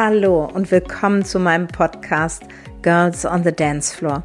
Hallo 0.00 0.44
und 0.44 0.70
willkommen 0.70 1.24
zu 1.24 1.40
meinem 1.40 1.66
Podcast 1.66 2.44
Girls 2.82 3.26
on 3.26 3.42
the 3.42 3.50
Dance 3.50 3.96
Floor. 3.96 4.22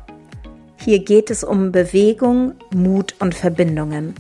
Hier 0.78 1.04
geht 1.04 1.32
es 1.32 1.44
um 1.44 1.72
Bewegung, 1.72 2.54
Mut 2.76 3.16
und 3.18 3.34
Verbindungen. 3.34 4.14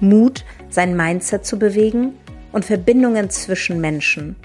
Mut, 0.00 0.42
sein 0.70 0.96
Mindset 0.96 1.44
zu 1.44 1.58
bewegen 1.58 2.14
und 2.50 2.64
Verbindungen 2.64 3.28
zwischen 3.28 3.78
Menschen. 3.78 4.36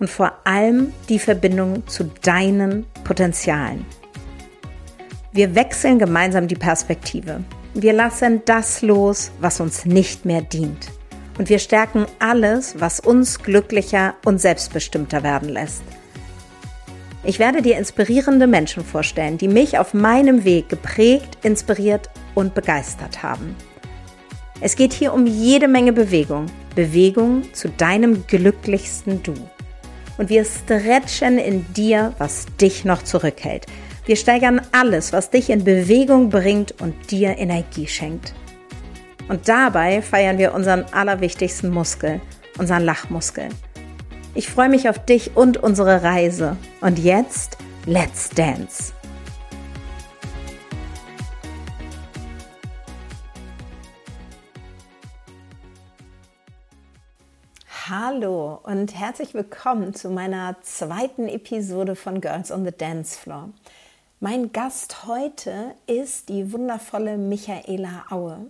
Und 0.00 0.10
vor 0.10 0.34
allem 0.44 0.92
die 1.08 1.18
Verbindung 1.18 1.86
zu 1.86 2.10
deinen 2.20 2.84
Potenzialen. 3.02 3.86
Wir 5.32 5.54
wechseln 5.54 5.98
gemeinsam 5.98 6.46
die 6.46 6.56
Perspektive. 6.56 7.42
Wir 7.72 7.94
lassen 7.94 8.42
das 8.44 8.82
los, 8.82 9.30
was 9.40 9.60
uns 9.60 9.86
nicht 9.86 10.26
mehr 10.26 10.42
dient 10.42 10.90
und 11.38 11.48
wir 11.48 11.58
stärken 11.58 12.06
alles, 12.18 12.76
was 12.78 13.00
uns 13.00 13.42
glücklicher 13.42 14.14
und 14.24 14.40
selbstbestimmter 14.40 15.22
werden 15.22 15.48
lässt. 15.48 15.82
Ich 17.24 17.38
werde 17.38 17.62
dir 17.62 17.78
inspirierende 17.78 18.46
Menschen 18.46 18.84
vorstellen, 18.84 19.38
die 19.38 19.48
mich 19.48 19.78
auf 19.78 19.94
meinem 19.94 20.44
Weg 20.44 20.68
geprägt, 20.68 21.38
inspiriert 21.42 22.10
und 22.34 22.54
begeistert 22.54 23.22
haben. 23.22 23.56
Es 24.60 24.76
geht 24.76 24.92
hier 24.92 25.12
um 25.12 25.26
jede 25.26 25.66
Menge 25.66 25.92
Bewegung, 25.92 26.46
Bewegung 26.74 27.42
zu 27.54 27.68
deinem 27.68 28.26
glücklichsten 28.26 29.22
Du. 29.22 29.34
Und 30.18 30.28
wir 30.28 30.44
stretchen 30.44 31.38
in 31.38 31.66
dir, 31.72 32.12
was 32.18 32.46
dich 32.60 32.84
noch 32.84 33.02
zurückhält. 33.02 33.66
Wir 34.06 34.16
steigern 34.16 34.60
alles, 34.72 35.12
was 35.12 35.30
dich 35.30 35.50
in 35.50 35.64
Bewegung 35.64 36.28
bringt 36.28 36.80
und 36.80 37.10
dir 37.10 37.38
Energie 37.38 37.86
schenkt. 37.86 38.34
Und 39.26 39.48
dabei 39.48 40.02
feiern 40.02 40.36
wir 40.36 40.52
unseren 40.52 40.84
allerwichtigsten 40.92 41.70
Muskel, 41.70 42.20
unseren 42.58 42.82
Lachmuskel. 42.84 43.48
Ich 44.34 44.48
freue 44.48 44.68
mich 44.68 44.88
auf 44.88 45.02
dich 45.02 45.34
und 45.34 45.56
unsere 45.56 46.02
Reise. 46.02 46.58
Und 46.82 46.98
jetzt, 46.98 47.56
let's 47.86 48.28
dance! 48.28 48.92
Hallo 57.88 58.60
und 58.62 58.98
herzlich 58.98 59.32
willkommen 59.32 59.94
zu 59.94 60.10
meiner 60.10 60.56
zweiten 60.62 61.28
Episode 61.28 61.96
von 61.96 62.20
Girls 62.20 62.50
on 62.50 62.64
the 62.64 62.72
Dance 62.72 63.18
Floor. 63.18 63.50
Mein 64.20 64.52
Gast 64.52 65.06
heute 65.06 65.74
ist 65.86 66.28
die 66.28 66.52
wundervolle 66.52 67.16
Michaela 67.16 68.04
Aue. 68.10 68.46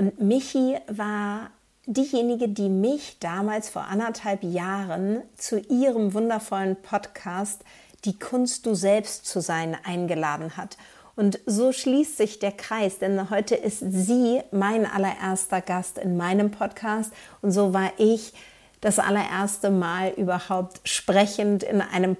Und 0.00 0.18
Michi 0.18 0.78
war 0.88 1.50
diejenige, 1.84 2.48
die 2.48 2.70
mich 2.70 3.18
damals 3.20 3.68
vor 3.68 3.82
anderthalb 3.82 4.42
Jahren 4.42 5.20
zu 5.36 5.60
ihrem 5.60 6.14
wundervollen 6.14 6.76
Podcast 6.76 7.62
Die 8.06 8.18
Kunst 8.18 8.64
du 8.64 8.74
selbst 8.74 9.26
zu 9.26 9.42
sein 9.42 9.76
eingeladen 9.84 10.56
hat. 10.56 10.78
Und 11.16 11.38
so 11.44 11.70
schließt 11.70 12.16
sich 12.16 12.38
der 12.38 12.52
Kreis, 12.52 12.98
denn 12.98 13.28
heute 13.28 13.54
ist 13.56 13.80
sie 13.80 14.40
mein 14.52 14.86
allererster 14.86 15.60
Gast 15.60 15.98
in 15.98 16.16
meinem 16.16 16.50
Podcast 16.50 17.12
und 17.42 17.52
so 17.52 17.74
war 17.74 17.92
ich 17.98 18.32
das 18.80 18.98
allererste 18.98 19.68
Mal 19.68 20.14
überhaupt 20.16 20.80
sprechend 20.84 21.62
in 21.62 21.82
einem 21.82 22.16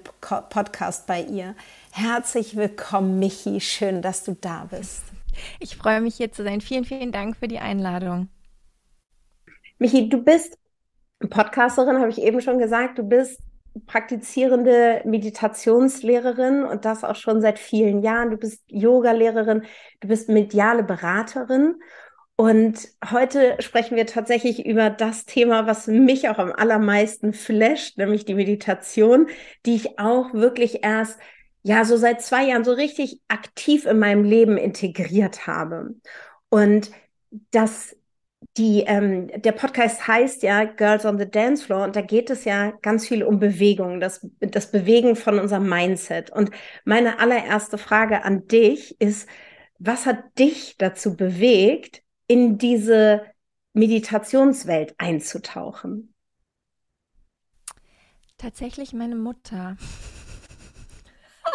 Podcast 0.51 1.07
bei 1.07 1.23
ihr. 1.23 1.55
Herzlich 1.89 2.55
willkommen, 2.55 3.17
Michi. 3.17 3.59
Schön, 3.59 4.03
dass 4.03 4.23
du 4.23 4.37
da 4.39 4.67
bist. 4.69 5.01
Ich 5.59 5.75
freue 5.75 6.01
mich 6.01 6.15
hier 6.15 6.31
zu 6.31 6.43
sein. 6.43 6.61
Vielen, 6.61 6.85
vielen 6.85 7.11
Dank 7.11 7.37
für 7.37 7.47
die 7.47 7.59
Einladung. 7.59 8.29
Michi, 9.79 10.09
du 10.09 10.23
bist 10.23 10.57
Podcasterin, 11.29 11.99
habe 11.99 12.09
ich 12.09 12.21
eben 12.21 12.41
schon 12.41 12.59
gesagt. 12.59 12.99
Du 12.99 13.03
bist 13.03 13.39
praktizierende 13.85 15.01
Meditationslehrerin 15.05 16.63
und 16.63 16.85
das 16.85 17.03
auch 17.03 17.15
schon 17.15 17.41
seit 17.41 17.57
vielen 17.57 18.01
Jahren. 18.01 18.31
Du 18.31 18.37
bist 18.37 18.61
Yoga-Lehrerin, 18.67 19.63
du 20.01 20.07
bist 20.07 20.29
mediale 20.29 20.83
Beraterin. 20.83 21.75
Und 22.35 22.87
heute 23.11 23.55
sprechen 23.59 23.95
wir 23.95 24.07
tatsächlich 24.07 24.65
über 24.65 24.89
das 24.89 25.25
Thema, 25.25 25.67
was 25.67 25.87
mich 25.87 26.27
auch 26.27 26.39
am 26.39 26.51
allermeisten 26.51 27.33
flasht, 27.33 27.97
nämlich 27.97 28.25
die 28.25 28.33
Meditation, 28.33 29.27
die 29.65 29.75
ich 29.75 29.99
auch 29.99 30.33
wirklich 30.33 30.83
erst 30.83 31.19
ja 31.63 31.85
so 31.85 31.97
seit 31.97 32.21
zwei 32.21 32.47
Jahren 32.47 32.63
so 32.63 32.73
richtig 32.73 33.21
aktiv 33.27 33.85
in 33.85 33.99
meinem 33.99 34.23
Leben 34.23 34.57
integriert 34.57 35.47
habe. 35.47 35.95
Und 36.49 36.91
das 37.51 37.95
die, 38.57 38.81
ähm, 38.81 39.29
der 39.41 39.53
Podcast 39.53 40.07
heißt 40.07 40.43
ja 40.43 40.65
Girls 40.65 41.05
on 41.05 41.17
the 41.17 41.29
Dance 41.29 41.63
Floor 41.63 41.83
und 41.83 41.95
da 41.95 42.01
geht 42.01 42.29
es 42.29 42.43
ja 42.43 42.71
ganz 42.81 43.07
viel 43.07 43.23
um 43.23 43.39
Bewegung, 43.39 43.99
das, 43.99 44.27
das 44.39 44.71
Bewegen 44.71 45.15
von 45.15 45.39
unserem 45.39 45.69
Mindset. 45.69 46.31
Und 46.31 46.51
meine 46.83 47.19
allererste 47.19 47.77
Frage 47.77 48.25
an 48.25 48.47
dich 48.47 48.99
ist, 48.99 49.29
was 49.79 50.05
hat 50.05 50.37
dich 50.37 50.75
dazu 50.77 51.15
bewegt, 51.15 52.03
in 52.27 52.57
diese 52.57 53.25
Meditationswelt 53.73 54.95
einzutauchen? 54.97 56.13
Tatsächlich 58.37 58.93
meine 58.93 59.15
Mutter. 59.15 59.77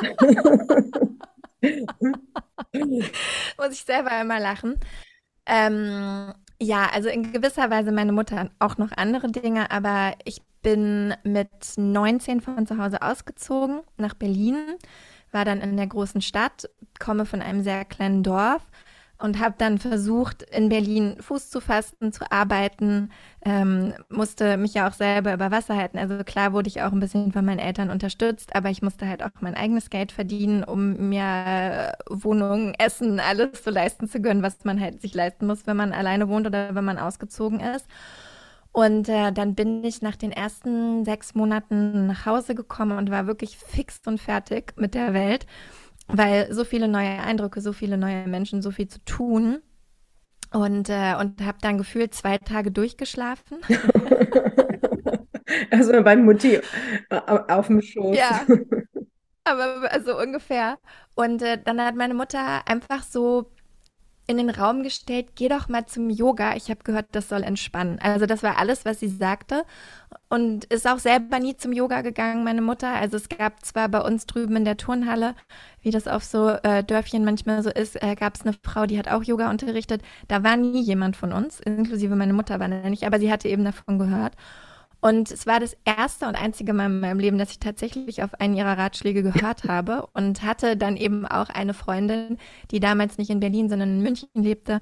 Muss 3.58 3.72
ich 3.72 3.82
selber 3.82 4.20
immer 4.20 4.40
lachen. 4.40 4.78
Ähm, 5.46 6.32
ja, 6.60 6.88
also 6.92 7.08
in 7.08 7.32
gewisser 7.32 7.70
Weise 7.70 7.92
meine 7.92 8.12
Mutter 8.12 8.50
auch 8.58 8.78
noch 8.78 8.92
andere 8.92 9.28
Dinge, 9.28 9.70
aber 9.70 10.14
ich 10.24 10.42
bin 10.62 11.14
mit 11.22 11.48
19 11.76 12.40
von 12.40 12.66
zu 12.66 12.78
Hause 12.78 13.02
ausgezogen 13.02 13.82
nach 13.96 14.14
Berlin, 14.14 14.56
war 15.30 15.44
dann 15.44 15.60
in 15.60 15.76
der 15.76 15.86
großen 15.86 16.20
Stadt, 16.20 16.68
komme 16.98 17.26
von 17.26 17.42
einem 17.42 17.62
sehr 17.62 17.84
kleinen 17.84 18.22
Dorf 18.22 18.62
und 19.18 19.40
habe 19.40 19.54
dann 19.56 19.78
versucht, 19.78 20.42
in 20.42 20.68
Berlin 20.68 21.16
Fuß 21.20 21.48
zu 21.50 21.60
fassen, 21.60 22.12
zu 22.12 22.30
arbeiten, 22.30 23.10
ähm, 23.44 23.94
musste 24.10 24.56
mich 24.56 24.74
ja 24.74 24.88
auch 24.88 24.92
selber 24.92 25.32
über 25.32 25.50
Wasser 25.50 25.76
halten. 25.76 25.98
Also 25.98 26.22
klar 26.24 26.52
wurde 26.52 26.68
ich 26.68 26.82
auch 26.82 26.92
ein 26.92 27.00
bisschen 27.00 27.32
von 27.32 27.44
meinen 27.44 27.58
Eltern 27.58 27.90
unterstützt, 27.90 28.54
aber 28.54 28.68
ich 28.70 28.82
musste 28.82 29.08
halt 29.08 29.22
auch 29.22 29.30
mein 29.40 29.54
eigenes 29.54 29.88
Geld 29.88 30.12
verdienen, 30.12 30.64
um 30.64 31.08
mir 31.08 31.92
Wohnung, 32.10 32.74
Essen, 32.78 33.20
alles 33.20 33.64
so 33.64 33.70
leisten 33.70 34.08
zu 34.08 34.20
können, 34.20 34.42
was 34.42 34.64
man 34.64 34.80
halt 34.80 35.00
sich 35.00 35.14
leisten 35.14 35.46
muss, 35.46 35.66
wenn 35.66 35.76
man 35.76 35.92
alleine 35.92 36.28
wohnt 36.28 36.46
oder 36.46 36.74
wenn 36.74 36.84
man 36.84 36.98
ausgezogen 36.98 37.60
ist. 37.60 37.86
Und 38.72 39.08
äh, 39.08 39.32
dann 39.32 39.54
bin 39.54 39.82
ich 39.84 40.02
nach 40.02 40.16
den 40.16 40.32
ersten 40.32 41.06
sechs 41.06 41.34
Monaten 41.34 42.08
nach 42.08 42.26
Hause 42.26 42.54
gekommen 42.54 42.98
und 42.98 43.10
war 43.10 43.26
wirklich 43.26 43.56
fix 43.56 44.02
und 44.06 44.20
fertig 44.20 44.74
mit 44.76 44.92
der 44.92 45.14
Welt 45.14 45.46
weil 46.08 46.52
so 46.52 46.64
viele 46.64 46.88
neue 46.88 47.18
Eindrücke, 47.18 47.60
so 47.60 47.72
viele 47.72 47.96
neue 47.96 48.26
Menschen, 48.26 48.62
so 48.62 48.70
viel 48.70 48.88
zu 48.88 49.04
tun. 49.04 49.60
Und, 50.52 50.88
äh, 50.88 51.14
und 51.18 51.44
habe 51.44 51.58
dann 51.60 51.76
gefühlt 51.76 52.14
zwei 52.14 52.38
Tage 52.38 52.70
durchgeschlafen. 52.70 53.58
also 55.70 56.02
beim 56.02 56.24
Mutti 56.24 56.60
auf 57.48 57.66
dem 57.66 57.82
Schoß. 57.82 58.16
Ja, 58.16 58.46
aber 59.44 59.90
also 59.90 60.18
ungefähr. 60.18 60.78
Und 61.14 61.42
äh, 61.42 61.58
dann 61.62 61.80
hat 61.80 61.96
meine 61.96 62.14
Mutter 62.14 62.66
einfach 62.66 63.02
so 63.02 63.50
in 64.26 64.38
den 64.38 64.50
Raum 64.50 64.82
gestellt, 64.82 65.28
geh 65.36 65.48
doch 65.48 65.68
mal 65.68 65.86
zum 65.86 66.10
Yoga. 66.10 66.56
Ich 66.56 66.68
habe 66.70 66.82
gehört, 66.82 67.06
das 67.12 67.28
soll 67.28 67.42
entspannen. 67.42 67.98
Also 68.00 68.26
das 68.26 68.42
war 68.42 68.58
alles, 68.58 68.84
was 68.84 68.98
sie 69.00 69.08
sagte. 69.08 69.64
Und 70.28 70.64
ist 70.64 70.86
auch 70.88 70.98
selber 70.98 71.38
nie 71.38 71.56
zum 71.56 71.72
Yoga 71.72 72.02
gegangen, 72.02 72.42
meine 72.42 72.62
Mutter. 72.62 72.88
Also 72.92 73.16
es 73.16 73.28
gab 73.28 73.64
zwar 73.64 73.88
bei 73.88 74.00
uns 74.00 74.26
drüben 74.26 74.56
in 74.56 74.64
der 74.64 74.76
Turnhalle, 74.76 75.34
wie 75.82 75.92
das 75.92 76.08
auf 76.08 76.24
so 76.24 76.48
äh, 76.48 76.82
Dörfchen 76.82 77.24
manchmal 77.24 77.62
so 77.62 77.70
ist, 77.70 78.02
äh, 78.02 78.16
gab 78.16 78.34
es 78.34 78.42
eine 78.42 78.54
Frau, 78.62 78.86
die 78.86 78.98
hat 78.98 79.08
auch 79.08 79.22
Yoga 79.22 79.50
unterrichtet. 79.50 80.02
Da 80.26 80.42
war 80.42 80.56
nie 80.56 80.80
jemand 80.82 81.16
von 81.16 81.32
uns, 81.32 81.60
inklusive 81.60 82.16
meine 82.16 82.32
Mutter 82.32 82.58
war 82.58 82.68
da 82.68 82.90
nicht, 82.90 83.04
aber 83.04 83.20
sie 83.20 83.30
hatte 83.30 83.48
eben 83.48 83.64
davon 83.64 83.98
gehört. 83.98 84.34
Und 85.06 85.30
es 85.30 85.46
war 85.46 85.60
das 85.60 85.76
erste 85.84 86.26
und 86.26 86.34
einzige 86.34 86.72
Mal 86.72 86.86
in 86.86 86.98
meinem 86.98 87.20
Leben, 87.20 87.38
dass 87.38 87.52
ich 87.52 87.60
tatsächlich 87.60 88.24
auf 88.24 88.34
einen 88.40 88.56
ihrer 88.56 88.76
Ratschläge 88.76 89.22
gehört 89.22 89.62
habe 89.62 90.08
und 90.14 90.42
hatte 90.42 90.76
dann 90.76 90.96
eben 90.96 91.24
auch 91.24 91.48
eine 91.48 91.74
Freundin, 91.74 92.38
die 92.72 92.80
damals 92.80 93.16
nicht 93.16 93.30
in 93.30 93.38
Berlin, 93.38 93.68
sondern 93.68 93.90
in 93.90 94.02
München 94.02 94.28
lebte, 94.34 94.80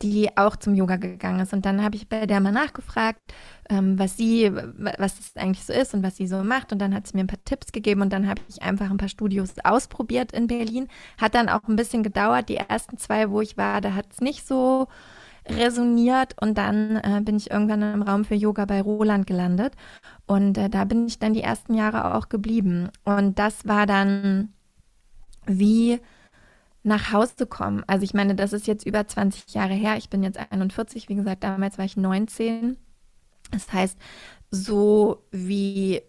die 0.00 0.34
auch 0.34 0.56
zum 0.56 0.74
Yoga 0.74 0.96
gegangen 0.96 1.40
ist. 1.40 1.52
Und 1.52 1.66
dann 1.66 1.84
habe 1.84 1.94
ich 1.96 2.08
bei 2.08 2.24
der 2.24 2.40
mal 2.40 2.52
nachgefragt, 2.52 3.20
ähm, 3.68 3.98
was 3.98 4.16
sie, 4.16 4.50
was 4.50 5.18
das 5.18 5.36
eigentlich 5.36 5.66
so 5.66 5.74
ist 5.74 5.92
und 5.92 6.02
was 6.02 6.16
sie 6.16 6.26
so 6.26 6.42
macht. 6.42 6.72
Und 6.72 6.78
dann 6.78 6.94
hat 6.94 7.06
sie 7.06 7.14
mir 7.14 7.24
ein 7.24 7.26
paar 7.26 7.44
Tipps 7.44 7.70
gegeben 7.70 8.00
und 8.00 8.14
dann 8.14 8.26
habe 8.30 8.40
ich 8.48 8.62
einfach 8.62 8.90
ein 8.90 8.96
paar 8.96 9.10
Studios 9.10 9.56
ausprobiert 9.62 10.32
in 10.32 10.46
Berlin. 10.46 10.88
Hat 11.18 11.34
dann 11.34 11.50
auch 11.50 11.68
ein 11.68 11.76
bisschen 11.76 12.02
gedauert. 12.02 12.48
Die 12.48 12.56
ersten 12.56 12.96
zwei, 12.96 13.28
wo 13.28 13.42
ich 13.42 13.58
war, 13.58 13.82
da 13.82 13.92
hat 13.92 14.06
es 14.10 14.22
nicht 14.22 14.46
so 14.46 14.88
resoniert 15.48 16.34
und 16.40 16.58
dann 16.58 16.96
äh, 16.96 17.20
bin 17.22 17.36
ich 17.36 17.50
irgendwann 17.50 17.82
im 17.82 18.02
Raum 18.02 18.24
für 18.24 18.34
Yoga 18.34 18.64
bei 18.64 18.80
Roland 18.80 19.26
gelandet 19.26 19.74
und 20.26 20.58
äh, 20.58 20.68
da 20.68 20.84
bin 20.84 21.06
ich 21.06 21.18
dann 21.18 21.34
die 21.34 21.42
ersten 21.42 21.74
Jahre 21.74 22.14
auch 22.14 22.28
geblieben 22.28 22.88
und 23.04 23.38
das 23.38 23.66
war 23.66 23.86
dann 23.86 24.52
wie 25.46 26.00
nach 26.82 27.12
Hause 27.12 27.46
kommen. 27.46 27.82
Also 27.86 28.04
ich 28.04 28.14
meine, 28.14 28.34
das 28.34 28.52
ist 28.52 28.66
jetzt 28.66 28.86
über 28.86 29.06
20 29.06 29.54
Jahre 29.54 29.74
her. 29.74 29.96
Ich 29.96 30.08
bin 30.08 30.22
jetzt 30.22 30.38
41, 30.38 31.08
wie 31.08 31.16
gesagt, 31.16 31.42
damals 31.42 31.78
war 31.78 31.84
ich 31.84 31.96
19. 31.96 32.76
Das 33.50 33.72
heißt, 33.72 33.98
so 34.50 35.24
wie 35.32 36.02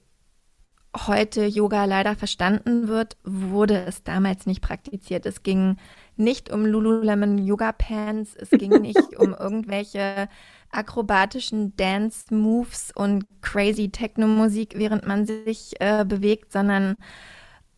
heute 0.95 1.45
Yoga 1.45 1.85
leider 1.85 2.15
verstanden 2.15 2.87
wird, 2.87 3.17
wurde 3.23 3.85
es 3.85 4.03
damals 4.03 4.45
nicht 4.45 4.61
praktiziert. 4.61 5.25
Es 5.25 5.43
ging 5.43 5.77
nicht 6.19 6.51
um 6.51 6.65
Lululemon 6.65 7.37
Yoga 7.37 7.71
Pants, 7.71 8.35
es 8.35 8.49
ging 8.49 8.71
nicht 8.81 9.17
um 9.17 9.33
irgendwelche 9.33 10.29
akrobatischen 10.71 11.75
Dance 11.77 12.33
Moves 12.33 12.91
und 12.93 13.25
crazy 13.41 13.89
Techno 13.89 14.27
Musik, 14.27 14.73
während 14.75 15.07
man 15.07 15.25
sich 15.25 15.79
äh, 15.79 16.05
bewegt, 16.05 16.51
sondern 16.51 16.95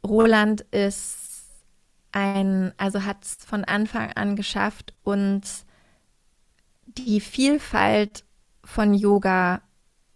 Roland 0.05 0.61
ist 0.71 1.29
ein, 2.11 2.73
also 2.77 3.05
hat 3.05 3.23
es 3.23 3.37
von 3.45 3.63
Anfang 3.63 4.11
an 4.13 4.35
geschafft, 4.35 4.93
uns 5.03 5.65
die 6.85 7.19
Vielfalt 7.19 8.23
von 8.63 8.93
Yoga 8.93 9.61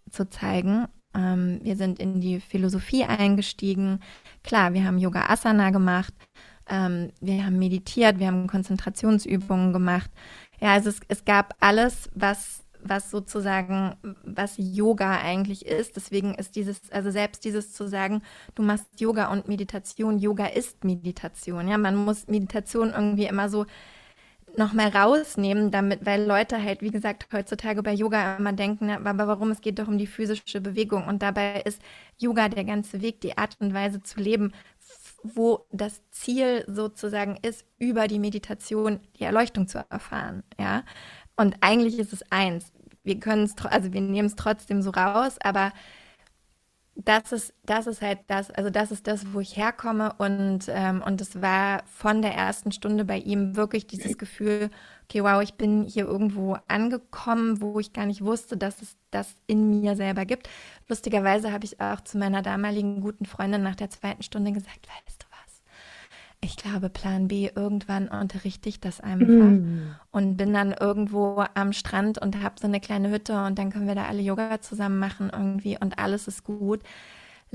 zu 0.10 0.30
zeigen. 0.30 0.88
Ähm, 1.16 1.60
wir 1.64 1.76
sind 1.76 2.00
in 2.00 2.22
die 2.22 2.40
Philosophie 2.40 3.04
eingestiegen. 3.04 4.00
Klar, 4.44 4.74
wir 4.74 4.86
haben 4.86 4.98
Yoga 4.98 5.28
Asana 5.28 5.70
gemacht. 5.70 6.14
Ähm, 6.70 7.12
wir 7.20 7.46
haben 7.46 7.60
meditiert, 7.60 8.20
wir 8.20 8.28
haben 8.28 8.48
Konzentrationsübungen 8.48 9.74
gemacht. 9.74 10.10
Ja, 10.60 10.74
also 10.74 10.90
es, 10.90 11.00
es 11.08 11.26
gab 11.26 11.56
alles, 11.60 12.10
was 12.16 12.64
was 12.86 13.10
sozusagen, 13.12 13.96
was 14.24 14.56
Yoga 14.58 15.20
eigentlich 15.22 15.66
ist. 15.66 15.96
Deswegen 15.96 16.36
ist 16.36 16.56
dieses, 16.56 16.92
also 16.92 17.12
selbst 17.12 17.46
dieses 17.46 17.74
zu 17.74 17.88
sagen, 17.88 18.22
du 18.56 18.64
machst 18.64 19.00
Yoga 19.00 19.32
und 19.32 19.48
Meditation, 19.48 20.20
Yoga 20.20 20.48
ist 20.48 20.84
Meditation. 20.84 21.68
Ja, 21.68 21.78
man 21.78 21.96
muss 21.96 22.28
Meditation 22.28 22.92
irgendwie 22.92 23.26
immer 23.26 23.50
so 23.50 23.66
noch 24.56 24.74
mal 24.74 24.90
rausnehmen, 24.90 25.72
damit, 25.72 26.06
weil 26.06 26.26
Leute 26.26 26.62
halt, 26.62 26.82
wie 26.82 26.92
gesagt, 26.92 27.28
heutzutage 27.34 27.82
bei 27.82 27.94
Yoga 27.94 28.38
immer 28.38 28.54
denken, 28.54 28.92
aber 28.92 29.28
warum 29.28 29.50
es 29.50 29.62
geht 29.62 29.80
doch 29.80 29.88
um 29.88 29.98
die 29.98 30.06
physische 30.06 30.62
Bewegung 30.62 31.08
und 31.08 31.24
dabei 31.24 31.62
ist 31.62 31.82
Yoga 32.20 32.50
der 32.50 32.64
ganze 32.64 33.02
Weg, 33.02 33.20
die 33.22 33.36
Art 33.36 33.58
und 33.60 33.74
Weise 33.74 34.04
zu 34.04 34.20
leben, 34.20 34.52
wo 35.24 35.66
das 35.72 36.02
Ziel 36.12 36.66
sozusagen 36.68 37.38
ist, 37.42 37.66
über 37.80 38.08
die 38.08 38.20
Meditation 38.20 39.00
die 39.18 39.24
Erleuchtung 39.24 39.68
zu 39.68 39.84
erfahren, 39.90 40.44
ja. 40.60 40.84
Und 41.36 41.56
eigentlich 41.62 41.98
ist 41.98 42.14
es 42.14 42.32
eins. 42.32 42.72
Wir 43.04 43.20
können 43.20 43.44
es, 43.44 43.56
also 43.66 43.92
wir 43.94 44.02
nehmen 44.02 44.28
es 44.28 44.36
trotzdem 44.36 44.82
so 44.82 44.92
raus, 44.92 45.38
aber 45.44 45.74
das 46.96 47.32
ist, 47.32 47.54
das 47.64 47.88
ist 47.88 48.02
halt 48.02 48.20
das, 48.28 48.52
also 48.52 48.70
das 48.70 48.92
ist 48.92 49.08
das, 49.08 49.34
wo 49.34 49.40
ich 49.40 49.58
herkomme 49.58 50.14
und, 50.20 50.66
ähm, 50.68 51.02
und 51.06 51.22
es 51.22 51.42
war 51.42 51.84
von 51.86 52.22
der 52.22 52.34
ersten 52.36 52.72
Stunde 52.72 53.04
bei 53.04 53.18
ihm 53.18 53.56
wirklich 53.56 53.88
dieses 53.88 54.18
Gefühl, 54.18 54.70
okay, 55.04 55.24
wow, 55.24 55.42
ich 55.42 55.56
bin 55.56 55.86
hier 55.86 56.06
irgendwo 56.06 56.58
angekommen, 56.68 57.62
wo 57.62 57.80
ich 57.80 57.94
gar 57.94 58.06
nicht 58.06 58.24
wusste, 58.24 58.58
dass 58.58 58.82
es 58.82 58.98
das 59.12 59.36
in 59.48 59.70
mir 59.70 59.96
selber 59.96 60.26
gibt. 60.26 60.50
Lustigerweise 60.88 61.52
habe 61.52 61.66
ich 61.66 61.80
auch 61.80 62.02
zu 62.02 62.18
meiner 62.18 62.42
damaligen 62.42 63.02
guten 63.02 63.26
Freundin 63.26 63.64
nach 63.64 63.76
der 63.76 63.90
zweiten 63.90 64.24
Stunde 64.24 64.52
gesagt, 64.52 64.88
weißt 64.88 65.24
du, 65.24 65.24
ich 66.44 66.58
glaube, 66.58 66.90
Plan 66.90 67.30
B, 67.30 67.50
irgendwann 67.56 68.10
unterrichte 68.10 68.68
ich 68.68 68.82
das 68.82 69.00
einfach 69.00 69.28
mm. 69.28 69.96
und 70.12 70.36
bin 70.36 70.54
dann 70.54 70.74
irgendwo 70.74 71.44
am 71.54 71.72
Strand 71.72 72.18
und 72.18 72.44
habe 72.44 72.56
so 72.60 72.68
eine 72.68 72.82
kleine 72.82 73.10
Hütte 73.10 73.46
und 73.46 73.58
dann 73.58 73.72
können 73.72 73.88
wir 73.88 73.96
da 73.96 74.06
alle 74.06 74.22
Yoga 74.22 74.60
zusammen 74.60 75.00
machen 75.00 75.32
irgendwie 75.32 75.78
und 75.80 76.00
alles 76.00 76.28
ist 76.28 76.44
gut. 76.44 76.82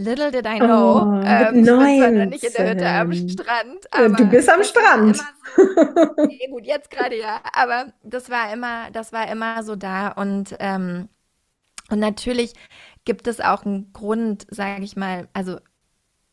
Little 0.01 0.31
did 0.31 0.47
I 0.47 0.61
know, 0.61 1.03
oh, 1.03 1.23
ähm, 1.25 1.47
ich 1.47 1.53
bin 1.53 1.65
zwar 1.65 2.11
nicht 2.11 2.45
in 2.45 2.53
der 2.53 2.71
Hütte 2.71 2.89
am 2.89 3.29
Strand, 3.29 3.87
äh, 3.91 4.09
du 4.09 4.27
bist 4.27 4.49
am 4.49 4.63
Strand. 4.63 5.17
So, 5.17 5.63
okay, 6.17 6.49
gut, 6.53 6.65
jetzt 6.67 6.89
gerade 6.89 7.19
ja, 7.19 7.41
aber 7.53 7.93
das 8.05 8.31
war 8.31 8.53
immer, 8.53 8.93
das 8.93 9.13
war 9.13 9.29
immer 9.29 9.65
so 9.65 9.75
da 9.75 10.11
und 10.13 10.55
ähm, 10.61 11.09
und 11.91 11.99
natürlich 11.99 12.53
gibt 13.05 13.27
es 13.27 13.41
auch 13.41 13.65
einen 13.65 13.93
Grund, 13.93 14.47
sage 14.51 14.85
ich 14.85 14.95
mal, 14.95 15.27
also 15.33 15.57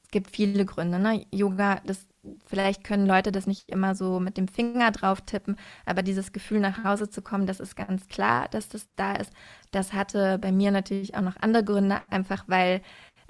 es 0.03 0.11
gibt 0.11 0.29
viele 0.29 0.65
Gründe. 0.65 0.99
Ne? 0.99 1.25
Yoga, 1.31 1.81
das 1.85 2.05
vielleicht 2.45 2.83
können 2.83 3.07
Leute 3.07 3.31
das 3.31 3.47
nicht 3.47 3.69
immer 3.69 3.95
so 3.95 4.19
mit 4.19 4.37
dem 4.37 4.47
Finger 4.47 4.91
drauf 4.91 5.21
tippen, 5.21 5.57
aber 5.85 6.01
dieses 6.01 6.33
Gefühl 6.33 6.59
nach 6.59 6.83
Hause 6.83 7.09
zu 7.09 7.21
kommen, 7.21 7.47
das 7.47 7.59
ist 7.59 7.75
ganz 7.75 8.07
klar, 8.07 8.47
dass 8.49 8.69
das 8.69 8.87
da 8.95 9.13
ist. 9.13 9.31
Das 9.71 9.93
hatte 9.93 10.37
bei 10.37 10.51
mir 10.51 10.71
natürlich 10.71 11.15
auch 11.15 11.21
noch 11.21 11.37
andere 11.37 11.63
Gründe, 11.63 12.01
einfach 12.09 12.43
weil 12.47 12.81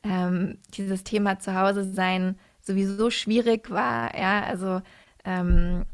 ähm, 0.05 0.59
dieses 0.75 1.03
Thema 1.03 1.39
Zuhause 1.39 1.83
sein 1.83 2.37
sowieso 2.61 3.09
schwierig 3.09 3.69
war, 3.71 4.17
ja, 4.17 4.43
also 4.43 4.81
ähm, 5.25 5.85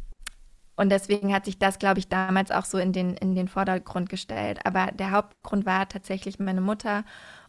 und 0.81 0.89
deswegen 0.89 1.31
hat 1.33 1.45
sich 1.45 1.59
das, 1.59 1.77
glaube 1.77 1.99
ich, 1.99 2.09
damals 2.09 2.49
auch 2.49 2.65
so 2.65 2.79
in 2.79 2.91
den, 2.91 3.15
in 3.15 3.35
den 3.35 3.47
Vordergrund 3.47 4.09
gestellt. 4.09 4.65
Aber 4.65 4.87
der 4.91 5.11
Hauptgrund 5.11 5.65
war 5.67 5.87
tatsächlich 5.87 6.39
meine 6.39 6.61
Mutter 6.61 7.03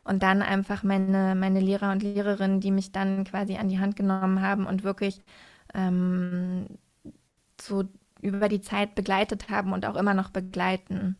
und 0.05 0.23
dann 0.23 0.43
einfach 0.43 0.83
meine, 0.83 1.35
meine 1.35 1.61
Lehrer 1.61 1.93
und 1.93 2.03
Lehrerinnen, 2.03 2.61
die 2.61 2.71
mich 2.71 2.93
dann 2.93 3.25
quasi 3.25 3.57
an 3.57 3.69
die 3.71 3.79
Hand 3.79 3.97
genommen 3.97 4.43
haben 4.43 4.67
und 4.67 4.85
wirklich 4.85 5.23
ähm, 5.73 6.67
so 7.61 7.85
über 8.21 8.49
die 8.49 8.61
Zeit 8.61 8.95
begleitet 8.95 9.49
haben 9.51 9.73
und 9.73 9.87
auch 9.87 9.97
immer 9.97 10.15
noch 10.15 10.31
begleiten. 10.31 11.17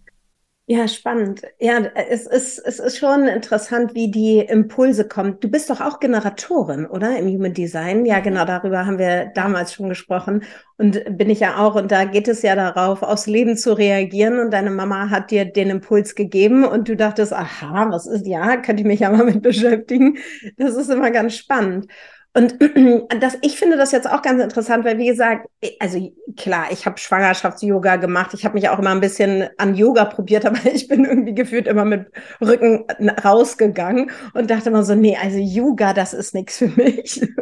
Ja, 0.67 0.87
spannend. 0.87 1.43
Ja, 1.59 1.81
es 2.09 2.27
ist, 2.27 2.59
es 2.59 2.79
ist 2.79 2.97
schon 2.97 3.27
interessant, 3.27 3.95
wie 3.95 4.11
die 4.13 4.39
Impulse 4.39 5.07
kommen. 5.09 5.39
Du 5.41 5.51
bist 5.51 5.69
doch 5.69 5.81
auch 5.81 5.99
Generatorin, 5.99 6.87
oder? 6.87 7.19
Im 7.19 7.27
Human 7.27 7.53
Design. 7.53 8.07
Ja, 8.07 8.21
mhm. 8.21 8.23
genau, 8.23 8.45
darüber 8.45 8.87
haben 8.87 8.97
wir 8.97 9.27
damals 9.35 9.75
schon 9.75 9.89
gesprochen. 9.89 10.45
Und 10.79 11.03
bin 11.19 11.31
ich 11.31 11.41
ja 11.41 11.59
auch. 11.59 11.75
Und 11.75 11.91
da 11.91 12.05
geht 12.05 12.29
es 12.29 12.43
ja 12.43 12.55
darauf, 12.55 13.03
aufs 13.03 13.27
Leben 13.27 13.57
zu 13.57 13.73
reagieren. 13.77 14.39
Und 14.39 14.53
deine 14.53 14.71
Mama 14.71 15.11
hat 15.11 15.33
dir 15.33 15.45
den 15.45 15.69
Impuls 15.69 16.15
gegeben 16.15 16.65
und 16.65 16.89
du 16.89 16.97
dachtest, 16.97 17.33
aha, 17.33 17.91
was 17.91 18.07
ist, 18.07 18.27
ja, 18.27 18.57
könnte 18.59 18.83
ich 18.83 18.87
mich 18.87 19.01
ja 19.01 19.11
mal 19.11 19.25
mit 19.25 19.43
beschäftigen. 19.43 20.19
Das 20.57 20.77
ist 20.77 20.89
immer 20.91 21.11
ganz 21.11 21.35
spannend. 21.35 21.87
Und 22.35 22.55
das, 23.21 23.37
ich 23.43 23.59
finde 23.59 23.77
das 23.77 23.93
jetzt 23.93 24.09
auch 24.09 24.23
ganz 24.23 24.43
interessant, 24.43 24.85
weil 24.85 24.99
wie 24.99 25.07
gesagt, 25.07 25.49
also 25.79 26.13
klar, 26.37 26.67
ich 26.71 26.87
habe 26.87 26.99
Schwangerschafts-Yoga 26.99 27.97
gemacht, 27.97 28.33
ich 28.35 28.45
habe 28.45 28.55
mich 28.55 28.69
auch 28.69 28.79
immer 28.79 28.91
ein 28.91 29.01
bisschen 29.01 29.49
an 29.59 29.75
Yoga 29.75 30.07
probiert, 30.07 30.47
aber 30.47 30.59
ich 30.73 30.89
bin 30.89 31.05
irgendwie 31.05 31.35
gefühlt 31.35 31.67
immer 31.67 31.85
mit 31.85 32.07
Rücken 32.41 32.85
rausgegangen 33.23 34.11
und 34.35 34.51
dachte 34.51 34.71
immer 34.71 34.83
so, 34.83 34.95
nee, 34.95 35.17
also 35.21 35.39
Yoga, 35.39 35.93
das 35.93 36.15
ist 36.15 36.35
nichts 36.35 36.59
für 36.59 36.69
mich. 36.69 37.21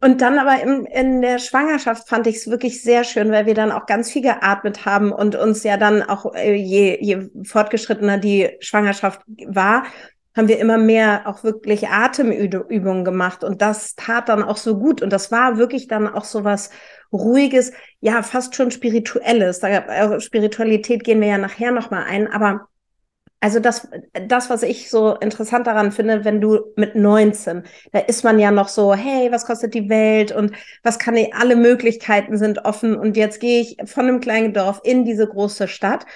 Und 0.00 0.20
dann 0.22 0.38
aber 0.38 0.60
im, 0.60 0.86
in 0.86 1.22
der 1.22 1.38
Schwangerschaft 1.38 2.08
fand 2.08 2.26
ich 2.26 2.36
es 2.36 2.50
wirklich 2.50 2.82
sehr 2.82 3.04
schön, 3.04 3.30
weil 3.30 3.46
wir 3.46 3.54
dann 3.54 3.70
auch 3.70 3.86
ganz 3.86 4.10
viel 4.10 4.22
geatmet 4.22 4.84
haben 4.84 5.12
und 5.12 5.36
uns 5.36 5.62
ja 5.62 5.76
dann 5.76 6.02
auch, 6.02 6.34
äh, 6.34 6.54
je, 6.54 6.98
je 7.00 7.28
fortgeschrittener 7.44 8.18
die 8.18 8.50
Schwangerschaft 8.60 9.20
war, 9.46 9.84
haben 10.36 10.48
wir 10.48 10.58
immer 10.58 10.78
mehr 10.78 11.22
auch 11.24 11.42
wirklich 11.42 11.88
Atemübungen 11.88 13.04
gemacht. 13.04 13.42
Und 13.42 13.62
das 13.62 13.94
tat 13.94 14.28
dann 14.28 14.42
auch 14.42 14.58
so 14.58 14.78
gut. 14.78 15.02
Und 15.02 15.10
das 15.10 15.32
war 15.32 15.56
wirklich 15.56 15.88
dann 15.88 16.06
auch 16.06 16.24
so 16.24 16.44
was 16.44 16.70
ruhiges, 17.12 17.72
ja, 18.00 18.22
fast 18.22 18.54
schon 18.54 18.70
spirituelles. 18.70 19.60
Da, 19.60 19.68
äh, 19.68 20.20
Spiritualität 20.20 21.04
gehen 21.04 21.20
wir 21.20 21.28
ja 21.28 21.38
nachher 21.38 21.72
nochmal 21.72 22.04
ein, 22.04 22.30
aber 22.30 22.68
also 23.40 23.60
das, 23.60 23.88
das, 24.12 24.50
was 24.50 24.62
ich 24.62 24.90
so 24.90 25.14
interessant 25.14 25.66
daran 25.66 25.92
finde, 25.92 26.24
wenn 26.24 26.40
du 26.40 26.72
mit 26.76 26.96
19, 26.96 27.64
da 27.92 28.00
ist 28.00 28.24
man 28.24 28.38
ja 28.38 28.50
noch 28.50 28.68
so, 28.68 28.94
hey, 28.94 29.30
was 29.30 29.46
kostet 29.46 29.74
die 29.74 29.88
Welt? 29.88 30.32
Und 30.32 30.52
was 30.82 30.98
kann 30.98 31.16
ich, 31.16 31.34
alle 31.34 31.54
Möglichkeiten 31.54 32.38
sind 32.38 32.64
offen? 32.64 32.96
Und 32.96 33.16
jetzt 33.16 33.40
gehe 33.40 33.60
ich 33.60 33.76
von 33.84 34.06
einem 34.06 34.20
kleinen 34.20 34.52
Dorf 34.52 34.80
in 34.84 35.04
diese 35.04 35.26
große 35.28 35.68
Stadt. 35.68 36.06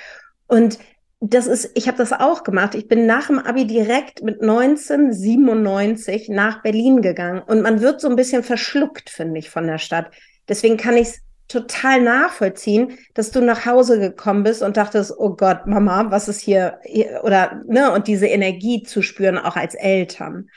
Und 0.47 0.79
das 1.21 1.47
ist, 1.47 1.71
ich 1.75 1.87
habe 1.87 1.99
das 1.99 2.13
auch 2.13 2.45
gemacht. 2.45 2.75
Ich 2.75 2.89
bin 2.89 3.05
nach 3.05 3.27
dem 3.27 3.39
Abi 3.39 3.67
direkt 3.67 4.23
mit 4.23 4.41
1997 4.41 6.31
nach 6.31 6.63
Berlin 6.63 7.03
gegangen 7.03 7.43
und 7.47 7.61
man 7.61 7.83
wird 7.83 8.01
so 8.01 8.09
ein 8.09 8.17
bisschen 8.17 8.43
verschluckt, 8.43 9.11
finde 9.11 9.39
ich, 9.39 9.51
von 9.51 9.67
der 9.67 9.79
Stadt. 9.79 10.11
Deswegen 10.49 10.79
kann 10.79 10.97
ich 10.97 11.09
es 11.09 11.21
total 11.47 12.01
nachvollziehen, 12.01 12.97
dass 13.13 13.33
du 13.33 13.43
nach 13.43 13.67
Hause 13.67 13.99
gekommen 13.99 14.45
bist 14.45 14.63
und 14.63 14.79
dachtest, 14.79 15.13
oh 15.17 15.37
Gott, 15.37 15.67
Mama, 15.67 16.11
was 16.11 16.29
ist 16.29 16.41
hier, 16.41 16.81
oder, 17.23 17.63
ne, 17.67 17.93
und 17.93 18.07
diese 18.07 18.27
Energie 18.27 18.83
zu 18.83 19.03
spüren, 19.03 19.37
auch 19.37 19.57
als 19.57 19.75
Eltern. 19.75 20.49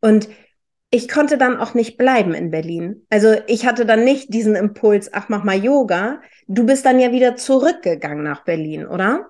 Und 0.00 0.28
ich 0.90 1.08
konnte 1.08 1.38
dann 1.38 1.56
auch 1.56 1.74
nicht 1.74 1.98
bleiben 1.98 2.34
in 2.34 2.50
Berlin. 2.50 3.06
Also 3.10 3.36
ich 3.46 3.64
hatte 3.64 3.86
dann 3.86 4.02
nicht 4.02 4.34
diesen 4.34 4.56
Impuls, 4.56 5.12
ach, 5.12 5.28
mach 5.28 5.44
mal 5.44 5.62
Yoga. 5.62 6.20
Du 6.48 6.66
bist 6.66 6.84
dann 6.84 6.98
ja 6.98 7.12
wieder 7.12 7.36
zurückgegangen 7.36 8.24
nach 8.24 8.42
Berlin, 8.42 8.86
oder? 8.86 9.28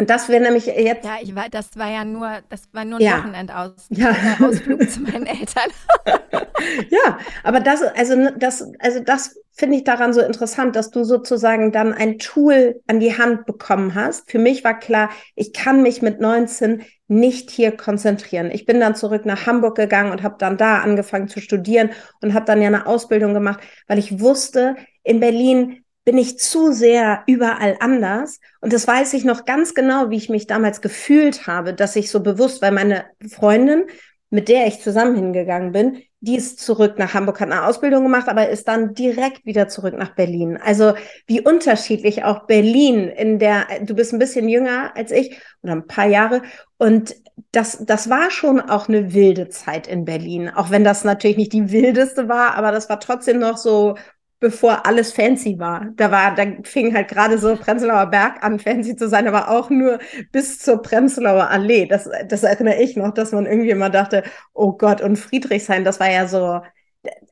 Und 0.00 0.10
das 0.10 0.28
wäre 0.28 0.42
nämlich 0.42 0.66
jetzt. 0.66 1.04
Ja, 1.04 1.16
ich 1.20 1.34
war, 1.34 1.48
das 1.50 1.76
war 1.76 1.90
ja 1.90 2.04
nur, 2.04 2.30
das 2.50 2.62
war 2.72 2.84
nur 2.84 3.00
ein 3.00 3.04
ja. 3.04 3.18
Wochenendausflug 3.18 4.80
ja. 4.80 4.88
zu 4.88 5.00
meinen 5.00 5.26
Eltern. 5.26 5.70
ja, 6.88 7.18
aber 7.42 7.58
das, 7.58 7.82
also 7.82 8.14
ne, 8.14 8.32
das, 8.38 8.64
also 8.78 9.00
das 9.00 9.36
finde 9.50 9.76
ich 9.76 9.82
daran 9.82 10.12
so 10.12 10.20
interessant, 10.20 10.76
dass 10.76 10.92
du 10.92 11.02
sozusagen 11.02 11.72
dann 11.72 11.92
ein 11.92 12.20
Tool 12.20 12.80
an 12.86 13.00
die 13.00 13.18
Hand 13.18 13.44
bekommen 13.44 13.96
hast. 13.96 14.30
Für 14.30 14.38
mich 14.38 14.62
war 14.62 14.78
klar, 14.78 15.10
ich 15.34 15.52
kann 15.52 15.82
mich 15.82 16.00
mit 16.00 16.20
19 16.20 16.84
nicht 17.08 17.50
hier 17.50 17.72
konzentrieren. 17.72 18.52
Ich 18.52 18.66
bin 18.66 18.78
dann 18.78 18.94
zurück 18.94 19.26
nach 19.26 19.46
Hamburg 19.46 19.76
gegangen 19.76 20.12
und 20.12 20.22
habe 20.22 20.36
dann 20.38 20.56
da 20.58 20.78
angefangen 20.78 21.26
zu 21.26 21.40
studieren 21.40 21.90
und 22.20 22.34
habe 22.34 22.44
dann 22.44 22.62
ja 22.62 22.68
eine 22.68 22.86
Ausbildung 22.86 23.34
gemacht, 23.34 23.60
weil 23.88 23.98
ich 23.98 24.20
wusste, 24.20 24.76
in 25.02 25.18
Berlin 25.18 25.84
bin 26.08 26.16
ich 26.16 26.38
zu 26.38 26.72
sehr 26.72 27.22
überall 27.26 27.76
anders. 27.80 28.40
Und 28.62 28.72
das 28.72 28.88
weiß 28.88 29.12
ich 29.12 29.26
noch 29.26 29.44
ganz 29.44 29.74
genau, 29.74 30.08
wie 30.08 30.16
ich 30.16 30.30
mich 30.30 30.46
damals 30.46 30.80
gefühlt 30.80 31.46
habe, 31.46 31.74
dass 31.74 31.96
ich 31.96 32.10
so 32.10 32.20
bewusst, 32.20 32.62
weil 32.62 32.72
meine 32.72 33.04
Freundin, 33.28 33.84
mit 34.30 34.48
der 34.48 34.66
ich 34.66 34.80
zusammen 34.80 35.16
hingegangen 35.16 35.72
bin, 35.72 36.02
die 36.20 36.36
ist 36.36 36.60
zurück 36.60 36.98
nach 36.98 37.12
Hamburg, 37.12 37.40
hat 37.40 37.50
eine 37.50 37.66
Ausbildung 37.66 38.04
gemacht, 38.04 38.26
aber 38.30 38.48
ist 38.48 38.66
dann 38.68 38.94
direkt 38.94 39.44
wieder 39.44 39.68
zurück 39.68 39.98
nach 39.98 40.14
Berlin. 40.14 40.56
Also 40.56 40.94
wie 41.26 41.42
unterschiedlich 41.42 42.24
auch 42.24 42.46
Berlin 42.46 43.08
in 43.08 43.38
der, 43.38 43.66
du 43.82 43.94
bist 43.94 44.14
ein 44.14 44.18
bisschen 44.18 44.48
jünger 44.48 44.96
als 44.96 45.10
ich 45.10 45.38
oder 45.62 45.74
ein 45.74 45.86
paar 45.86 46.06
Jahre 46.06 46.40
und 46.78 47.16
das, 47.52 47.84
das 47.84 48.08
war 48.08 48.30
schon 48.30 48.60
auch 48.60 48.88
eine 48.88 49.12
wilde 49.12 49.50
Zeit 49.50 49.86
in 49.86 50.06
Berlin, 50.06 50.48
auch 50.48 50.70
wenn 50.70 50.84
das 50.84 51.04
natürlich 51.04 51.36
nicht 51.36 51.52
die 51.52 51.70
wildeste 51.70 52.30
war, 52.30 52.54
aber 52.54 52.72
das 52.72 52.88
war 52.88 52.98
trotzdem 52.98 53.38
noch 53.38 53.58
so 53.58 53.94
bevor 54.40 54.86
alles 54.86 55.12
fancy 55.12 55.58
war. 55.58 55.88
Da 55.96 56.10
war, 56.10 56.34
da 56.34 56.44
fing 56.62 56.94
halt 56.94 57.08
gerade 57.08 57.38
so 57.38 57.56
Prenzlauer 57.56 58.06
Berg 58.06 58.42
an, 58.44 58.58
fancy 58.58 58.96
zu 58.96 59.08
sein, 59.08 59.26
aber 59.26 59.50
auch 59.50 59.70
nur 59.70 59.98
bis 60.32 60.58
zur 60.60 60.82
Prenzlauer 60.82 61.48
Allee. 61.50 61.86
Das, 61.86 62.08
das 62.28 62.42
erinnere 62.44 62.80
ich 62.80 62.96
noch, 62.96 63.12
dass 63.12 63.32
man 63.32 63.46
irgendwie 63.46 63.70
immer 63.70 63.90
dachte, 63.90 64.22
oh 64.54 64.72
Gott, 64.72 65.00
und 65.00 65.16
Friedrichshain, 65.16 65.84
das 65.84 66.00
war 66.00 66.10
ja 66.10 66.28
so, 66.28 66.60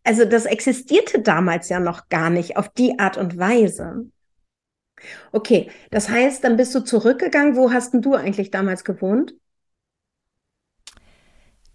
also 0.05 0.25
das 0.25 0.47
existierte 0.47 1.21
damals 1.21 1.69
ja 1.69 1.81
noch 1.81 2.09
gar 2.09 2.31
nicht 2.31 2.57
auf 2.57 2.69
die 2.71 2.99
Art 2.99 3.17
und 3.17 3.39
Weise. 3.39 4.07
Okay, 5.33 5.71
das 5.91 6.09
heißt, 6.09 6.43
dann 6.45 6.57
bist 6.57 6.75
du 6.75 6.81
zurückgegangen. 6.81 7.57
Wo 7.57 7.73
hast 7.73 7.93
denn 7.93 8.03
du 8.03 8.15
eigentlich 8.15 8.51
damals 8.51 8.85
gewohnt? 8.85 9.35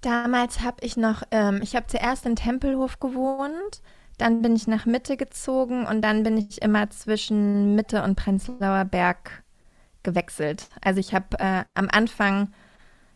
Damals 0.02 0.62
habe 0.62 0.78
ich 0.82 0.98
noch, 0.98 1.24
ähm, 1.32 1.60
ich 1.62 1.76
habe 1.76 1.86
zuerst 1.88 2.26
in 2.26 2.36
Tempelhof 2.36 3.00
gewohnt 3.00 3.82
dann 4.22 4.42
bin 4.42 4.56
ich 4.56 4.68
nach 4.68 4.86
Mitte 4.86 5.18
gezogen 5.18 5.86
und 5.86 6.02
dann 6.02 6.24
bin 6.24 6.38
ich 6.38 6.62
immer 6.62 6.90
zwischen 6.92 7.76
Mitte 7.76 8.04
und 8.04 8.16
Prenzlauer 8.16 8.86
Berg 8.86 9.44
gewechselt. 10.04 10.70
Also 10.82 11.00
ich 11.00 11.14
habe 11.14 11.40
äh, 11.40 11.64
am 11.74 11.90
Anfang, 11.92 12.54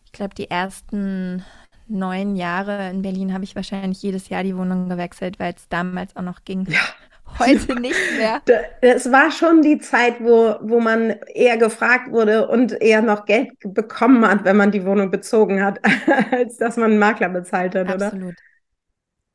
ich 0.05 0.11
glaube, 0.11 0.33
die 0.35 0.49
ersten 0.49 1.43
neun 1.87 2.35
Jahre 2.35 2.89
in 2.89 3.03
Berlin 3.03 3.33
habe 3.33 3.43
ich 3.43 3.55
wahrscheinlich 3.55 4.01
jedes 4.01 4.29
Jahr 4.29 4.43
die 4.43 4.57
Wohnung 4.57 4.89
gewechselt, 4.89 5.39
weil 5.39 5.53
es 5.55 5.69
damals 5.69 6.15
auch 6.15 6.23
noch 6.23 6.43
ging. 6.43 6.65
Ja. 6.67 6.79
Heute 7.39 7.79
nicht 7.79 7.99
mehr. 8.17 8.41
Es 8.81 9.11
war 9.11 9.29
schon 9.29 9.61
die 9.61 9.79
Zeit, 9.79 10.21
wo, 10.21 10.55
wo 10.61 10.79
man 10.79 11.09
eher 11.33 11.57
gefragt 11.57 12.11
wurde 12.11 12.47
und 12.47 12.71
eher 12.81 13.01
noch 13.01 13.25
Geld 13.25 13.49
bekommen 13.61 14.25
hat, 14.25 14.45
wenn 14.45 14.55
man 14.55 14.71
die 14.71 14.85
Wohnung 14.85 15.11
bezogen 15.11 15.63
hat, 15.63 15.79
als 16.31 16.57
dass 16.57 16.77
man 16.77 16.91
einen 16.91 16.99
Makler 16.99 17.29
bezahlt 17.29 17.75
hat, 17.75 17.89
Absolut. 17.89 18.35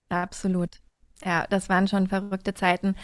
oder? 0.08 0.22
Absolut. 0.22 0.80
Ja, 1.24 1.46
das 1.48 1.68
waren 1.68 1.88
schon 1.88 2.06
verrückte 2.06 2.54
Zeiten. 2.54 2.94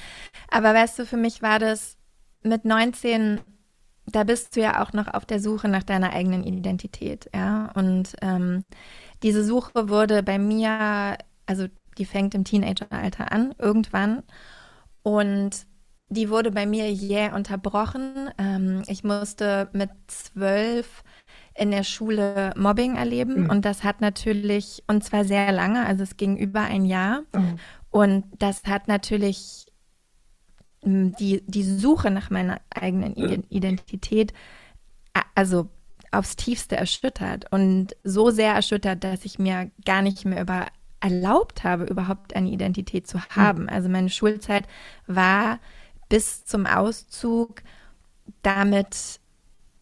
Aber 0.50 0.74
weißt 0.74 0.98
du, 0.98 1.06
für 1.06 1.16
mich 1.16 1.42
war 1.42 1.58
das 1.58 1.96
mit 2.42 2.64
19, 2.64 3.40
da 4.06 4.24
bist 4.24 4.56
du 4.56 4.60
ja 4.60 4.82
auch 4.82 4.92
noch 4.92 5.12
auf 5.12 5.26
der 5.26 5.40
Suche 5.40 5.68
nach 5.68 5.82
deiner 5.82 6.12
eigenen 6.12 6.44
Identität, 6.44 7.28
ja. 7.34 7.70
Und 7.74 8.16
ähm, 8.22 8.64
diese 9.22 9.44
Suche 9.44 9.88
wurde 9.88 10.22
bei 10.22 10.38
mir, 10.38 11.18
also 11.46 11.66
die 11.98 12.04
fängt 12.04 12.34
im 12.34 12.44
Teenageralter 12.44 13.32
an, 13.32 13.54
irgendwann. 13.58 14.22
Und 15.02 15.66
die 16.08 16.30
wurde 16.30 16.50
bei 16.52 16.66
mir 16.66 16.90
jäh 16.92 17.30
unterbrochen. 17.32 18.30
Ähm, 18.38 18.82
ich 18.86 19.02
musste 19.02 19.68
mit 19.72 19.90
zwölf 20.06 21.02
in 21.54 21.70
der 21.70 21.84
Schule 21.84 22.52
Mobbing 22.56 22.96
erleben 22.96 23.44
mhm. 23.44 23.50
und 23.50 23.64
das 23.64 23.82
hat 23.82 24.00
natürlich, 24.00 24.84
und 24.86 25.02
zwar 25.02 25.24
sehr 25.24 25.50
lange, 25.52 25.86
also 25.86 26.02
es 26.02 26.16
ging 26.16 26.36
über 26.36 26.60
ein 26.60 26.84
Jahr. 26.84 27.22
Mhm. 27.34 27.58
Und 27.96 28.24
das 28.38 28.62
hat 28.64 28.88
natürlich 28.88 29.64
hm, 30.82 31.16
die, 31.16 31.42
die 31.46 31.62
Suche 31.62 32.10
nach 32.10 32.28
meiner 32.28 32.60
eigenen 32.68 33.14
Identität, 33.48 34.34
also 35.34 35.70
aufs 36.10 36.36
tiefste 36.36 36.76
erschüttert 36.76 37.50
und 37.50 37.96
so 38.04 38.28
sehr 38.28 38.52
erschüttert, 38.52 39.02
dass 39.02 39.24
ich 39.24 39.38
mir 39.38 39.70
gar 39.86 40.02
nicht 40.02 40.26
mehr 40.26 40.42
über 40.42 40.66
erlaubt 41.00 41.64
habe, 41.64 41.84
überhaupt 41.84 42.36
eine 42.36 42.50
Identität 42.50 43.06
zu 43.06 43.16
hm. 43.16 43.24
haben. 43.34 43.68
Also 43.70 43.88
meine 43.88 44.10
Schulzeit 44.10 44.66
war 45.06 45.58
bis 46.10 46.44
zum 46.44 46.66
Auszug 46.66 47.62
damit 48.42 49.20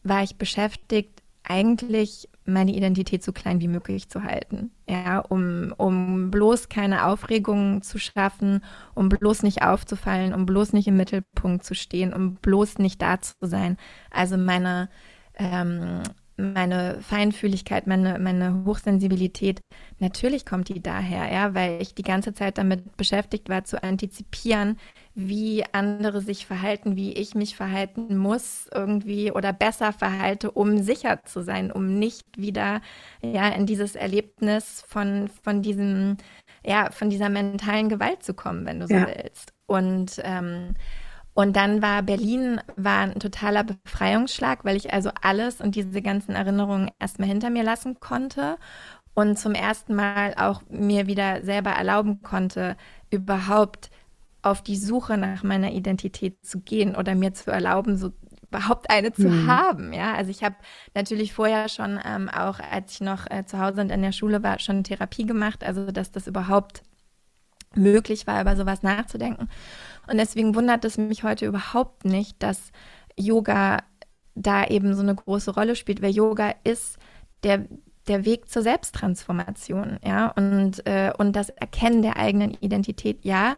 war 0.04 0.22
ich 0.22 0.36
beschäftigt, 0.36 1.20
eigentlich 1.42 2.28
meine 2.46 2.72
Identität 2.74 3.22
so 3.22 3.32
klein 3.32 3.60
wie 3.60 3.68
möglich 3.68 4.08
zu 4.08 4.22
halten. 4.22 4.70
Ja, 4.88 5.20
um, 5.20 5.72
um 5.76 6.30
bloß 6.30 6.68
keine 6.68 7.06
Aufregungen 7.06 7.82
zu 7.82 7.98
schaffen, 7.98 8.62
um 8.94 9.08
bloß 9.08 9.42
nicht 9.42 9.62
aufzufallen, 9.62 10.34
um 10.34 10.46
bloß 10.46 10.72
nicht 10.72 10.88
im 10.88 10.96
Mittelpunkt 10.96 11.64
zu 11.64 11.74
stehen, 11.74 12.12
um 12.12 12.34
bloß 12.36 12.78
nicht 12.78 13.00
da 13.00 13.20
zu 13.20 13.34
sein. 13.42 13.76
Also 14.10 14.36
meine, 14.36 14.88
ähm, 15.36 16.02
meine 16.36 17.00
Feinfühligkeit, 17.00 17.86
meine, 17.86 18.18
meine 18.18 18.64
Hochsensibilität, 18.64 19.60
natürlich 19.98 20.44
kommt 20.44 20.68
die 20.68 20.82
daher, 20.82 21.32
ja, 21.32 21.54
weil 21.54 21.80
ich 21.80 21.94
die 21.94 22.02
ganze 22.02 22.34
Zeit 22.34 22.58
damit 22.58 22.96
beschäftigt 22.96 23.48
war, 23.48 23.64
zu 23.64 23.82
antizipieren, 23.82 24.78
wie 25.14 25.64
andere 25.72 26.20
sich 26.20 26.46
verhalten, 26.46 26.96
wie 26.96 27.12
ich 27.12 27.34
mich 27.34 27.56
verhalten 27.56 28.16
muss 28.16 28.68
irgendwie 28.74 29.30
oder 29.30 29.52
besser 29.52 29.92
verhalte, 29.92 30.50
um 30.50 30.82
sicher 30.82 31.22
zu 31.24 31.42
sein, 31.42 31.70
um 31.70 31.98
nicht 31.98 32.26
wieder 32.36 32.80
ja 33.22 33.48
in 33.48 33.66
dieses 33.66 33.94
Erlebnis 33.94 34.84
von, 34.88 35.28
von 35.42 35.62
diesem, 35.62 36.16
ja, 36.64 36.90
von 36.90 37.10
dieser 37.10 37.28
mentalen 37.28 37.88
Gewalt 37.88 38.24
zu 38.24 38.34
kommen, 38.34 38.66
wenn 38.66 38.80
du 38.80 38.88
so 38.88 38.94
ja. 38.94 39.06
willst. 39.06 39.52
Und 39.66 40.20
ähm, 40.24 40.74
und 41.34 41.56
dann 41.56 41.82
war 41.82 42.02
Berlin 42.02 42.60
war 42.76 43.00
ein 43.00 43.18
totaler 43.18 43.64
Befreiungsschlag, 43.64 44.64
weil 44.64 44.76
ich 44.76 44.92
also 44.92 45.10
alles 45.20 45.60
und 45.60 45.74
diese 45.74 46.00
ganzen 46.00 46.32
Erinnerungen 46.32 46.90
erstmal 47.00 47.28
hinter 47.28 47.50
mir 47.50 47.64
lassen 47.64 47.98
konnte 47.98 48.56
und 49.14 49.38
zum 49.38 49.52
ersten 49.52 49.94
Mal 49.94 50.34
auch 50.36 50.62
mir 50.68 51.06
wieder 51.06 51.42
selber 51.42 51.70
erlauben 51.70 52.22
konnte, 52.22 52.76
überhaupt 53.10 53.90
auf 54.42 54.62
die 54.62 54.76
Suche 54.76 55.16
nach 55.16 55.42
meiner 55.42 55.72
Identität 55.72 56.44
zu 56.44 56.60
gehen 56.60 56.94
oder 56.94 57.14
mir 57.14 57.32
zu 57.32 57.50
erlauben, 57.50 57.96
so 57.96 58.12
überhaupt 58.42 58.90
eine 58.90 59.12
zu 59.12 59.28
mhm. 59.28 59.46
haben. 59.48 59.92
Ja, 59.92 60.14
also 60.14 60.30
ich 60.30 60.44
habe 60.44 60.56
natürlich 60.94 61.32
vorher 61.32 61.68
schon 61.68 61.98
ähm, 62.04 62.28
auch, 62.28 62.60
als 62.60 62.92
ich 62.92 63.00
noch 63.00 63.28
äh, 63.28 63.44
zu 63.46 63.58
Hause 63.58 63.80
und 63.80 63.90
in 63.90 64.02
der 64.02 64.12
Schule 64.12 64.42
war, 64.42 64.60
schon 64.60 64.84
Therapie 64.84 65.26
gemacht, 65.26 65.64
also 65.64 65.90
dass 65.90 66.12
das 66.12 66.26
überhaupt 66.26 66.82
möglich 67.74 68.26
war, 68.26 68.40
über 68.40 68.54
sowas 68.54 68.82
nachzudenken. 68.82 69.48
Und 70.08 70.18
deswegen 70.18 70.54
wundert 70.54 70.84
es 70.84 70.98
mich 70.98 71.22
heute 71.24 71.46
überhaupt 71.46 72.04
nicht, 72.04 72.42
dass 72.42 72.70
Yoga 73.16 73.78
da 74.34 74.66
eben 74.66 74.94
so 74.94 75.02
eine 75.02 75.14
große 75.14 75.52
Rolle 75.52 75.76
spielt, 75.76 76.02
weil 76.02 76.14
Yoga 76.14 76.54
ist 76.64 76.98
der, 77.42 77.66
der 78.08 78.24
Weg 78.24 78.48
zur 78.48 78.62
Selbsttransformation, 78.62 79.98
ja, 80.04 80.28
und, 80.28 80.86
äh, 80.86 81.12
und 81.16 81.34
das 81.36 81.50
Erkennen 81.50 82.02
der 82.02 82.16
eigenen 82.16 82.54
Identität, 82.60 83.24
ja. 83.24 83.54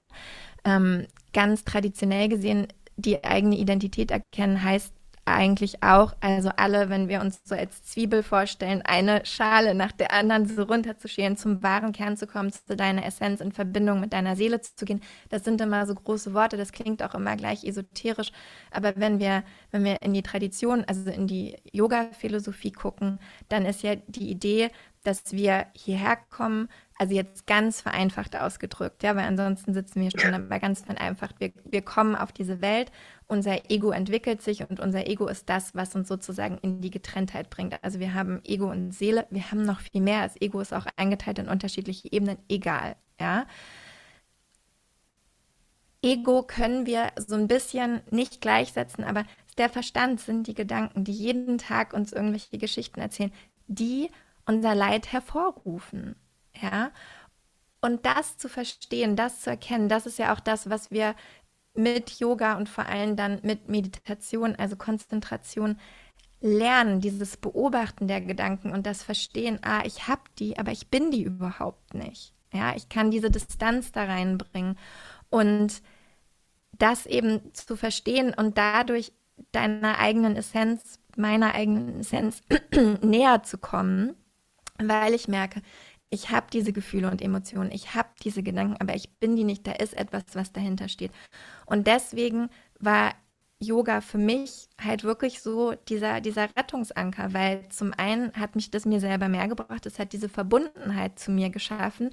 Ähm, 0.65 1.07
ganz 1.33 1.65
traditionell 1.65 2.29
gesehen, 2.29 2.67
die 2.97 3.25
eigene 3.25 3.57
Identität 3.57 4.11
erkennen 4.11 4.63
heißt 4.63 4.93
eigentlich 5.27 5.83
auch, 5.83 6.15
also 6.21 6.51
alle, 6.57 6.89
wenn 6.89 7.09
wir 7.09 7.21
uns 7.21 7.41
so 7.45 7.55
als 7.55 7.83
Zwiebel 7.83 8.23
vorstellen, 8.23 8.83
eine 8.83 9.27
Schale 9.27 9.75
nach 9.75 9.93
der 9.93 10.13
anderen 10.13 10.47
so 10.47 10.63
runterzuschälen, 10.63 11.37
zum 11.37 11.63
wahren 11.63 11.93
Kern 11.93 12.17
zu 12.17 12.27
kommen, 12.27 12.53
zu 12.53 12.77
deiner 12.77 13.05
Essenz 13.05 13.41
in 13.41 13.53
Verbindung 13.53 14.01
mit 14.01 14.13
deiner 14.13 14.37
Seele 14.37 14.61
zu 14.61 14.85
gehen. 14.85 15.03
Das 15.29 15.45
sind 15.45 15.61
immer 15.61 15.85
so 15.87 15.95
große 15.95 16.33
Worte, 16.33 16.57
das 16.57 16.73
klingt 16.73 17.03
auch 17.03 17.15
immer 17.15 17.37
gleich 17.37 17.65
esoterisch. 17.65 18.31
Aber 18.71 18.95
wenn 18.97 19.19
wir, 19.19 19.43
wenn 19.73 19.85
wir 19.85 20.01
in 20.03 20.15
die 20.15 20.23
Tradition, 20.23 20.85
also 20.87 21.11
in 21.11 21.27
die 21.27 21.57
Yoga-Philosophie 21.73 22.73
gucken, 22.73 23.19
dann 23.49 23.67
ist 23.67 23.83
ja 23.83 23.97
die 24.07 24.31
Idee, 24.31 24.71
dass 25.03 25.33
wir 25.33 25.67
hierher 25.75 26.17
kommen, 26.17 26.69
also 26.99 27.15
jetzt 27.15 27.47
ganz 27.47 27.81
vereinfacht 27.81 28.37
ausgedrückt, 28.37 29.03
ja, 29.03 29.15
weil 29.17 29.27
ansonsten 29.27 29.75
sitzen 29.75 30.01
wir 30.01 30.11
schon 30.11 30.33
aber 30.33 30.59
ganz 30.59 30.81
vereinfacht. 30.81 31.37
Wir, 31.39 31.53
wir 31.65 31.83
kommen 31.83 32.17
auf 32.17 32.33
diese 32.33 32.63
Welt, 32.63 32.91
unser 33.27 33.71
Ego 33.71 33.91
entwickelt 33.91 34.41
sich 34.41 34.69
und 34.69 34.81
unser 34.81 35.07
Ego 35.07 35.27
ist 35.27 35.49
das, 35.49 35.75
was 35.75 35.95
uns 35.95 36.09
sozusagen 36.09 36.59
in 36.59 36.81
die 36.81 36.91
Getrenntheit 36.91 37.51
bringt. 37.51 37.83
Also 37.83 38.01
wir 38.01 38.15
haben 38.15 38.41
Ego 38.45 38.71
und 38.71 38.93
Seele, 38.93 39.27
wir 39.31 39.51
haben 39.51 39.65
noch 39.65 39.81
viel 39.81 40.01
mehr. 40.01 40.23
Das 40.23 40.41
Ego 40.41 40.61
ist 40.61 40.73
auch 40.73 40.87
eingeteilt 40.97 41.39
in 41.39 41.49
unterschiedliche 41.49 42.11
Ebenen, 42.11 42.39
egal, 42.49 42.97
ja. 43.21 43.47
Ego 46.03 46.43
können 46.43 46.87
wir 46.87 47.11
so 47.17 47.35
ein 47.35 47.49
bisschen 47.49 48.01
nicht 48.11 48.41
gleichsetzen, 48.41 49.03
aber 49.05 49.25
der 49.59 49.69
Verstand 49.69 50.21
sind 50.21 50.47
die 50.47 50.55
Gedanken, 50.55 51.05
die 51.05 51.13
jeden 51.13 51.59
Tag 51.59 51.93
uns 51.93 52.13
irgendwelche 52.13 52.59
Geschichten 52.59 53.01
erzählen, 53.01 53.33
die 53.67 54.11
unser 54.45 54.75
Leid 54.75 55.13
hervorrufen. 55.13 56.15
Ja. 56.61 56.91
Und 57.81 58.07
das 58.07 58.39
zu 58.39 58.49
verstehen, 58.49 59.17
das 59.17 59.43
zu 59.43 59.51
erkennen, 59.51 59.89
das 59.89 60.07
ist 60.07 60.19
ja 60.19 60.35
auch 60.35 60.41
das, 60.41 60.71
was 60.71 60.91
wir 60.91 61.15
mit 61.75 62.19
Yoga 62.19 62.57
und 62.57 62.69
vor 62.69 62.87
allem 62.87 63.17
dann 63.17 63.41
mit 63.43 63.69
Meditation, 63.69 64.57
also 64.57 64.77
Konzentration, 64.77 65.79
lernen, 66.41 67.01
dieses 67.01 67.37
Beobachten 67.37 68.09
der 68.09 68.21
Gedanken 68.21 68.73
und 68.73 68.87
das 68.87 69.03
Verstehen, 69.03 69.59
ah, 69.63 69.83
ich 69.85 70.09
habe 70.09 70.23
die, 70.39 70.59
aber 70.59 70.73
ich 70.73 70.89
bin 70.89 71.11
die 71.11 71.23
überhaupt 71.23 71.95
nicht. 71.95 72.35
Ja, 72.53 72.75
ich 72.77 72.89
kann 72.89 73.11
diese 73.11 73.31
Distanz 73.31 73.93
da 73.93 74.05
reinbringen 74.05 74.79
und 75.31 75.83
das 76.73 77.07
eben 77.07 77.53
zu 77.55 77.77
verstehen 77.77 78.35
und 78.35 78.59
dadurch 78.59 79.13
deiner 79.53 79.99
eigenen 79.99 80.37
Essenz, 80.37 80.99
meiner 81.17 81.55
eigenen 81.55 82.01
Essenz 82.01 82.43
näher 83.03 83.43
zu 83.43 83.59
kommen, 83.59 84.15
weil 84.79 85.15
ich 85.15 85.29
merke, 85.29 85.63
ich 86.11 86.31
habe 86.31 86.47
diese 86.53 86.73
Gefühle 86.73 87.11
und 87.11 87.23
Emotionen, 87.23 87.71
ich 87.73 87.95
habe 87.95 88.09
diese 88.23 88.43
Gedanken, 88.43 88.77
aber 88.81 88.95
ich 88.95 89.19
bin 89.19 89.37
die 89.37 89.45
nicht, 89.45 89.67
da 89.67 89.73
ist 89.73 89.95
etwas, 89.95 90.25
was 90.35 90.53
dahinter 90.53 90.89
steht. 90.89 91.13
Und 91.67 91.87
deswegen 91.87 92.49
war 92.79 93.15
Yoga 93.59 94.03
für 94.03 94.19
mich 94.19 94.69
halt 94.83 95.03
wirklich 95.03 95.41
so 95.41 95.73
dieser, 95.89 96.21
dieser 96.21 96.49
Rettungsanker, 96.57 97.33
weil 97.33 97.67
zum 97.71 97.93
einen 97.97 98.33
hat 98.35 98.55
mich 98.55 98.71
das 98.71 98.85
mir 98.85 99.01
selber 99.01 99.29
mehr 99.29 99.49
gebracht, 99.49 99.87
es 99.87 99.99
hat 99.99 100.13
diese 100.13 100.29
Verbundenheit 100.29 101.19
zu 101.19 101.31
mir 101.31 101.49
geschaffen, 101.51 102.11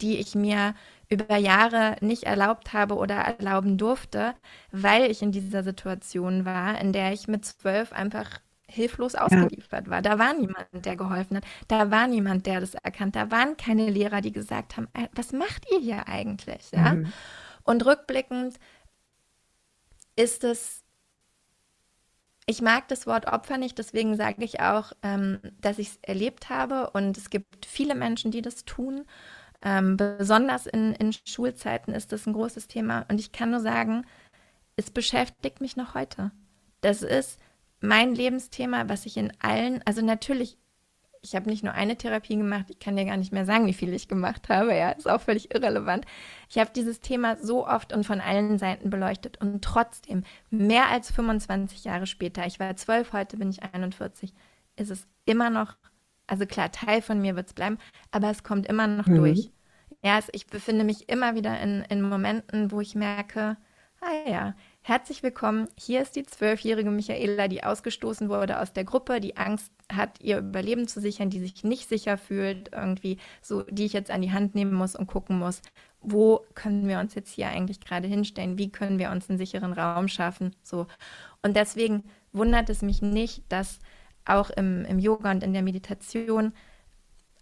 die 0.00 0.16
ich 0.18 0.34
mir 0.34 0.74
über 1.10 1.36
Jahre 1.36 1.96
nicht 2.00 2.24
erlaubt 2.24 2.72
habe 2.72 2.96
oder 2.96 3.16
erlauben 3.16 3.76
durfte, 3.78 4.34
weil 4.72 5.10
ich 5.10 5.22
in 5.22 5.32
dieser 5.32 5.62
Situation 5.62 6.44
war, 6.46 6.80
in 6.80 6.92
der 6.92 7.12
ich 7.12 7.28
mit 7.28 7.44
zwölf 7.44 7.92
einfach 7.92 8.40
hilflos 8.68 9.14
ausgeliefert 9.14 9.86
ja. 9.86 9.90
war. 9.90 10.02
Da 10.02 10.18
war 10.18 10.34
niemand, 10.34 10.66
der 10.72 10.96
geholfen 10.96 11.38
hat. 11.38 11.44
Da 11.68 11.90
war 11.90 12.06
niemand, 12.06 12.46
der 12.46 12.60
das 12.60 12.74
erkannt. 12.74 13.16
Da 13.16 13.30
waren 13.30 13.56
keine 13.56 13.88
Lehrer, 13.88 14.20
die 14.20 14.32
gesagt 14.32 14.76
haben, 14.76 14.88
äh, 14.94 15.08
was 15.14 15.32
macht 15.32 15.66
ihr 15.70 15.80
hier 15.80 16.08
eigentlich? 16.08 16.70
Ja? 16.72 16.94
Mhm. 16.94 17.12
Und 17.62 17.84
rückblickend 17.84 18.58
ist 20.16 20.44
es 20.44 20.86
ich 22.48 22.62
mag 22.62 22.86
das 22.88 23.06
Wort 23.06 23.26
Opfer 23.26 23.58
nicht, 23.58 23.76
deswegen 23.76 24.16
sage 24.16 24.44
ich 24.44 24.60
auch, 24.60 24.92
ähm, 25.02 25.40
dass 25.60 25.78
ich 25.78 25.88
es 25.88 25.98
erlebt 26.02 26.48
habe 26.48 26.90
und 26.90 27.18
es 27.18 27.28
gibt 27.28 27.66
viele 27.66 27.96
Menschen, 27.96 28.30
die 28.30 28.40
das 28.40 28.64
tun. 28.64 29.04
Ähm, 29.62 29.96
besonders 29.96 30.66
in, 30.66 30.92
in 30.92 31.12
Schulzeiten 31.12 31.92
ist 31.92 32.12
das 32.12 32.26
ein 32.26 32.32
großes 32.34 32.68
Thema 32.68 33.04
und 33.08 33.18
ich 33.18 33.32
kann 33.32 33.50
nur 33.50 33.60
sagen, 33.60 34.06
es 34.76 34.90
beschäftigt 34.92 35.60
mich 35.60 35.76
noch 35.76 35.94
heute. 35.94 36.30
Das 36.82 37.02
ist 37.02 37.40
mein 37.86 38.14
Lebensthema, 38.14 38.88
was 38.88 39.06
ich 39.06 39.16
in 39.16 39.32
allen, 39.40 39.82
also 39.84 40.02
natürlich 40.02 40.58
ich 41.26 41.34
habe 41.34 41.50
nicht 41.50 41.64
nur 41.64 41.74
eine 41.74 41.96
Therapie 41.96 42.36
gemacht, 42.36 42.66
ich 42.68 42.78
kann 42.78 42.96
dir 42.96 43.04
gar 43.04 43.16
nicht 43.16 43.32
mehr 43.32 43.44
sagen, 43.46 43.66
wie 43.66 43.72
viel 43.74 43.92
ich 43.92 44.08
gemacht 44.08 44.48
habe, 44.48 44.74
ja, 44.74 44.90
ist 44.90 45.08
auch 45.08 45.20
völlig 45.20 45.52
irrelevant. 45.52 46.04
Ich 46.48 46.58
habe 46.58 46.70
dieses 46.74 47.00
Thema 47.00 47.36
so 47.36 47.66
oft 47.66 47.92
und 47.92 48.04
von 48.04 48.20
allen 48.20 48.58
Seiten 48.58 48.90
beleuchtet 48.90 49.40
und 49.40 49.62
trotzdem, 49.62 50.24
mehr 50.50 50.88
als 50.88 51.10
25 51.10 51.84
Jahre 51.84 52.06
später, 52.06 52.46
ich 52.46 52.60
war 52.60 52.76
zwölf, 52.76 53.12
heute 53.12 53.36
bin 53.36 53.50
ich 53.50 53.62
41, 53.62 54.32
ist 54.76 54.90
es 54.90 55.06
immer 55.24 55.50
noch, 55.50 55.76
also 56.26 56.46
klar, 56.46 56.70
Teil 56.70 57.02
von 57.02 57.20
mir 57.20 57.34
wird 57.36 57.48
es 57.48 57.54
bleiben, 57.54 57.78
aber 58.10 58.30
es 58.30 58.44
kommt 58.44 58.66
immer 58.66 58.86
noch 58.86 59.06
mhm. 59.06 59.16
durch. 59.16 59.50
Ja, 60.02 60.20
ich 60.32 60.46
befinde 60.46 60.84
mich 60.84 61.08
immer 61.08 61.34
wieder 61.34 61.58
in, 61.60 61.82
in 61.88 62.02
Momenten, 62.02 62.70
wo 62.70 62.80
ich 62.80 62.94
merke, 62.94 63.56
ah 64.00 64.30
ja, 64.30 64.54
Herzlich 64.86 65.24
willkommen. 65.24 65.66
Hier 65.76 66.00
ist 66.00 66.14
die 66.14 66.22
zwölfjährige 66.22 66.92
Michaela, 66.92 67.48
die 67.48 67.64
ausgestoßen 67.64 68.28
wurde 68.28 68.60
aus 68.60 68.72
der 68.72 68.84
Gruppe, 68.84 69.18
die 69.18 69.36
Angst 69.36 69.72
hat, 69.92 70.20
ihr 70.20 70.38
Überleben 70.38 70.86
zu 70.86 71.00
sichern, 71.00 71.28
die 71.28 71.40
sich 71.40 71.64
nicht 71.64 71.88
sicher 71.88 72.16
fühlt, 72.16 72.70
irgendwie 72.72 73.18
so, 73.42 73.62
die 73.62 73.84
ich 73.84 73.92
jetzt 73.92 74.12
an 74.12 74.22
die 74.22 74.30
Hand 74.30 74.54
nehmen 74.54 74.72
muss 74.72 74.94
und 74.94 75.08
gucken 75.08 75.40
muss, 75.40 75.60
wo 76.02 76.46
können 76.54 76.86
wir 76.86 77.00
uns 77.00 77.16
jetzt 77.16 77.32
hier 77.32 77.48
eigentlich 77.48 77.80
gerade 77.80 78.06
hinstellen? 78.06 78.58
Wie 78.58 78.70
können 78.70 79.00
wir 79.00 79.10
uns 79.10 79.28
einen 79.28 79.38
sicheren 79.38 79.72
Raum 79.72 80.06
schaffen? 80.06 80.54
So. 80.62 80.86
Und 81.42 81.56
deswegen 81.56 82.04
wundert 82.32 82.70
es 82.70 82.80
mich 82.80 83.02
nicht, 83.02 83.42
dass 83.48 83.80
auch 84.24 84.50
im, 84.50 84.84
im 84.84 85.00
Yoga 85.00 85.32
und 85.32 85.42
in 85.42 85.52
der 85.52 85.62
Meditation 85.62 86.52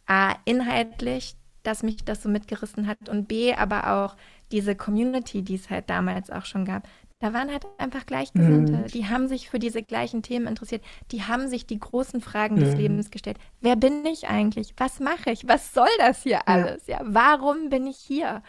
A, 0.07 0.37
inhaltlich, 0.47 1.37
dass 1.63 1.83
mich 1.83 2.07
das 2.07 2.23
so 2.23 2.31
mitgerissen 2.31 2.87
hat 2.87 3.11
und 3.11 3.29
B, 3.29 3.53
aber 3.53 3.93
auch 3.93 4.17
diese 4.53 4.75
Community, 4.75 5.43
die 5.43 5.55
es 5.55 5.71
halt 5.71 5.91
damals 5.91 6.31
auch 6.31 6.45
schon 6.45 6.65
gab, 6.65 6.87
da 7.21 7.33
waren 7.33 7.51
halt 7.51 7.65
einfach 7.79 8.05
Gleichgesinnte. 8.05 8.73
Mhm. 8.73 8.87
Die 8.89 9.07
haben 9.07 9.29
sich 9.29 9.49
für 9.49 9.59
diese 9.59 9.83
gleichen 9.83 10.23
Themen 10.23 10.47
interessiert. 10.47 10.85
Die 11.11 11.23
haben 11.23 11.49
sich 11.49 11.67
die 11.67 11.79
großen 11.79 12.21
Fragen 12.21 12.57
mhm. 12.57 12.61
des 12.61 12.75
Lebens 12.75 13.11
gestellt. 13.11 13.39
Wer 13.61 13.77
bin 13.77 14.05
ich 14.05 14.29
eigentlich? 14.29 14.75
Was 14.77 15.01
mache 15.01 15.31
ich? 15.31 15.49
Was 15.49 15.73
soll 15.73 15.89
das 15.99 16.23
hier 16.23 16.47
alles? 16.47 16.87
Ja, 16.87 16.99
ja 16.99 17.05
warum 17.07 17.71
bin 17.71 17.87
ich 17.87 17.97
hier? 17.97 18.43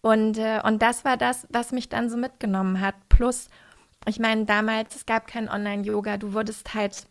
Und, 0.00 0.38
äh, 0.38 0.60
und 0.62 0.80
das 0.82 1.04
war 1.04 1.16
das, 1.16 1.48
was 1.50 1.72
mich 1.72 1.88
dann 1.88 2.08
so 2.08 2.16
mitgenommen 2.16 2.80
hat. 2.80 2.94
Plus, 3.08 3.48
ich 4.06 4.20
meine, 4.20 4.44
damals, 4.44 4.94
es 4.94 5.06
gab 5.06 5.26
kein 5.26 5.48
Online-Yoga. 5.48 6.18
Du 6.18 6.34
wurdest 6.34 6.74
halt 6.74 7.06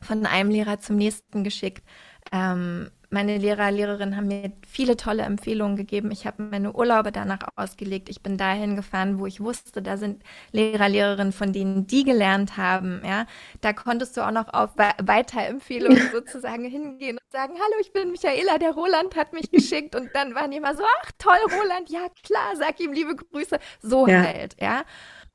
von 0.00 0.24
einem 0.24 0.50
Lehrer 0.50 0.78
zum 0.78 0.96
nächsten 0.96 1.44
geschickt. 1.44 1.84
Ähm, 2.30 2.90
meine 3.12 3.36
Lehrer, 3.36 3.70
Lehrerinnen 3.70 4.16
haben 4.16 4.28
mir 4.28 4.52
viele 4.66 4.96
tolle 4.96 5.22
Empfehlungen 5.22 5.76
gegeben. 5.76 6.10
Ich 6.10 6.26
habe 6.26 6.42
meine 6.42 6.72
Urlaube 6.72 7.12
danach 7.12 7.40
ausgelegt. 7.56 8.08
Ich 8.08 8.22
bin 8.22 8.38
dahin 8.38 8.74
gefahren, 8.74 9.18
wo 9.18 9.26
ich 9.26 9.40
wusste, 9.40 9.82
da 9.82 9.98
sind 9.98 10.22
Lehrer, 10.50 10.88
Lehrerinnen, 10.88 11.32
von 11.32 11.52
denen 11.52 11.86
die 11.86 12.04
gelernt 12.04 12.56
haben. 12.56 13.02
Ja, 13.04 13.26
da 13.60 13.74
konntest 13.74 14.16
du 14.16 14.26
auch 14.26 14.30
noch 14.30 14.48
auf 14.52 14.70
Weiterempfehlungen 14.76 16.08
sozusagen 16.12 16.64
hingehen 16.64 17.18
und 17.18 17.32
sagen, 17.32 17.52
hallo, 17.54 17.80
ich 17.80 17.92
bin 17.92 18.12
Michaela, 18.12 18.56
der 18.58 18.72
Roland 18.72 19.14
hat 19.14 19.34
mich 19.34 19.50
geschickt. 19.50 19.94
Und 19.94 20.08
dann 20.14 20.34
waren 20.34 20.50
die 20.50 20.56
immer 20.56 20.74
so, 20.74 20.82
ach 21.02 21.12
toll, 21.18 21.38
Roland, 21.60 21.90
ja 21.90 22.06
klar, 22.24 22.56
sag 22.56 22.80
ihm 22.80 22.94
liebe 22.94 23.14
Grüße. 23.14 23.58
So 23.82 24.06
ja. 24.06 24.22
halt, 24.22 24.56
ja. 24.58 24.84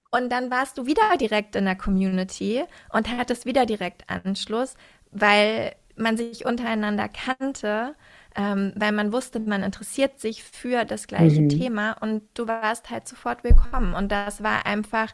Und 0.09 0.31
dann 0.31 0.49
warst 0.49 0.79
du 0.79 0.87
wieder 0.87 1.15
direkt 1.19 1.55
in 1.55 1.65
der 1.65 1.75
Community 1.75 2.63
und 2.91 3.07
hattest 3.09 3.45
wieder 3.45 3.67
direkt 3.67 4.09
Anschluss, 4.09 4.75
weil 5.11 5.75
man 5.97 6.17
sich 6.17 6.45
untereinander 6.45 7.09
kannte, 7.09 7.95
ähm, 8.35 8.73
weil 8.75 8.91
man 8.91 9.11
wusste, 9.11 9.39
man 9.39 9.63
interessiert 9.63 10.19
sich 10.19 10.43
für 10.43 10.85
das 10.85 11.07
gleiche 11.07 11.41
mhm. 11.41 11.49
Thema 11.49 11.93
und 11.99 12.23
du 12.35 12.47
warst 12.47 12.89
halt 12.89 13.07
sofort 13.07 13.43
willkommen. 13.43 13.93
Und 13.93 14.11
das 14.11 14.43
war 14.43 14.65
einfach 14.65 15.13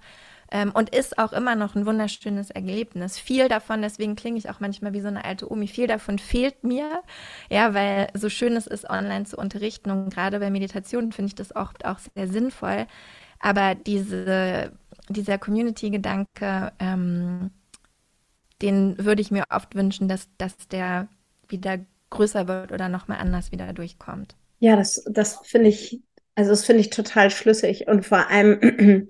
ähm, 0.52 0.72
und 0.74 0.96
ist 0.96 1.18
auch 1.18 1.34
immer 1.34 1.56
noch 1.56 1.76
ein 1.76 1.86
wunderschönes 1.86 2.52
Erlebnis. 2.52 3.18
Viel 3.18 3.50
davon, 3.50 3.82
deswegen 3.82 4.16
klinge 4.16 4.38
ich 4.38 4.50
auch 4.50 4.60
manchmal 4.60 4.94
wie 4.94 5.02
so 5.02 5.08
eine 5.08 5.26
alte 5.26 5.52
Omi, 5.52 5.68
viel 5.68 5.88
davon 5.88 6.20
fehlt 6.20 6.64
mir, 6.64 7.02
ja, 7.50 7.74
weil 7.74 8.08
so 8.14 8.30
schön 8.30 8.56
es 8.56 8.68
ist, 8.68 8.90
online 8.90 9.26
zu 9.26 9.38
unterrichten 9.38 9.90
und 9.90 10.14
gerade 10.14 10.40
bei 10.40 10.52
Meditationen 10.52 11.12
finde 11.12 11.30
ich 11.30 11.36
das 11.36 11.56
oft 11.56 11.86
auch 11.86 11.98
sehr 12.00 12.28
sinnvoll. 12.28 12.86
Aber 13.40 13.76
diese, 13.76 14.72
dieser 15.10 15.38
Community-Gedanke, 15.38 16.72
ähm, 16.80 17.52
den 18.64 18.98
würde 18.98 19.22
ich 19.22 19.30
mir 19.30 19.44
oft 19.50 19.76
wünschen, 19.76 20.08
dass, 20.08 20.30
dass 20.38 20.56
der 20.70 21.10
wieder 21.48 21.80
größer 22.10 22.48
wird 22.48 22.72
oder 22.72 22.90
nochmal 22.90 23.20
anders 23.20 23.52
wieder 23.52 23.74
durchkommt. 23.74 24.36
Ja, 24.60 24.76
das, 24.76 25.04
das 25.12 25.40
finde 25.44 25.70
ich, 25.70 26.02
also 26.36 26.50
das 26.52 26.66
finde 26.66 26.82
ich 26.82 26.90
total 26.90 27.30
schlüssig 27.30 27.88
und 27.88 28.06
vor 28.06 28.30
allem, 28.30 28.60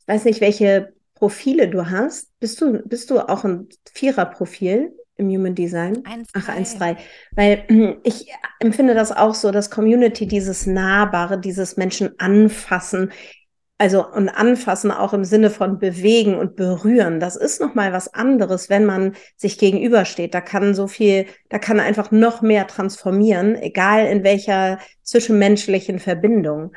ich 0.00 0.08
weiß 0.08 0.24
nicht, 0.24 0.40
welche 0.40 0.94
Profile 1.14 1.68
du 1.68 1.90
hast. 1.90 2.28
Bist 2.40 2.60
du, 2.60 2.80
bist 2.86 3.10
du 3.10 3.20
auch 3.20 3.44
ein 3.44 3.68
Vierer-Profil 3.92 4.92
im 5.16 5.28
Human 5.28 5.54
Design? 5.54 6.04
1, 6.04 6.28
Ach, 6.32 6.48
1-3. 6.48 6.96
Weil 7.32 7.64
ich 8.04 8.32
empfinde 8.58 8.94
das 8.94 9.12
auch 9.12 9.34
so, 9.34 9.50
dass 9.50 9.70
Community 9.70 10.26
dieses 10.26 10.66
Nahbare, 10.66 11.38
dieses 11.38 11.76
Menschen 11.76 12.18
anfassen, 12.18 13.12
also 13.78 14.06
und 14.06 14.28
anfassen 14.28 14.90
auch 14.90 15.12
im 15.12 15.24
Sinne 15.24 15.50
von 15.50 15.78
bewegen 15.78 16.36
und 16.36 16.56
berühren, 16.56 17.18
das 17.18 17.36
ist 17.36 17.60
noch 17.60 17.74
mal 17.74 17.92
was 17.92 18.12
anderes, 18.14 18.70
wenn 18.70 18.84
man 18.84 19.14
sich 19.36 19.58
gegenübersteht. 19.58 20.32
Da 20.32 20.40
kann 20.40 20.74
so 20.74 20.86
viel, 20.86 21.26
da 21.48 21.58
kann 21.58 21.80
einfach 21.80 22.10
noch 22.10 22.40
mehr 22.40 22.66
transformieren, 22.66 23.56
egal 23.56 24.06
in 24.06 24.22
welcher 24.22 24.78
zwischenmenschlichen 25.02 25.98
Verbindung. 25.98 26.72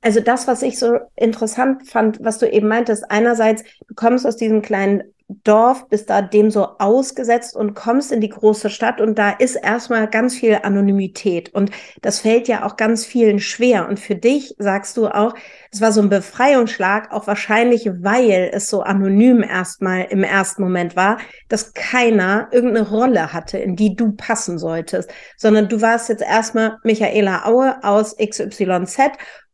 Also 0.00 0.20
das, 0.20 0.46
was 0.46 0.62
ich 0.62 0.78
so 0.78 0.98
interessant 1.16 1.88
fand, 1.88 2.18
was 2.22 2.38
du 2.38 2.50
eben 2.50 2.68
meintest, 2.68 3.10
einerseits, 3.10 3.62
du 3.86 3.94
kommst 3.94 4.26
aus 4.26 4.36
diesem 4.36 4.60
kleinen 4.60 5.13
Dorf, 5.42 5.88
bist 5.88 6.10
da 6.10 6.22
dem 6.22 6.50
so 6.50 6.66
ausgesetzt 6.78 7.56
und 7.56 7.74
kommst 7.74 8.12
in 8.12 8.20
die 8.20 8.28
große 8.28 8.70
Stadt 8.70 9.00
und 9.00 9.18
da 9.18 9.30
ist 9.30 9.56
erstmal 9.56 10.08
ganz 10.08 10.34
viel 10.34 10.60
Anonymität 10.62 11.52
und 11.54 11.70
das 12.02 12.20
fällt 12.20 12.48
ja 12.48 12.64
auch 12.64 12.76
ganz 12.76 13.04
vielen 13.04 13.40
schwer. 13.40 13.88
Und 13.88 13.98
für 13.98 14.14
dich 14.14 14.54
sagst 14.58 14.96
du 14.96 15.08
auch, 15.08 15.34
es 15.72 15.80
war 15.80 15.92
so 15.92 16.00
ein 16.00 16.08
Befreiungsschlag, 16.08 17.12
auch 17.12 17.26
wahrscheinlich, 17.26 17.90
weil 18.00 18.50
es 18.52 18.68
so 18.68 18.82
anonym 18.82 19.42
erstmal 19.42 20.06
im 20.10 20.22
ersten 20.22 20.62
Moment 20.62 20.96
war, 20.96 21.18
dass 21.48 21.74
keiner 21.74 22.48
irgendeine 22.52 22.88
Rolle 22.88 23.32
hatte, 23.32 23.58
in 23.58 23.76
die 23.76 23.96
du 23.96 24.12
passen 24.12 24.58
solltest, 24.58 25.10
sondern 25.36 25.68
du 25.68 25.80
warst 25.80 26.08
jetzt 26.08 26.22
erstmal 26.22 26.78
Michaela 26.84 27.46
Aue 27.46 27.82
aus 27.82 28.16
XYZ 28.16 28.98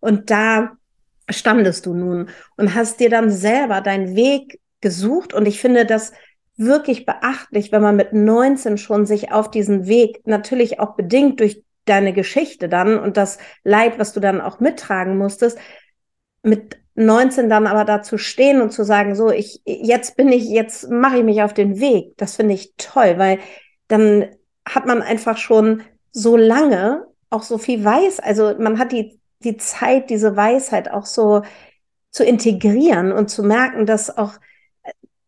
und 0.01 0.31
da 0.31 0.73
standest 1.33 1.87
du 1.87 1.95
nun 1.95 2.29
und 2.57 2.75
hast 2.75 3.01
dir 3.01 3.11
dann 3.11 3.31
selber 3.31 3.81
deinen 3.81 4.16
Weg 4.16 4.60
gesucht 4.81 5.35
und 5.35 5.47
ich 5.47 5.61
finde 5.61 5.87
das 5.87 6.12
wirklich 6.57 7.07
beachtlich, 7.07 7.73
wenn 7.73 7.83
man 7.83 7.97
mit 7.97 8.12
19 8.12 8.77
schon 8.77 9.07
sich 9.07 9.33
auf 9.33 9.51
diesen 9.51 9.87
Weg 9.87 10.27
natürlich 10.27 10.79
auch 10.79 10.95
bedingt 10.95 11.40
durch 11.40 11.62
deine 11.87 12.12
Geschichte 12.12 12.69
dann 12.69 12.99
und 12.99 13.16
das 13.16 13.38
Leid, 13.64 13.99
was 13.99 14.12
du 14.12 14.21
dann 14.21 14.40
auch 14.40 14.61
mittragen 14.61 15.16
musstest, 15.16 15.59
mit 16.43 16.79
19 16.95 17.49
dann 17.49 17.66
aber 17.66 17.85
dazu 17.85 18.19
stehen 18.19 18.61
und 18.61 18.73
zu 18.73 18.85
sagen, 18.85 19.14
so, 19.14 19.31
ich, 19.31 19.62
jetzt 19.64 20.16
bin 20.16 20.31
ich, 20.31 20.45
jetzt 20.51 20.90
mache 20.90 21.19
ich 21.19 21.25
mich 21.25 21.43
auf 21.43 21.55
den 21.55 21.81
Weg. 21.81 22.16
Das 22.19 22.37
finde 22.37 22.55
ich 22.55 22.75
toll, 22.77 23.14
weil 23.16 23.38
dann 23.88 24.29
hat 24.69 24.87
man 24.87 25.01
einfach 25.01 25.38
schon 25.38 25.83
so 26.12 26.37
lange 26.37 27.07
auch 27.31 27.43
so 27.43 27.59
viel 27.59 27.85
weiß, 27.85 28.21
also 28.21 28.55
man 28.59 28.79
hat 28.79 28.93
die, 28.93 29.21
die 29.45 29.57
Zeit, 29.57 30.11
diese 30.11 30.37
Weisheit 30.37 30.90
auch 30.90 31.07
so 31.07 31.43
zu 32.11 32.25
integrieren 32.25 33.12
und 33.12 33.31
zu 33.31 33.45
merken, 33.45 33.87
dass 33.87 34.16
auch 34.16 34.35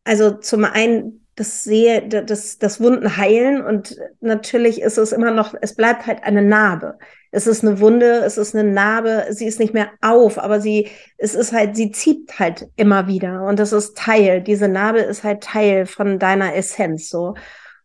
also 0.04 0.32
zum 0.32 0.64
einen 0.64 1.22
das 1.34 1.64
sehe, 1.64 2.06
das, 2.06 2.58
das 2.58 2.80
Wunden 2.80 3.16
heilen 3.16 3.64
und 3.64 3.96
natürlich 4.20 4.82
ist 4.82 4.98
es 4.98 5.12
immer 5.12 5.30
noch, 5.30 5.54
es 5.62 5.74
bleibt 5.74 6.06
halt 6.06 6.24
eine 6.24 6.42
Narbe. 6.42 6.98
Es 7.30 7.46
ist 7.46 7.64
eine 7.64 7.80
Wunde, 7.80 8.22
es 8.26 8.36
ist 8.36 8.54
eine 8.54 8.70
Narbe, 8.70 9.26
sie 9.30 9.46
ist 9.46 9.58
nicht 9.58 9.72
mehr 9.72 9.90
auf, 10.02 10.38
aber 10.38 10.60
sie, 10.60 10.88
es 11.16 11.34
ist 11.34 11.54
halt, 11.54 11.74
sie 11.74 11.90
zieht 11.90 12.38
halt 12.38 12.68
immer 12.76 13.06
wieder 13.06 13.44
und 13.44 13.58
das 13.58 13.72
ist 13.72 13.96
Teil, 13.96 14.42
diese 14.42 14.68
Narbe 14.68 14.98
ist 14.98 15.24
halt 15.24 15.42
Teil 15.42 15.86
von 15.86 16.18
deiner 16.18 16.54
Essenz 16.54 17.08
so. 17.08 17.34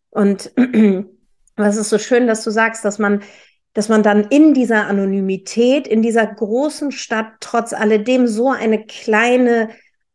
Und 0.09 0.51
was 1.55 1.77
ist 1.77 1.89
so 1.89 1.97
schön, 1.97 2.27
dass 2.27 2.43
du 2.43 2.51
sagst, 2.51 2.83
dass 2.83 2.99
man, 2.99 3.21
dass 3.73 3.87
man 3.87 4.03
dann 4.03 4.25
in 4.25 4.53
dieser 4.53 4.87
Anonymität, 4.87 5.87
in 5.87 6.01
dieser 6.01 6.27
großen 6.27 6.91
Stadt 6.91 7.27
trotz 7.39 7.71
alledem 7.71 8.27
so 8.27 8.49
eine 8.49 8.85
kleine, 8.85 9.69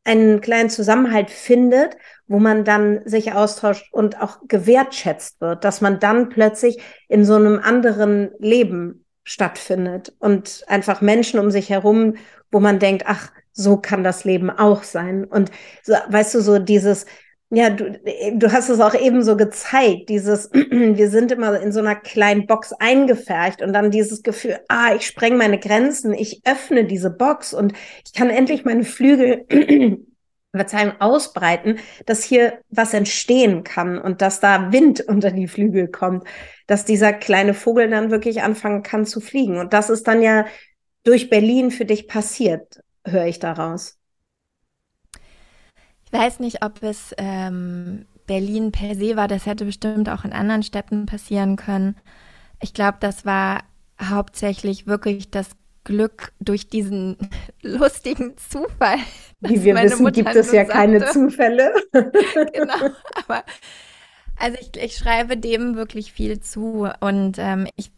einen 0.05 0.41
kleinen 0.41 0.71
Zusammenhalt 0.71 1.31
findet 1.31 1.97
wo 2.33 2.38
man 2.38 2.65
dann 2.65 3.03
sich 3.05 3.35
austauscht 3.35 3.93
und 3.93 4.21
auch 4.21 4.38
gewertschätzt 4.49 5.43
wird, 5.43 5.65
dass 5.65 5.83
man 5.83 6.01
dann 6.01 6.31
plötzlich 6.31 6.81
in 7.09 7.27
so 7.27 7.35
einem 7.35 7.61
anderen 7.62 8.31
Leben 8.38 9.05
stattfindet 9.23 10.15
und 10.19 10.65
einfach 10.67 11.03
Menschen 11.03 11.38
um 11.38 11.51
sich 11.51 11.69
herum, 11.69 12.15
wo 12.51 12.59
man 12.59 12.79
denkt, 12.79 13.05
ach, 13.07 13.31
so 13.53 13.77
kann 13.77 14.03
das 14.03 14.25
Leben 14.25 14.49
auch 14.49 14.83
sein. 14.83 15.25
Und 15.25 15.51
so, 15.83 15.93
weißt 16.09 16.35
du, 16.35 16.41
so 16.41 16.59
dieses, 16.59 17.05
ja, 17.55 17.69
du, 17.69 18.01
du 18.35 18.51
hast 18.51 18.71
es 18.71 18.81
auch 18.81 18.95
eben 18.95 19.23
so 19.23 19.37
gezeigt, 19.37 20.09
dieses, 20.09 20.51
wir 20.53 21.11
sind 21.11 21.31
immer 21.33 21.61
in 21.61 21.71
so 21.71 21.81
einer 21.81 21.97
kleinen 21.97 22.47
Box 22.47 22.73
eingefercht 22.73 23.61
und 23.61 23.75
dann 23.75 23.91
dieses 23.91 24.23
Gefühl, 24.23 24.59
ah, 24.69 24.95
ich 24.95 25.07
spreng 25.07 25.37
meine 25.37 25.59
Grenzen, 25.59 26.15
ich 26.15 26.41
öffne 26.47 26.87
diese 26.87 27.11
Box 27.11 27.53
und 27.53 27.75
ich 28.07 28.15
kann 28.15 28.31
endlich 28.31 28.65
meine 28.65 28.85
Flügel 28.85 29.45
Verzeihung, 30.55 30.99
ausbreiten, 30.99 31.79
dass 32.07 32.25
hier 32.25 32.59
was 32.71 32.95
entstehen 32.95 33.65
kann 33.65 33.99
und 33.99 34.23
dass 34.23 34.41
da 34.41 34.73
Wind 34.73 35.01
unter 35.03 35.31
die 35.31 35.49
Flügel 35.49 35.88
kommt, 35.88 36.25
dass 36.67 36.87
dieser 36.87 37.12
kleine 37.12 37.53
Vogel 37.53 37.91
dann 37.91 38.11
wirklich 38.11 38.43
anfangen 38.43 38.83
kann 38.83 39.05
zu 39.05 39.21
fliegen. 39.21 39.59
Und 39.59 39.75
das 39.75 39.91
ist 39.91 40.07
dann 40.09 40.23
ja 40.23 40.47
durch 41.05 41.29
Berlin 41.29 41.71
für 41.71 41.85
dich 41.85 42.09
passiert, 42.09 42.81
höre 43.05 43.27
ich 43.27 43.41
daraus. 43.41 43.99
Ich 46.12 46.18
weiß 46.18 46.40
nicht, 46.40 46.62
ob 46.62 46.83
es 46.83 47.14
ähm, 47.16 48.05
Berlin 48.27 48.70
per 48.70 48.94
se 48.94 49.16
war. 49.16 49.29
Das 49.29 49.46
hätte 49.46 49.64
bestimmt 49.64 50.11
auch 50.11 50.25
in 50.25 50.33
anderen 50.33 50.62
Städten 50.62 51.07
passieren 51.07 51.57
können. 51.57 51.96
Ich 52.61 52.75
glaube, 52.75 52.98
das 53.01 53.25
war 53.25 53.64
hauptsächlich 54.01 54.87
wirklich 54.87 55.31
das 55.31 55.51
Glück 55.85 56.33
durch 56.38 56.68
diesen 56.68 57.16
lustigen 57.62 58.37
Zufall. 58.37 58.98
Wie 59.40 59.64
wir 59.64 59.75
wissen, 59.75 60.03
Mutter 60.03 60.22
gibt 60.22 60.35
es 60.35 60.53
ja 60.53 60.66
sagte. 60.66 60.72
keine 60.72 61.07
Zufälle. 61.07 61.72
genau, 61.92 62.90
aber 63.27 63.42
also 64.37 64.59
ich, 64.61 64.83
ich, 64.83 64.96
schreibe 64.96 65.37
dem 65.37 65.77
wirklich 65.77 66.12
viel 66.12 66.40
zu 66.40 66.88
und 67.01 67.38
ähm, 67.38 67.66
ich, 67.77 67.90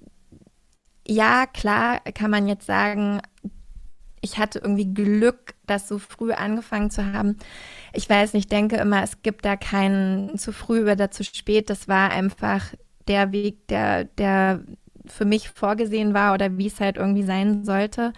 ja, 1.06 1.46
klar 1.46 2.00
kann 2.14 2.30
man 2.30 2.48
jetzt 2.48 2.66
sagen, 2.66 3.20
ich 4.20 4.38
hatte 4.38 4.60
irgendwie 4.60 4.92
Glück, 4.92 5.53
das 5.66 5.88
so 5.88 5.98
früh 5.98 6.32
angefangen 6.32 6.90
zu 6.90 7.12
haben. 7.12 7.36
Ich 7.92 8.08
weiß 8.08 8.32
nicht, 8.32 8.44
ich 8.44 8.48
denke 8.48 8.76
immer, 8.76 9.02
es 9.02 9.22
gibt 9.22 9.44
da 9.44 9.56
keinen 9.56 10.38
zu 10.38 10.52
früh 10.52 10.90
oder 10.90 11.10
zu 11.10 11.24
spät. 11.24 11.70
Das 11.70 11.88
war 11.88 12.10
einfach 12.10 12.74
der 13.08 13.32
Weg, 13.32 13.68
der, 13.68 14.04
der 14.04 14.60
für 15.06 15.24
mich 15.24 15.50
vorgesehen 15.50 16.14
war 16.14 16.34
oder 16.34 16.56
wie 16.56 16.66
es 16.66 16.80
halt 16.80 16.96
irgendwie 16.96 17.22
sein 17.22 17.64
sollte. 17.64 18.12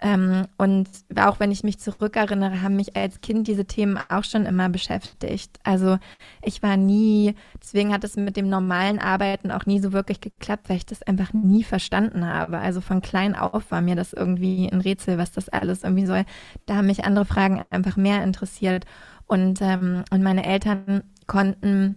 Ähm, 0.00 0.46
und 0.58 0.88
auch 1.16 1.40
wenn 1.40 1.50
ich 1.50 1.64
mich 1.64 1.78
zurückerinnere, 1.78 2.62
haben 2.62 2.76
mich 2.76 2.96
als 2.96 3.20
Kind 3.20 3.48
diese 3.48 3.64
Themen 3.64 3.98
auch 4.08 4.24
schon 4.24 4.44
immer 4.44 4.68
beschäftigt. 4.68 5.58
Also 5.64 5.98
ich 6.42 6.62
war 6.62 6.76
nie, 6.76 7.34
deswegen 7.62 7.92
hat 7.92 8.04
es 8.04 8.16
mit 8.16 8.36
dem 8.36 8.48
normalen 8.48 8.98
Arbeiten 8.98 9.50
auch 9.50 9.64
nie 9.64 9.80
so 9.80 9.92
wirklich 9.92 10.20
geklappt, 10.20 10.68
weil 10.68 10.76
ich 10.76 10.86
das 10.86 11.02
einfach 11.02 11.32
nie 11.32 11.64
verstanden 11.64 12.26
habe. 12.26 12.58
Also 12.58 12.80
von 12.80 13.00
klein 13.00 13.34
auf 13.34 13.70
war 13.70 13.80
mir 13.80 13.96
das 13.96 14.12
irgendwie 14.12 14.68
ein 14.70 14.80
Rätsel, 14.80 15.16
was 15.18 15.32
das 15.32 15.48
alles 15.48 15.82
irgendwie 15.82 16.06
soll. 16.06 16.24
Da 16.66 16.76
haben 16.76 16.86
mich 16.86 17.04
andere 17.04 17.24
Fragen 17.24 17.62
einfach 17.70 17.96
mehr 17.96 18.22
interessiert. 18.22 18.84
Und, 19.26 19.60
ähm, 19.62 20.04
und 20.10 20.22
meine 20.22 20.44
Eltern 20.44 21.02
konnten 21.26 21.96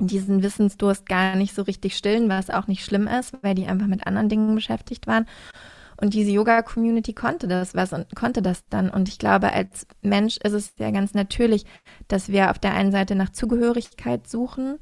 diesen 0.00 0.42
Wissensdurst 0.42 1.06
gar 1.06 1.36
nicht 1.36 1.54
so 1.54 1.62
richtig 1.62 1.96
stillen, 1.96 2.28
was 2.28 2.50
auch 2.50 2.68
nicht 2.68 2.84
schlimm 2.84 3.06
ist, 3.06 3.34
weil 3.42 3.54
die 3.54 3.66
einfach 3.66 3.86
mit 3.86 4.06
anderen 4.06 4.28
Dingen 4.28 4.54
beschäftigt 4.54 5.06
waren. 5.06 5.26
Und 6.00 6.14
diese 6.14 6.30
Yoga-Community 6.30 7.12
konnte 7.12 7.48
das 7.48 7.74
was 7.74 7.92
und 7.92 8.14
konnte 8.14 8.40
das 8.40 8.64
dann. 8.68 8.88
Und 8.88 9.08
ich 9.08 9.18
glaube, 9.18 9.52
als 9.52 9.86
Mensch 10.00 10.36
ist 10.38 10.52
es 10.52 10.72
ja 10.78 10.90
ganz 10.90 11.12
natürlich, 11.12 11.64
dass 12.06 12.28
wir 12.28 12.50
auf 12.50 12.58
der 12.58 12.74
einen 12.74 12.92
Seite 12.92 13.16
nach 13.16 13.30
Zugehörigkeit 13.30 14.28
suchen 14.28 14.78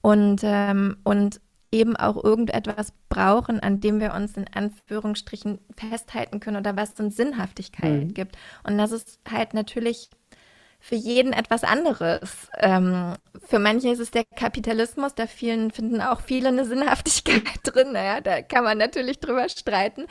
und, 0.00 0.40
ähm, 0.42 0.96
und 1.04 1.40
eben 1.70 1.96
auch 1.96 2.22
irgendetwas 2.22 2.92
brauchen, 3.08 3.60
an 3.60 3.80
dem 3.80 4.00
wir 4.00 4.14
uns 4.14 4.36
in 4.36 4.46
Anführungsstrichen 4.54 5.58
festhalten 5.76 6.40
können 6.40 6.56
oder 6.56 6.76
was 6.76 6.98
uns 7.00 7.16
Sinnhaftigkeit 7.16 8.04
mhm. 8.04 8.14
gibt. 8.14 8.36
Und 8.62 8.78
das 8.78 8.92
ist 8.92 9.18
halt 9.28 9.54
natürlich 9.54 10.08
für 10.84 10.96
jeden 10.96 11.32
etwas 11.32 11.64
anderes. 11.64 12.50
Ähm, 12.58 13.14
für 13.46 13.58
manche 13.58 13.88
ist 13.88 14.00
es 14.00 14.10
der 14.10 14.24
Kapitalismus, 14.36 15.14
da 15.14 15.26
vielen 15.26 15.70
finden 15.70 16.02
auch 16.02 16.20
viele 16.20 16.48
eine 16.48 16.66
Sinnhaftigkeit 16.66 17.42
drin. 17.64 17.92
Naja, 17.92 18.20
da 18.20 18.42
kann 18.42 18.64
man 18.64 18.76
natürlich 18.76 19.18
drüber 19.18 19.48
streiten. 19.48 20.04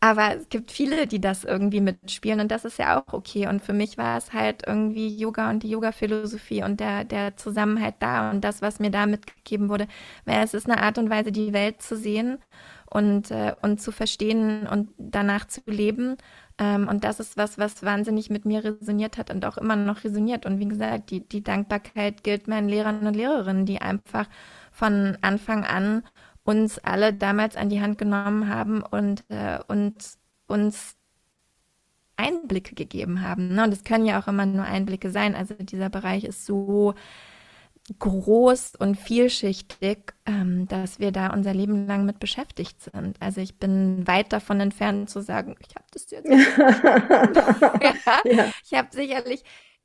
Aber 0.00 0.34
es 0.34 0.48
gibt 0.48 0.72
viele, 0.72 1.06
die 1.06 1.20
das 1.20 1.44
irgendwie 1.44 1.80
mitspielen 1.80 2.40
und 2.40 2.50
das 2.50 2.64
ist 2.64 2.80
ja 2.80 3.00
auch 3.00 3.12
okay. 3.12 3.46
Und 3.46 3.62
für 3.62 3.72
mich 3.72 3.96
war 3.96 4.18
es 4.18 4.32
halt 4.32 4.64
irgendwie 4.66 5.06
Yoga 5.06 5.50
und 5.50 5.62
die 5.62 5.70
Yoga-Philosophie 5.70 6.64
und 6.64 6.80
der, 6.80 7.04
der 7.04 7.36
Zusammenhalt 7.36 7.94
da 8.00 8.32
und 8.32 8.40
das, 8.42 8.60
was 8.60 8.80
mir 8.80 8.90
da 8.90 9.06
mitgegeben 9.06 9.68
wurde. 9.68 9.86
Weil 10.24 10.42
es 10.42 10.52
ist 10.52 10.68
eine 10.68 10.82
Art 10.82 10.98
und 10.98 11.10
Weise, 11.10 11.30
die 11.30 11.52
Welt 11.52 11.80
zu 11.80 11.96
sehen 11.96 12.38
und, 12.90 13.30
äh, 13.30 13.54
und 13.62 13.80
zu 13.80 13.92
verstehen 13.92 14.66
und 14.66 14.88
danach 14.98 15.46
zu 15.46 15.60
leben. 15.66 16.16
Ähm, 16.58 16.88
und 16.88 17.04
das 17.04 17.20
ist 17.20 17.36
was, 17.36 17.58
was 17.58 17.82
wahnsinnig 17.82 18.30
mit 18.30 18.44
mir 18.44 18.64
resoniert 18.64 19.16
hat 19.16 19.30
und 19.30 19.44
auch 19.44 19.56
immer 19.58 19.76
noch 19.76 20.04
resoniert. 20.04 20.44
Und 20.44 20.58
wie 20.58 20.68
gesagt, 20.68 21.10
die, 21.10 21.26
die 21.26 21.42
Dankbarkeit 21.42 22.24
gilt 22.24 22.48
meinen 22.48 22.68
Lehrern 22.68 23.06
und 23.06 23.14
Lehrerinnen, 23.14 23.66
die 23.66 23.80
einfach 23.80 24.28
von 24.72 25.16
Anfang 25.22 25.64
an 25.64 26.02
uns 26.42 26.78
alle 26.78 27.12
damals 27.12 27.56
an 27.56 27.68
die 27.68 27.80
Hand 27.80 27.98
genommen 27.98 28.48
haben 28.48 28.82
und, 28.82 29.24
äh, 29.28 29.58
und 29.68 29.94
uns 30.46 30.96
Einblicke 32.16 32.74
gegeben 32.74 33.22
haben. 33.22 33.54
Ne? 33.54 33.64
Und 33.64 33.72
es 33.72 33.84
können 33.84 34.06
ja 34.06 34.20
auch 34.20 34.28
immer 34.28 34.46
nur 34.46 34.64
Einblicke 34.64 35.10
sein. 35.10 35.34
Also 35.34 35.54
dieser 35.54 35.88
Bereich 35.90 36.24
ist 36.24 36.44
so 36.46 36.94
groß 37.98 38.74
und 38.78 38.96
vielschichtig, 38.96 40.14
ähm, 40.26 40.68
dass 40.68 40.98
wir 40.98 41.12
da 41.12 41.28
unser 41.28 41.54
Leben 41.54 41.86
lang 41.86 42.04
mit 42.04 42.18
beschäftigt 42.18 42.82
sind. 42.82 43.16
Also 43.20 43.40
ich 43.40 43.58
bin 43.58 44.06
weit 44.06 44.32
davon 44.32 44.60
entfernt 44.60 45.08
zu 45.10 45.22
sagen, 45.22 45.56
ich 45.60 45.74
habe 45.74 45.86
das 45.92 46.10
jetzt. 46.10 46.28
ja, 46.28 47.94
ja. 48.24 48.52
Ich 48.64 48.74
habe 48.74 48.88
sicherlich 48.90 49.42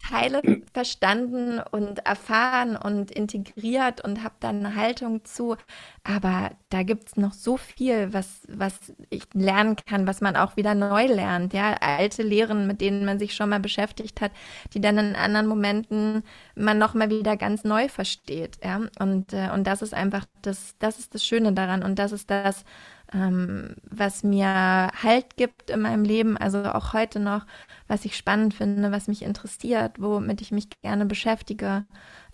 Teile 0.10 0.42
verstanden 0.74 1.60
und 1.72 2.06
erfahren 2.06 2.76
und 2.76 3.10
integriert 3.10 4.04
und 4.04 4.22
habe 4.22 4.36
dann 4.42 4.66
eine 4.66 4.76
Haltung 4.76 5.24
zu. 5.24 5.56
Aber 6.04 6.52
da 6.70 6.84
gibt 6.84 7.08
es 7.08 7.16
noch 7.18 7.32
so 7.32 7.56
viel, 7.56 8.12
was, 8.14 8.42
was 8.50 8.94
ich 9.10 9.24
lernen 9.34 9.78
kann, 9.78 10.06
was 10.06 10.20
man 10.20 10.36
auch 10.36 10.58
wieder 10.58 10.76
neu 10.76 11.06
lernt. 11.06 11.54
Ja, 11.54 11.76
alte 11.80 12.22
Lehren, 12.22 12.68
mit 12.68 12.82
denen 12.82 13.06
man 13.06 13.18
sich 13.18 13.34
schon 13.34 13.50
mal 13.50 13.62
beschäftigt 13.62 14.20
hat, 14.20 14.32
die 14.74 14.82
dann 14.82 14.98
in 14.98 15.16
anderen 15.16 15.48
Momenten 15.48 16.24
man 16.56 16.78
noch 16.78 16.94
mal 16.96 17.10
wieder 17.10 17.38
ganz 17.38 17.64
neu 17.64 17.88
versteht. 17.88 18.58
Ja, 18.64 18.82
und, 19.00 19.32
äh, 19.32 19.50
und 19.54 19.66
das 19.66 19.82
ist 19.82 19.94
einfach 19.94 20.26
das, 20.42 20.76
das 20.80 21.00
ist 21.00 21.14
das 21.16 21.26
Schöne 21.26 21.54
daran 21.54 21.82
und 21.82 21.98
das 21.98 22.12
ist 22.12 22.30
das, 22.30 22.66
ähm, 23.14 23.76
was 23.90 24.24
mir 24.24 24.90
Halt 25.02 25.38
gibt 25.38 25.70
in 25.70 25.82
meinem 25.82 26.04
Leben, 26.04 26.38
also 26.38 26.64
auch 26.66 26.94
heute 26.94 27.20
noch, 27.20 27.46
was 27.88 28.06
ich 28.06 28.16
spannend 28.18 28.54
finde, 28.54 28.92
was 28.92 29.08
mich 29.08 29.22
interessiert, 29.24 30.00
womit 30.00 30.42
ich 30.42 30.52
mich 30.52 30.70
gerne 30.82 31.06
beschäftige, 31.06 31.86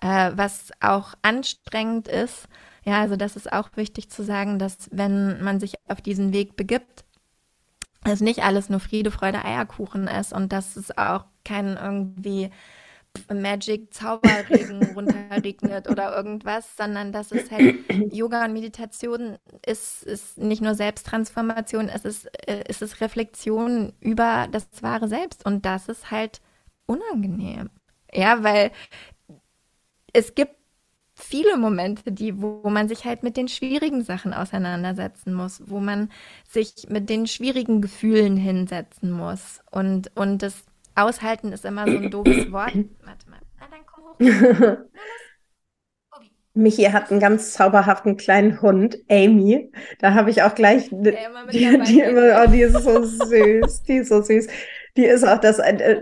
äh, 0.02 0.32
was 0.36 0.72
auch 0.80 1.14
anstrengend 1.22 2.08
ist. 2.08 2.48
Ja, 2.86 3.02
also 3.02 3.16
das 3.16 3.36
ist 3.36 3.52
auch 3.52 3.70
wichtig 3.76 4.10
zu 4.10 4.24
sagen, 4.24 4.58
dass 4.60 4.90
wenn 4.92 5.44
man 5.44 5.60
sich 5.60 5.76
auf 5.88 6.02
diesen 6.02 6.34
Weg 6.34 6.56
begibt, 6.56 7.04
dass 8.04 8.22
nicht 8.22 8.44
alles 8.44 8.70
nur 8.70 8.80
Friede, 8.80 9.12
Freude, 9.12 9.44
Eierkuchen 9.44 10.08
ist 10.08 10.32
und 10.34 10.54
dass 10.54 10.78
es 10.78 10.98
auch 10.98 11.26
kein 11.44 11.78
irgendwie 11.78 12.50
Magic 13.34 13.94
Zauberregen 13.94 14.84
runterregnet 14.96 15.90
oder 15.90 16.16
irgendwas, 16.16 16.76
sondern 16.78 17.12
dass 17.12 17.32
es 17.32 17.52
halt 17.52 17.76
Yoga 18.14 18.46
und 18.46 18.54
Meditation 18.54 19.38
ist, 19.66 20.04
ist 20.04 20.38
nicht 20.38 20.62
nur 20.62 20.76
Selbsttransformation, 20.76 21.90
es 21.90 22.06
ist, 22.06 22.26
äh, 22.48 22.64
es 22.68 22.82
ist 22.82 23.02
Reflexion 23.02 23.94
über 24.00 24.48
das 24.52 24.68
wahre 24.82 25.08
Selbst 25.08 25.46
und 25.46 25.66
das 25.66 25.90
ist 25.90 26.12
halt 26.12 26.42
unangenehm. 26.86 27.70
Ja, 28.12 28.44
weil 28.44 28.72
es 30.14 30.34
gibt 30.34 30.56
viele 31.14 31.58
Momente, 31.58 32.12
die, 32.12 32.42
wo 32.42 32.70
man 32.70 32.88
sich 32.88 33.06
halt 33.06 33.24
mit 33.24 33.38
den 33.38 33.48
schwierigen 33.48 34.04
Sachen 34.04 34.34
auseinandersetzen 34.34 35.34
muss, 35.34 35.62
wo 35.68 35.80
man 35.80 36.10
sich 36.48 36.88
mit 36.90 37.10
den 37.10 37.28
schwierigen 37.28 37.82
Gefühlen 37.82 38.38
hinsetzen 38.38 39.12
muss 39.12 39.60
und, 39.70 40.16
und 40.16 40.42
das 40.42 40.64
Aushalten 40.96 41.52
ist 41.52 41.66
immer 41.66 41.86
so 41.86 41.98
ein 41.98 42.12
doofes 42.12 42.52
Wort. 42.52 42.74
Warte 43.04 43.30
mal. 43.30 43.40
Ah, 43.60 43.68
dann 43.70 43.86
komm 43.86 44.04
hoch. 44.06 44.78
Michi 46.60 46.84
hat 46.84 47.10
einen 47.10 47.20
ganz 47.20 47.54
zauberhaften 47.54 48.18
kleinen 48.18 48.62
Hund, 48.62 48.98
Amy. 49.10 49.72
Da 50.00 50.14
habe 50.14 50.30
ich 50.30 50.44
auch 50.44 50.56
gleich, 50.56 50.90
die, 50.92 51.16
die, 51.52 51.82
die, 51.84 52.00
immer, 52.02 52.44
oh, 52.44 52.52
die 52.52 52.62
ist 52.62 52.74
so 52.84 53.04
süß, 53.04 53.84
die 53.84 53.98
ist 53.98 54.10
so 54.10 54.22
süß. 54.22 54.48
Die 54.98 55.06
ist 55.06 55.24
auch 55.26 55.38
das, 55.38 55.60
äh, 55.60 56.02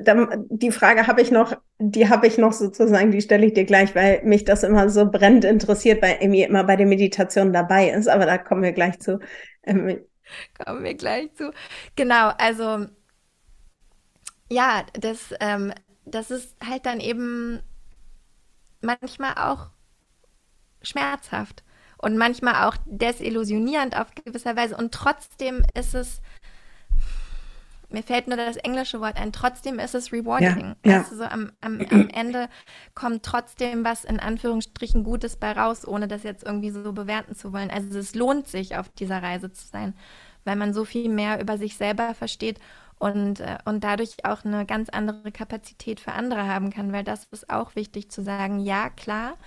die 0.50 0.72
Frage 0.72 1.06
habe 1.06 1.22
ich 1.22 1.30
noch, 1.30 1.54
die 1.78 2.10
habe 2.10 2.26
ich 2.26 2.38
noch 2.38 2.54
sozusagen, 2.54 3.12
die 3.12 3.22
stelle 3.22 3.46
ich 3.46 3.54
dir 3.54 3.66
gleich, 3.66 3.94
weil 3.94 4.24
mich 4.24 4.46
das 4.46 4.64
immer 4.64 4.90
so 4.90 5.10
brennend 5.12 5.46
interessiert, 5.46 6.02
weil 6.02 6.18
Amy 6.22 6.42
immer 6.42 6.64
bei 6.64 6.76
der 6.78 6.88
Meditation 6.88 7.54
dabei 7.54 7.90
ist, 7.90 8.08
aber 8.08 8.26
da 8.26 8.38
kommen 8.38 8.64
wir 8.64 8.72
gleich 8.72 9.00
zu. 9.00 9.20
Ähm, 9.64 10.00
kommen 10.64 10.84
wir 10.84 10.96
gleich 10.96 11.34
zu. 11.36 11.52
Genau, 11.96 12.32
also 12.38 12.88
ja, 14.50 14.84
das, 14.94 15.34
ähm, 15.40 15.74
das 16.06 16.32
ist 16.32 16.56
halt 16.66 16.86
dann 16.86 17.00
eben 17.00 17.62
manchmal 18.82 19.34
auch 19.36 19.68
schmerzhaft 20.82 21.64
und 21.98 22.18
manchmal 22.18 22.68
auch 22.68 22.78
desillusionierend 22.86 23.98
auf 23.98 24.08
gewisser 24.14 24.56
Weise. 24.56 24.78
Und 24.78 24.94
trotzdem 24.94 25.64
ist 25.74 25.96
es, 25.96 26.22
mir 27.90 28.04
fällt 28.04 28.28
nur 28.28 28.38
das 28.38 28.58
englische 28.58 29.00
Wort 29.02 29.18
ein, 29.18 29.32
trotzdem 29.32 29.80
ist 29.80 29.96
es 29.96 30.12
rewarding. 30.12 30.76
Ja, 30.86 30.92
ja. 30.92 30.98
Also 31.00 31.18
so 31.18 31.24
am, 31.24 31.52
am, 31.62 31.82
am 31.90 32.10
Ende 32.14 32.50
kommt 32.94 33.24
trotzdem 33.24 33.84
was 33.84 34.06
in 34.06 34.20
Anführungsstrichen 34.20 35.04
Gutes 35.04 35.38
bei 35.38 35.52
raus, 35.52 35.88
ohne 35.88 36.08
das 36.08 36.24
jetzt 36.24 36.44
irgendwie 36.44 36.70
so 36.70 36.94
bewerten 36.94 37.36
zu 37.36 37.52
wollen. 37.52 37.72
Also 37.72 37.98
es 37.98 38.16
lohnt 38.16 38.48
sich, 38.48 38.78
auf 38.78 38.90
dieser 38.90 39.24
Reise 39.24 39.52
zu 39.52 39.68
sein, 39.68 39.96
weil 40.46 40.56
man 40.56 40.74
so 40.74 40.86
viel 40.86 41.10
mehr 41.10 41.42
über 41.42 41.58
sich 41.58 41.76
selber 41.76 42.14
versteht 42.14 42.60
und, 43.00 43.40
äh, 43.40 43.58
und 43.66 43.84
dadurch 43.84 44.26
auch 44.26 44.46
eine 44.46 44.66
ganz 44.66 44.90
andere 44.90 45.32
Kapazität 45.32 46.00
für 46.00 46.14
andere 46.14 46.48
haben 46.48 46.70
kann, 46.72 46.92
weil 46.94 47.04
das 47.04 47.26
ist 47.32 47.50
auch 47.50 47.76
wichtig 47.76 48.10
zu 48.10 48.24
sagen, 48.24 48.60
ja, 48.60 48.90
klar, 48.90 49.38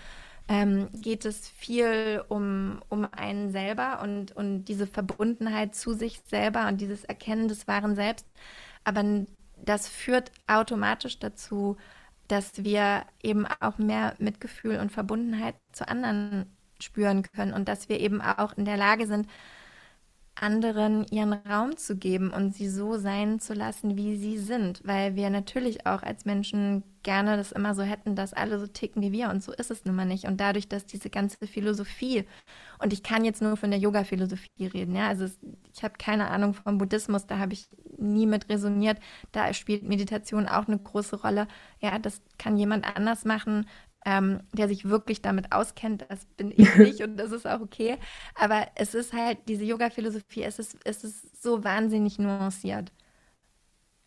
ähm, 0.48 0.88
geht 0.92 1.24
es 1.24 1.48
viel 1.48 2.24
um, 2.28 2.80
um 2.88 3.06
einen 3.12 3.50
selber 3.52 4.00
und, 4.02 4.32
und 4.36 4.64
diese 4.64 4.86
Verbundenheit 4.86 5.74
zu 5.74 5.94
sich 5.94 6.22
selber 6.26 6.66
und 6.68 6.80
dieses 6.80 7.04
Erkennen 7.04 7.48
des 7.48 7.68
wahren 7.68 7.94
Selbst. 7.94 8.26
Aber 8.84 9.04
das 9.56 9.88
führt 9.88 10.32
automatisch 10.46 11.18
dazu, 11.18 11.76
dass 12.28 12.64
wir 12.64 13.04
eben 13.22 13.46
auch 13.60 13.78
mehr 13.78 14.14
Mitgefühl 14.18 14.78
und 14.78 14.92
Verbundenheit 14.92 15.56
zu 15.72 15.88
anderen 15.88 16.46
spüren 16.80 17.22
können 17.22 17.52
und 17.52 17.68
dass 17.68 17.88
wir 17.88 18.00
eben 18.00 18.20
auch 18.20 18.52
in 18.56 18.64
der 18.64 18.76
Lage 18.76 19.06
sind, 19.06 19.28
anderen 20.34 21.06
ihren 21.10 21.32
Raum 21.32 21.76
zu 21.76 21.96
geben 21.96 22.30
und 22.30 22.54
sie 22.54 22.68
so 22.68 22.96
sein 22.96 23.40
zu 23.40 23.52
lassen, 23.54 23.96
wie 23.96 24.16
sie 24.16 24.38
sind, 24.38 24.80
weil 24.84 25.14
wir 25.16 25.28
natürlich 25.30 25.86
auch 25.86 26.02
als 26.02 26.24
Menschen 26.24 26.82
gerne 27.02 27.36
das 27.36 27.52
immer 27.52 27.74
so 27.74 27.82
hätten, 27.82 28.14
dass 28.14 28.32
alle 28.32 28.58
so 28.58 28.66
ticken 28.66 29.02
wie 29.02 29.12
wir 29.12 29.30
und 29.30 29.42
so 29.42 29.52
ist 29.52 29.70
es 29.70 29.84
nun 29.84 29.96
mal 29.96 30.04
nicht. 30.06 30.24
Und 30.24 30.38
dadurch, 30.40 30.68
dass 30.68 30.86
diese 30.86 31.10
ganze 31.10 31.46
Philosophie, 31.46 32.24
und 32.78 32.92
ich 32.92 33.02
kann 33.02 33.24
jetzt 33.24 33.42
nur 33.42 33.56
von 33.56 33.70
der 33.70 33.80
Yoga-Philosophie 33.80 34.66
reden, 34.66 34.94
ja, 34.94 35.08
also 35.08 35.26
ich 35.74 35.82
habe 35.82 35.94
keine 35.98 36.28
Ahnung 36.30 36.54
vom 36.54 36.78
Buddhismus, 36.78 37.26
da 37.26 37.38
habe 37.38 37.52
ich 37.52 37.68
nie 37.98 38.26
mit 38.26 38.48
resoniert, 38.48 38.98
da 39.32 39.52
spielt 39.52 39.82
Meditation 39.82 40.46
auch 40.48 40.66
eine 40.68 40.78
große 40.78 41.20
Rolle. 41.20 41.48
Ja, 41.80 41.98
das 41.98 42.22
kann 42.38 42.56
jemand 42.56 42.84
anders 42.96 43.24
machen, 43.24 43.66
ähm, 44.06 44.40
der 44.52 44.68
sich 44.68 44.88
wirklich 44.88 45.22
damit 45.22 45.52
auskennt. 45.52 46.06
Das 46.08 46.24
bin 46.36 46.52
ich 46.54 46.74
nicht 46.76 47.02
und 47.02 47.16
das 47.16 47.32
ist 47.32 47.46
auch 47.46 47.60
okay. 47.60 47.98
Aber 48.34 48.66
es 48.74 48.94
ist 48.94 49.12
halt, 49.12 49.38
diese 49.48 49.64
Yoga-Philosophie, 49.64 50.42
es 50.42 50.58
ist, 50.58 50.76
es 50.84 51.04
ist 51.04 51.42
so 51.42 51.64
wahnsinnig 51.64 52.18
nuanciert. 52.18 52.92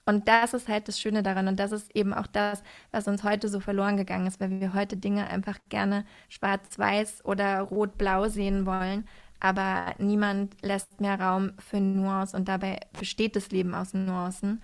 Und 0.06 0.28
das 0.28 0.54
ist 0.54 0.68
halt 0.68 0.88
das 0.88 1.00
Schöne 1.00 1.24
daran. 1.24 1.48
Und 1.48 1.60
das 1.60 1.72
ist 1.72 1.96
eben 1.96 2.14
auch 2.14 2.28
das, 2.28 2.64
was 2.92 3.08
uns 3.08 3.24
heute 3.24 3.48
so 3.48 3.60
verloren 3.60 3.98
gegangen 3.98 4.28
ist, 4.28 4.40
weil 4.40 4.60
wir 4.60 4.74
heute 4.74 4.98
Dinge 4.98 5.28
einfach 5.28 5.60
gerne 5.70 6.06
schwarz-weiß 6.30 7.24
oder 7.26 7.62
rot-blau 7.62 8.28
sehen 8.28 8.66
wollen. 8.66 9.08
Aber 9.40 9.94
niemand 10.00 10.56
lässt 10.62 11.00
mehr 11.02 11.20
Raum 11.20 11.54
für 11.60 11.80
Nuance 11.80 12.36
und 12.36 12.48
dabei 12.48 12.80
besteht 12.98 13.36
das 13.36 13.50
Leben 13.52 13.76
aus 13.76 13.94
Nuancen. 13.94 14.62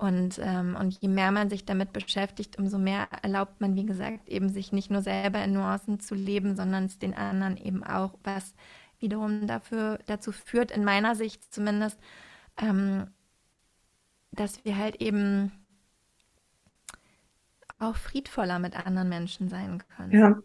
Und, 0.00 0.40
ähm, 0.42 0.78
und 0.80 0.98
je 1.02 1.08
mehr 1.08 1.30
man 1.30 1.50
sich 1.50 1.66
damit 1.66 1.92
beschäftigt, 1.92 2.58
umso 2.58 2.78
mehr 2.78 3.06
erlaubt 3.22 3.60
man, 3.60 3.76
wie 3.76 3.84
gesagt, 3.84 4.30
eben 4.30 4.48
sich 4.48 4.72
nicht 4.72 4.90
nur 4.90 5.02
selber 5.02 5.44
in 5.44 5.52
Nuancen 5.52 6.00
zu 6.00 6.14
leben, 6.14 6.56
sondern 6.56 6.86
es 6.86 6.98
den 6.98 7.12
anderen 7.12 7.58
eben 7.58 7.84
auch, 7.84 8.14
was 8.24 8.54
wiederum 8.98 9.46
dafür, 9.46 9.98
dazu 10.06 10.32
führt, 10.32 10.70
in 10.70 10.84
meiner 10.84 11.14
Sicht 11.16 11.52
zumindest, 11.52 11.98
ähm, 12.56 13.08
dass 14.32 14.64
wir 14.64 14.78
halt 14.78 15.02
eben 15.02 15.52
auch 17.78 17.96
friedvoller 17.96 18.58
mit 18.58 18.74
anderen 18.74 19.10
Menschen 19.10 19.50
sein 19.50 19.82
können. 19.96 20.12
Ja. 20.12 20.38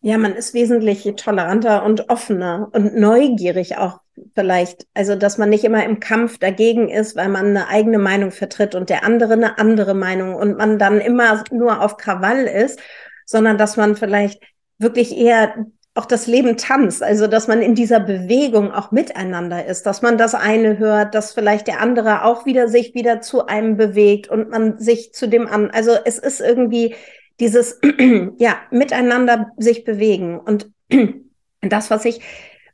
Ja, 0.00 0.18
man 0.18 0.34
ist 0.34 0.52
wesentlich 0.52 1.04
toleranter 1.16 1.84
und 1.84 2.10
offener 2.10 2.70
und 2.72 2.96
neugierig 2.96 3.78
auch 3.78 4.00
vielleicht. 4.34 4.86
Also, 4.94 5.16
dass 5.16 5.38
man 5.38 5.50
nicht 5.50 5.64
immer 5.64 5.84
im 5.84 6.00
Kampf 6.00 6.38
dagegen 6.38 6.88
ist, 6.88 7.16
weil 7.16 7.28
man 7.28 7.46
eine 7.46 7.68
eigene 7.68 7.98
Meinung 7.98 8.30
vertritt 8.30 8.74
und 8.74 8.90
der 8.90 9.04
andere 9.04 9.34
eine 9.34 9.58
andere 9.58 9.94
Meinung 9.94 10.34
und 10.34 10.56
man 10.56 10.78
dann 10.78 11.00
immer 11.00 11.44
nur 11.50 11.80
auf 11.82 11.96
Krawall 11.96 12.44
ist, 12.44 12.80
sondern 13.26 13.58
dass 13.58 13.76
man 13.76 13.96
vielleicht 13.96 14.42
wirklich 14.78 15.16
eher 15.16 15.66
auch 15.94 16.06
das 16.06 16.26
Leben 16.26 16.56
tanzt, 16.56 17.04
also 17.04 17.28
dass 17.28 17.46
man 17.46 17.62
in 17.62 17.76
dieser 17.76 18.00
Bewegung 18.00 18.72
auch 18.72 18.90
miteinander 18.90 19.64
ist, 19.64 19.86
dass 19.86 20.02
man 20.02 20.18
das 20.18 20.34
eine 20.34 20.78
hört, 20.78 21.14
dass 21.14 21.32
vielleicht 21.32 21.68
der 21.68 21.80
andere 21.80 22.24
auch 22.24 22.46
wieder 22.46 22.68
sich 22.68 22.94
wieder 22.94 23.20
zu 23.20 23.46
einem 23.46 23.76
bewegt 23.76 24.28
und 24.28 24.50
man 24.50 24.78
sich 24.80 25.12
zu 25.12 25.28
dem 25.28 25.46
an. 25.46 25.70
Also 25.70 25.92
es 26.04 26.18
ist 26.18 26.40
irgendwie 26.40 26.96
dieses, 27.38 27.80
ja, 28.38 28.56
miteinander 28.72 29.52
sich 29.56 29.84
bewegen. 29.84 30.40
Und 30.40 30.68
das, 31.60 31.90
was 31.90 32.04
ich, 32.04 32.20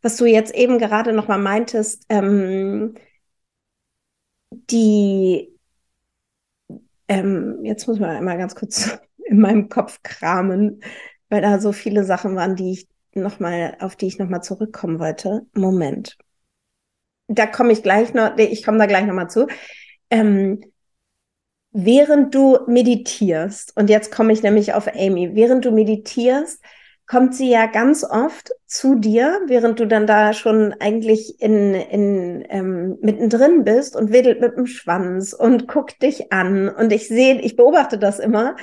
was 0.02 0.16
du 0.16 0.24
jetzt 0.26 0.54
eben 0.54 0.78
gerade 0.78 1.12
noch 1.12 1.28
mal 1.28 1.38
meintest, 1.38 2.04
ähm, 2.08 2.94
die, 4.50 5.50
ähm, 7.08 7.64
jetzt 7.64 7.86
muss 7.86 7.98
man 7.98 8.10
einmal 8.10 8.38
ganz 8.38 8.54
kurz 8.54 8.98
in 9.24 9.40
meinem 9.40 9.68
Kopf 9.68 10.00
kramen, 10.02 10.82
weil 11.28 11.42
da 11.42 11.60
so 11.60 11.72
viele 11.72 12.04
Sachen 12.04 12.36
waren, 12.36 12.56
die 12.56 12.72
ich 12.72 12.88
noch 13.14 13.40
mal, 13.40 13.76
auf 13.80 13.96
die 13.96 14.06
ich 14.06 14.18
noch 14.18 14.28
mal 14.28 14.42
zurückkommen 14.42 14.98
wollte. 14.98 15.46
Moment. 15.54 16.16
Da 17.28 17.46
komme 17.46 17.72
ich 17.72 17.82
gleich 17.82 18.14
noch, 18.14 18.36
ich 18.38 18.64
komme 18.64 18.78
da 18.78 18.86
gleich 18.86 19.06
noch 19.06 19.14
mal 19.14 19.28
zu. 19.28 19.46
Ähm, 20.10 20.60
während 21.72 22.34
du 22.34 22.58
meditierst, 22.66 23.76
und 23.76 23.90
jetzt 23.90 24.12
komme 24.12 24.32
ich 24.32 24.42
nämlich 24.42 24.74
auf 24.74 24.88
Amy, 24.88 25.34
während 25.34 25.64
du 25.64 25.70
meditierst, 25.70 26.60
kommt 27.10 27.34
sie 27.34 27.50
ja 27.50 27.66
ganz 27.66 28.04
oft 28.04 28.52
zu 28.66 28.94
dir, 28.94 29.40
während 29.48 29.80
du 29.80 29.86
dann 29.88 30.06
da 30.06 30.32
schon 30.32 30.72
eigentlich 30.78 31.42
in, 31.42 31.74
in 31.74 32.46
ähm, 32.48 32.98
mittendrin 33.00 33.64
bist 33.64 33.96
und 33.96 34.12
wedelt 34.12 34.40
mit 34.40 34.56
dem 34.56 34.66
Schwanz 34.66 35.32
und 35.32 35.66
guckt 35.66 36.02
dich 36.02 36.32
an. 36.32 36.68
Und 36.68 36.92
ich 36.92 37.08
sehe, 37.08 37.40
ich 37.40 37.56
beobachte 37.56 37.98
das 37.98 38.20
immer. 38.20 38.54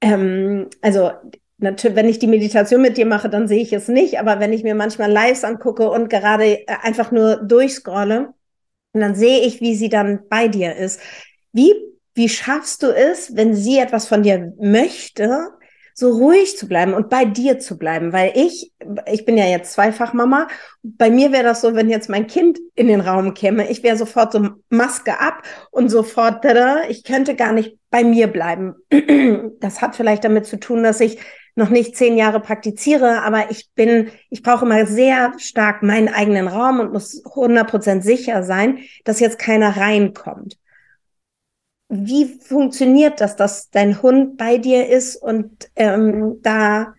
Ähm, 0.00 0.70
also 0.80 1.10
natürlich, 1.58 1.96
wenn 1.96 2.08
ich 2.08 2.20
die 2.20 2.28
Meditation 2.28 2.82
mit 2.82 2.98
dir 2.98 3.06
mache, 3.06 3.28
dann 3.28 3.48
sehe 3.48 3.62
ich 3.62 3.72
es 3.72 3.88
nicht. 3.88 4.20
Aber 4.20 4.38
wenn 4.38 4.52
ich 4.52 4.62
mir 4.62 4.76
manchmal 4.76 5.10
Lives 5.10 5.42
angucke 5.42 5.90
und 5.90 6.08
gerade 6.08 6.60
äh, 6.60 6.66
einfach 6.82 7.10
nur 7.10 7.34
durchscrolle, 7.34 8.32
dann 8.92 9.16
sehe 9.16 9.40
ich, 9.40 9.60
wie 9.60 9.74
sie 9.74 9.88
dann 9.88 10.20
bei 10.28 10.46
dir 10.46 10.76
ist. 10.76 11.00
Wie 11.52 11.74
wie 12.16 12.30
schaffst 12.30 12.82
du 12.82 12.86
es, 12.86 13.36
wenn 13.36 13.54
sie 13.54 13.78
etwas 13.78 14.08
von 14.08 14.22
dir 14.22 14.54
möchte, 14.58 15.50
so 15.98 16.10
ruhig 16.10 16.58
zu 16.58 16.68
bleiben 16.68 16.92
und 16.92 17.08
bei 17.08 17.24
dir 17.24 17.58
zu 17.58 17.78
bleiben? 17.78 18.12
Weil 18.12 18.32
ich, 18.34 18.72
ich 19.10 19.24
bin 19.24 19.38
ja 19.38 19.46
jetzt 19.46 19.72
Zweifachmama. 19.72 20.46
Bei 20.82 21.10
mir 21.10 21.32
wäre 21.32 21.44
das 21.44 21.62
so, 21.62 21.74
wenn 21.74 21.88
jetzt 21.88 22.10
mein 22.10 22.26
Kind 22.26 22.58
in 22.74 22.86
den 22.86 23.00
Raum 23.00 23.32
käme, 23.32 23.70
ich 23.70 23.82
wäre 23.82 23.96
sofort 23.96 24.32
so 24.32 24.46
Maske 24.68 25.18
ab 25.18 25.42
und 25.70 25.88
sofort, 25.88 26.44
tada, 26.44 26.82
ich 26.88 27.02
könnte 27.02 27.34
gar 27.34 27.52
nicht 27.52 27.78
bei 27.90 28.04
mir 28.04 28.26
bleiben. 28.28 28.74
Das 29.60 29.80
hat 29.80 29.96
vielleicht 29.96 30.24
damit 30.24 30.44
zu 30.44 30.60
tun, 30.60 30.82
dass 30.82 31.00
ich 31.00 31.18
noch 31.54 31.70
nicht 31.70 31.96
zehn 31.96 32.16
Jahre 32.18 32.40
praktiziere, 32.40 33.22
aber 33.22 33.50
ich 33.50 33.70
bin, 33.74 34.10
ich 34.28 34.42
brauche 34.42 34.66
immer 34.66 34.84
sehr 34.86 35.32
stark 35.38 35.82
meinen 35.82 36.08
eigenen 36.08 36.46
Raum 36.46 36.78
und 36.78 36.92
muss 36.92 37.24
100% 37.24 38.02
sicher 38.02 38.42
sein, 38.42 38.80
dass 39.04 39.20
jetzt 39.20 39.38
keiner 39.38 39.76
reinkommt 39.78 40.58
wie 41.88 42.24
funktioniert 42.24 43.20
das, 43.20 43.36
dass 43.36 43.70
dein 43.70 44.02
Hund 44.02 44.36
bei 44.36 44.58
dir 44.58 44.88
ist 44.88 45.16
und 45.16 45.70
ähm, 45.76 46.40
da 46.42 46.94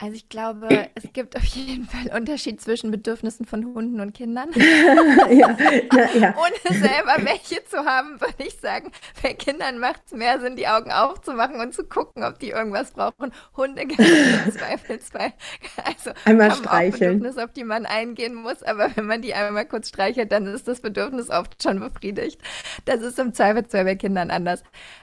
also 0.00 0.14
ich 0.14 0.28
glaube, 0.28 0.68
es 0.94 1.12
gibt 1.12 1.36
auf 1.36 1.44
jeden 1.44 1.84
Fall 1.84 2.16
Unterschied 2.16 2.60
zwischen 2.60 2.92
Bedürfnissen 2.92 3.46
von 3.46 3.74
Hunden 3.74 4.00
und 4.00 4.14
Kindern. 4.14 4.50
ja, 5.30 5.56
na, 5.92 6.14
ja. 6.14 6.34
Ohne 6.38 6.78
selber 6.80 7.16
welche 7.18 7.64
zu 7.64 7.78
haben, 7.84 8.20
würde 8.20 8.44
ich 8.46 8.54
sagen, 8.60 8.92
bei 9.22 9.34
Kindern 9.34 9.78
macht 9.78 10.02
es 10.06 10.12
mehr 10.12 10.38
Sinn, 10.40 10.54
die 10.54 10.68
Augen 10.68 10.92
aufzumachen 10.92 11.60
und 11.60 11.74
zu 11.74 11.84
gucken, 11.84 12.22
ob 12.22 12.38
die 12.38 12.50
irgendwas 12.50 12.92
brauchen. 12.92 13.32
Hunde 13.56 13.86
gibt 13.86 14.00
im 14.00 14.52
Zweifelsfall. 14.52 15.32
Also 15.84 16.12
einmal 16.24 16.50
haben 16.50 16.62
streicheln. 16.62 16.92
auch 16.92 16.98
Bedürfnisse, 16.98 17.44
auf 17.44 17.52
die 17.52 17.64
man 17.64 17.84
eingehen 17.84 18.34
muss, 18.34 18.62
aber 18.62 18.90
wenn 18.94 19.06
man 19.06 19.20
die 19.20 19.34
einmal 19.34 19.66
kurz 19.66 19.88
streichelt, 19.88 20.30
dann 20.30 20.46
ist 20.46 20.68
das 20.68 20.80
Bedürfnis 20.80 21.28
oft 21.28 21.60
schon 21.60 21.80
befriedigt. 21.80 22.40
Das 22.84 23.02
ist 23.02 23.18
im 23.18 23.34
Zweifelsfall 23.34 23.84
bei 23.84 23.96
Kindern 23.96 24.30
anders. 24.30 24.62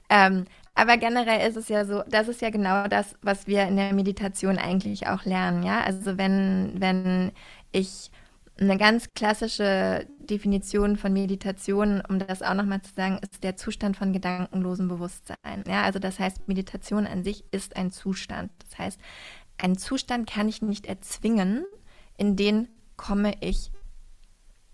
Ähm, 0.10 0.46
aber 0.76 0.98
generell 0.98 1.48
ist 1.48 1.56
es 1.56 1.70
ja 1.70 1.86
so, 1.86 2.04
das 2.08 2.28
ist 2.28 2.42
ja 2.42 2.50
genau 2.50 2.88
das, 2.88 3.16
was 3.22 3.48
wir 3.48 3.64
in 3.64 3.78
der 3.78 3.94
Meditation 3.94 4.58
eigentlich 4.58 5.08
auch 5.08 5.24
lernen, 5.26 5.64
ja. 5.64 5.82
Also 5.82 6.18
wenn, 6.18 6.74
wenn 6.80 7.32
ich 7.72 8.12
eine 8.60 8.78
ganz 8.78 9.14
klassische 9.14 10.08
Definition 10.20 10.96
von 10.98 11.14
Meditation, 11.14 12.02
um 12.08 12.20
das 12.20 12.42
auch 12.42 12.54
nochmal 12.54 12.82
zu 12.82 12.94
sagen, 12.94 13.20
ist 13.22 13.44
der 13.44 13.58
Zustand 13.58 13.98
von 13.98 14.14
gedankenlosem 14.14 14.88
Bewusstsein. 14.88 15.64
Ja, 15.68 15.84
also 15.84 16.00
das 16.00 16.20
heißt, 16.20 16.48
Meditation 16.48 17.06
an 17.06 17.24
sich 17.24 17.44
ist 17.52 17.76
ein 17.76 17.92
Zustand. 17.92 18.52
Das 18.60 18.78
heißt, 18.78 19.00
einen 19.58 19.78
Zustand 19.78 20.30
kann 20.30 20.48
ich 20.48 20.62
nicht 20.62 20.86
erzwingen, 20.86 21.66
in 22.18 22.36
den 22.36 22.70
komme 22.98 23.34
ich 23.42 23.72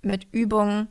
mit 0.01 0.27
Übung, 0.31 0.87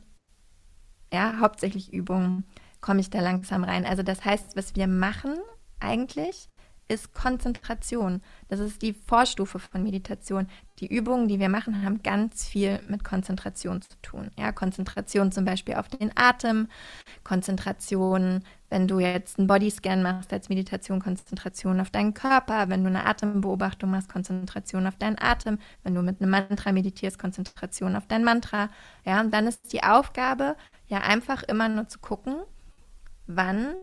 ja, 1.13 1.39
hauptsächlich 1.39 1.93
Übung, 1.93 2.43
komme 2.81 2.99
ich 2.99 3.09
da 3.09 3.21
langsam 3.21 3.63
rein. 3.63 3.85
Also 3.85 4.03
das 4.03 4.25
heißt, 4.25 4.55
was 4.55 4.75
wir 4.75 4.87
machen 4.87 5.35
eigentlich, 5.79 6.49
ist 6.91 7.13
Konzentration. 7.13 8.21
Das 8.49 8.59
ist 8.59 8.81
die 8.81 8.93
Vorstufe 8.93 9.59
von 9.59 9.81
Meditation. 9.81 10.47
Die 10.79 10.93
Übungen, 10.93 11.27
die 11.27 11.39
wir 11.39 11.47
machen, 11.47 11.83
haben 11.83 12.03
ganz 12.03 12.45
viel 12.45 12.81
mit 12.89 13.03
Konzentration 13.03 13.81
zu 13.81 13.95
tun. 14.01 14.29
Ja, 14.37 14.51
Konzentration 14.51 15.31
zum 15.31 15.45
Beispiel 15.45 15.75
auf 15.75 15.87
den 15.87 16.11
Atem, 16.15 16.67
Konzentration, 17.23 18.43
wenn 18.69 18.87
du 18.87 18.99
jetzt 18.99 19.39
einen 19.39 19.47
Bodyscan 19.47 20.03
machst 20.03 20.33
als 20.33 20.49
Meditation, 20.49 20.99
Konzentration 21.01 21.79
auf 21.79 21.91
deinen 21.91 22.13
Körper, 22.13 22.67
wenn 22.67 22.83
du 22.83 22.89
eine 22.89 23.05
Atembeobachtung 23.05 23.89
machst, 23.89 24.09
Konzentration 24.09 24.85
auf 24.85 24.97
deinen 24.97 25.17
Atem, 25.19 25.59
wenn 25.83 25.95
du 25.95 26.01
mit 26.01 26.21
einem 26.21 26.31
Mantra 26.31 26.73
meditierst, 26.73 27.17
Konzentration 27.17 27.95
auf 27.95 28.07
dein 28.07 28.23
Mantra. 28.23 28.69
Ja, 29.05 29.21
und 29.21 29.33
dann 29.33 29.47
ist 29.47 29.71
die 29.71 29.83
Aufgabe, 29.83 30.57
ja 30.87 30.99
einfach 30.99 31.43
immer 31.43 31.69
nur 31.69 31.87
zu 31.87 31.99
gucken, 31.99 32.35
wann 33.35 33.75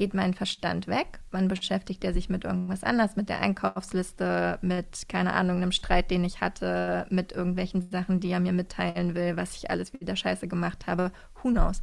geht 0.00 0.14
mein 0.14 0.32
Verstand 0.32 0.86
weg? 0.86 1.20
Wann 1.30 1.48
beschäftigt 1.48 2.04
er 2.04 2.14
sich 2.14 2.30
mit 2.30 2.44
irgendwas 2.44 2.84
anders, 2.84 3.16
mit 3.16 3.28
der 3.28 3.40
Einkaufsliste, 3.40 4.58
mit, 4.62 5.08
keine 5.08 5.34
Ahnung, 5.34 5.58
einem 5.58 5.72
Streit, 5.72 6.10
den 6.10 6.24
ich 6.24 6.40
hatte, 6.40 7.06
mit 7.10 7.32
irgendwelchen 7.32 7.82
Sachen, 7.90 8.18
die 8.18 8.30
er 8.30 8.40
mir 8.40 8.52
mitteilen 8.52 9.14
will, 9.14 9.36
was 9.36 9.56
ich 9.56 9.70
alles 9.70 9.92
wieder 9.92 10.16
scheiße 10.16 10.48
gemacht 10.48 10.86
habe? 10.86 11.12
Who 11.42 11.50
knows? 11.50 11.82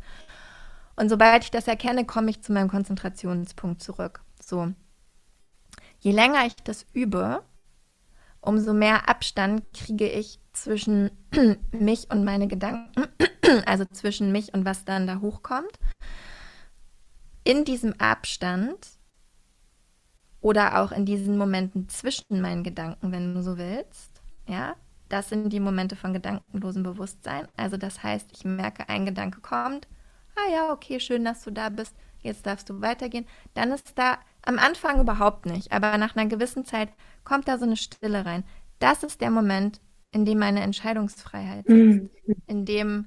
Und 0.96 1.10
sobald 1.10 1.44
ich 1.44 1.52
das 1.52 1.68
erkenne, 1.68 2.06
komme 2.06 2.32
ich 2.32 2.42
zu 2.42 2.54
meinem 2.54 2.70
Konzentrationspunkt 2.70 3.84
zurück. 3.84 4.22
So. 4.44 4.74
Je 6.00 6.12
länger 6.12 6.46
ich 6.48 6.56
das 6.64 6.88
übe, 6.94 7.44
umso 8.42 8.74
mehr 8.74 9.08
Abstand 9.08 9.62
kriege 9.74 10.10
ich 10.10 10.40
zwischen 10.54 11.12
mich 11.72 12.10
und 12.10 12.24
meine 12.24 12.48
Gedanken, 12.48 13.04
also 13.68 13.86
zwischen 13.86 14.32
mich 14.32 14.56
und 14.56 14.66
was 14.66 14.86
dann 14.86 15.06
da 15.06 15.20
hochkommt 15.22 15.78
in 17.48 17.64
diesem 17.64 17.94
Abstand 17.94 18.90
oder 20.42 20.82
auch 20.82 20.92
in 20.92 21.06
diesen 21.06 21.38
Momenten 21.38 21.88
zwischen 21.88 22.42
meinen 22.42 22.62
Gedanken, 22.62 23.14
wenn 23.14 23.34
du 23.34 23.42
so 23.42 23.58
willst, 23.58 24.22
ja, 24.50 24.76
das 25.08 25.30
sind 25.30 25.54
die 25.54 25.62
Momente 25.62 25.96
von 25.96 26.12
gedankenlosem 26.12 26.84
Bewusstsein. 26.84 27.48
Also 27.56 27.78
das 27.78 28.04
heißt, 28.04 28.32
ich 28.34 28.44
merke, 28.44 28.90
ein 28.90 29.06
Gedanke 29.06 29.40
kommt, 29.40 29.88
ah 30.36 30.52
ja, 30.52 30.74
okay, 30.74 31.00
schön, 31.00 31.24
dass 31.24 31.42
du 31.46 31.52
da 31.52 31.70
bist, 31.70 31.96
jetzt 32.20 32.46
darfst 32.46 32.70
du 32.70 32.82
weitergehen. 32.82 33.26
Dann 33.54 33.72
ist 33.72 33.98
da 33.98 34.18
am 34.42 34.60
Anfang 34.60 35.00
überhaupt 35.00 35.46
nicht, 35.46 35.72
aber 35.72 35.98
nach 35.98 36.18
einer 36.18 36.28
gewissen 36.28 36.66
Zeit 36.66 36.90
kommt 37.24 37.48
da 37.48 37.58
so 37.58 37.64
eine 37.64 37.78
Stille 37.78 38.26
rein. 38.26 38.44
Das 38.80 39.04
ist 39.04 39.22
der 39.22 39.32
Moment, 39.32 39.80
in 40.12 40.26
dem 40.26 40.40
meine 40.40 40.60
Entscheidungsfreiheit 40.60 41.66
ist, 41.66 41.74
mhm. 41.74 42.10
in 42.46 42.66
dem 42.66 43.06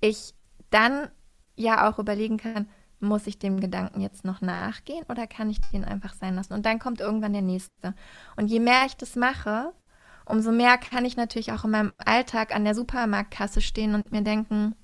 ich 0.00 0.32
dann 0.70 1.08
ja 1.56 1.90
auch 1.90 1.98
überlegen 1.98 2.36
kann, 2.36 2.68
muss 3.00 3.26
ich 3.26 3.38
dem 3.38 3.60
Gedanken 3.60 4.00
jetzt 4.00 4.24
noch 4.24 4.40
nachgehen 4.40 5.04
oder 5.08 5.26
kann 5.26 5.50
ich 5.50 5.60
den 5.72 5.84
einfach 5.84 6.14
sein 6.14 6.34
lassen? 6.34 6.54
Und 6.54 6.66
dann 6.66 6.78
kommt 6.78 7.00
irgendwann 7.00 7.32
der 7.32 7.42
nächste. 7.42 7.94
Und 8.36 8.48
je 8.48 8.60
mehr 8.60 8.84
ich 8.86 8.96
das 8.96 9.16
mache, 9.16 9.72
umso 10.26 10.52
mehr 10.52 10.78
kann 10.78 11.04
ich 11.04 11.16
natürlich 11.16 11.52
auch 11.52 11.64
in 11.64 11.70
meinem 11.70 11.92
Alltag 11.98 12.54
an 12.54 12.64
der 12.64 12.74
Supermarktkasse 12.74 13.60
stehen 13.60 13.94
und 13.94 14.12
mir 14.12 14.22
denken, 14.22 14.74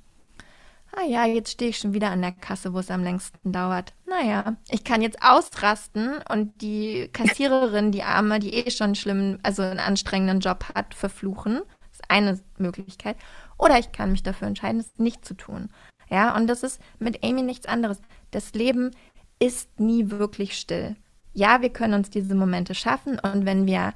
ah 0.96 1.04
ja, 1.06 1.26
jetzt 1.26 1.52
stehe 1.52 1.70
ich 1.70 1.78
schon 1.78 1.94
wieder 1.94 2.10
an 2.10 2.22
der 2.22 2.32
Kasse, 2.32 2.72
wo 2.72 2.78
es 2.78 2.90
am 2.90 3.02
längsten 3.02 3.52
dauert. 3.52 3.94
Naja, 4.06 4.56
ich 4.68 4.84
kann 4.84 5.02
jetzt 5.02 5.22
ausrasten 5.22 6.18
und 6.30 6.60
die 6.60 7.08
Kassiererin, 7.12 7.92
die 7.92 8.02
Arme, 8.02 8.38
die 8.38 8.54
eh 8.54 8.70
schon 8.70 8.94
schlimm, 8.94 9.38
also 9.42 9.62
einen 9.62 9.80
anstrengenden 9.80 10.40
Job 10.40 10.64
hat, 10.74 10.94
verfluchen. 10.94 11.62
Das 11.80 12.00
ist 12.00 12.10
eine 12.10 12.40
Möglichkeit. 12.58 13.16
Oder 13.58 13.78
ich 13.78 13.92
kann 13.92 14.12
mich 14.12 14.22
dafür 14.22 14.48
entscheiden, 14.48 14.80
es 14.80 14.98
nicht 14.98 15.24
zu 15.24 15.34
tun. 15.34 15.68
Ja, 16.10 16.36
und 16.36 16.46
das 16.46 16.62
ist 16.62 16.80
mit 16.98 17.24
Amy 17.24 17.42
nichts 17.42 17.66
anderes. 17.66 18.00
Das 18.30 18.52
Leben 18.54 18.90
ist 19.38 19.80
nie 19.80 20.10
wirklich 20.10 20.58
still. 20.58 20.96
Ja, 21.32 21.62
wir 21.62 21.70
können 21.70 21.94
uns 21.94 22.10
diese 22.10 22.34
Momente 22.34 22.74
schaffen 22.74 23.18
und 23.18 23.44
wenn 23.44 23.66
wir 23.66 23.92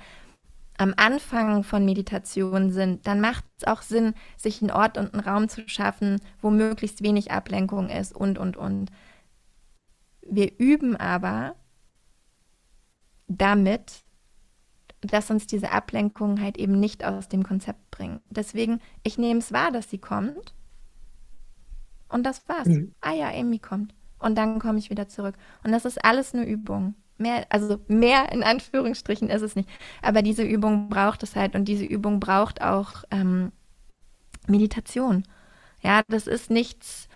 am 0.77 0.95
Anfang 0.97 1.65
von 1.65 1.85
Meditation 1.85 2.71
sind, 2.71 3.07
dann 3.07 3.21
macht 3.21 3.45
es 3.59 3.67
auch 3.67 3.83
Sinn, 3.83 4.15
sich 4.37 4.63
einen 4.63 4.71
Ort 4.71 4.97
und 4.97 5.13
einen 5.13 5.23
Raum 5.23 5.49
zu 5.49 5.69
schaffen, 5.69 6.21
wo 6.41 6.51
möglichst 6.51 7.03
wenig 7.03 7.33
Ablenkung 7.33 7.89
ist 7.91 8.15
und, 8.15 8.39
und, 8.39 8.57
und. 8.57 8.91
Wir 10.23 10.57
üben 10.59 10.97
aber 10.97 11.57
damit, 13.27 14.03
dass 15.01 15.31
uns 15.31 15.47
diese 15.47 15.73
Ablenkung 15.73 16.41
halt 16.41 16.57
eben 16.57 16.79
nicht 16.79 17.05
aus 17.05 17.29
dem 17.29 17.43
Konzept 17.43 17.91
bringt. 17.91 18.21
Deswegen, 18.31 18.81
ich 19.03 19.19
nehme 19.19 19.41
es 19.41 19.53
wahr, 19.53 19.73
dass 19.73 19.91
sie 19.91 19.99
kommt 19.99 20.55
und 22.09 22.25
das 22.25 22.49
war's. 22.49 22.69
Mhm. 22.69 22.95
Ah 23.01 23.13
ja, 23.13 23.29
Amy 23.31 23.59
kommt. 23.59 23.95
Und 24.19 24.37
dann 24.37 24.59
komme 24.59 24.79
ich 24.79 24.91
wieder 24.91 25.09
zurück. 25.09 25.35
Und 25.65 25.73
das 25.73 25.85
ist 25.85 26.05
alles 26.05 26.35
eine 26.35 26.45
Übung. 26.45 26.95
Mehr, 27.19 27.47
also 27.51 27.79
mehr 27.89 28.31
in 28.33 28.43
Anführungsstrichen 28.43 29.29
ist 29.31 29.43
es 29.43 29.57
nicht. 29.57 29.69
Aber 30.03 30.23
diese 30.23 30.43
Übung 30.43 30.89
braucht 30.89 31.23
es 31.23 31.37
halt 31.37 31.55
und 31.55 31.67
diese 31.67 31.85
Übung 31.85 32.21
braucht 32.21 32.63
auch 32.63 33.05
ähm, 33.11 33.53
Meditation. 34.47 35.25
Ja, 35.83 36.03
das 36.09 36.27
ist 36.27 36.51
nichts, 36.51 37.09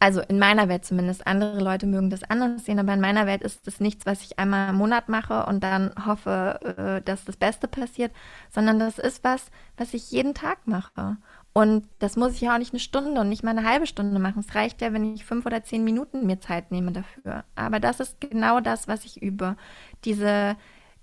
also 0.00 0.20
in 0.20 0.38
meiner 0.38 0.68
Welt 0.68 0.84
zumindest. 0.84 1.26
Andere 1.26 1.60
Leute 1.60 1.86
mögen 1.86 2.10
das 2.10 2.24
anders 2.24 2.64
sehen, 2.64 2.78
aber 2.78 2.94
in 2.94 3.00
meiner 3.00 3.26
Welt 3.26 3.42
ist 3.42 3.66
das 3.66 3.80
nichts, 3.80 4.06
was 4.06 4.22
ich 4.22 4.38
einmal 4.38 4.70
im 4.70 4.76
Monat 4.76 5.08
mache 5.08 5.46
und 5.46 5.62
dann 5.62 5.92
hoffe, 6.06 6.60
äh, 7.00 7.02
dass 7.02 7.24
das 7.24 7.36
Beste 7.36 7.68
passiert, 7.68 8.12
sondern 8.50 8.78
das 8.78 8.98
ist 8.98 9.24
was, 9.24 9.50
was 9.76 9.94
ich 9.94 10.10
jeden 10.10 10.34
Tag 10.34 10.66
mache. 10.66 11.16
Und 11.58 11.88
das 11.98 12.14
muss 12.14 12.34
ich 12.34 12.42
ja 12.42 12.54
auch 12.54 12.58
nicht 12.58 12.72
eine 12.72 12.78
Stunde 12.78 13.20
und 13.20 13.28
nicht 13.28 13.42
mal 13.42 13.50
eine 13.50 13.68
halbe 13.68 13.88
Stunde 13.88 14.20
machen. 14.20 14.44
Es 14.46 14.54
reicht 14.54 14.80
ja, 14.80 14.92
wenn 14.92 15.16
ich 15.16 15.24
fünf 15.24 15.44
oder 15.44 15.64
zehn 15.64 15.82
Minuten 15.82 16.24
mir 16.24 16.38
Zeit 16.38 16.70
nehme 16.70 16.92
dafür. 16.92 17.42
Aber 17.56 17.80
das 17.80 17.98
ist 17.98 18.20
genau 18.20 18.60
das, 18.60 18.86
was 18.86 19.04
ich 19.04 19.20
übe. 19.20 19.56
Diese, 20.04 20.56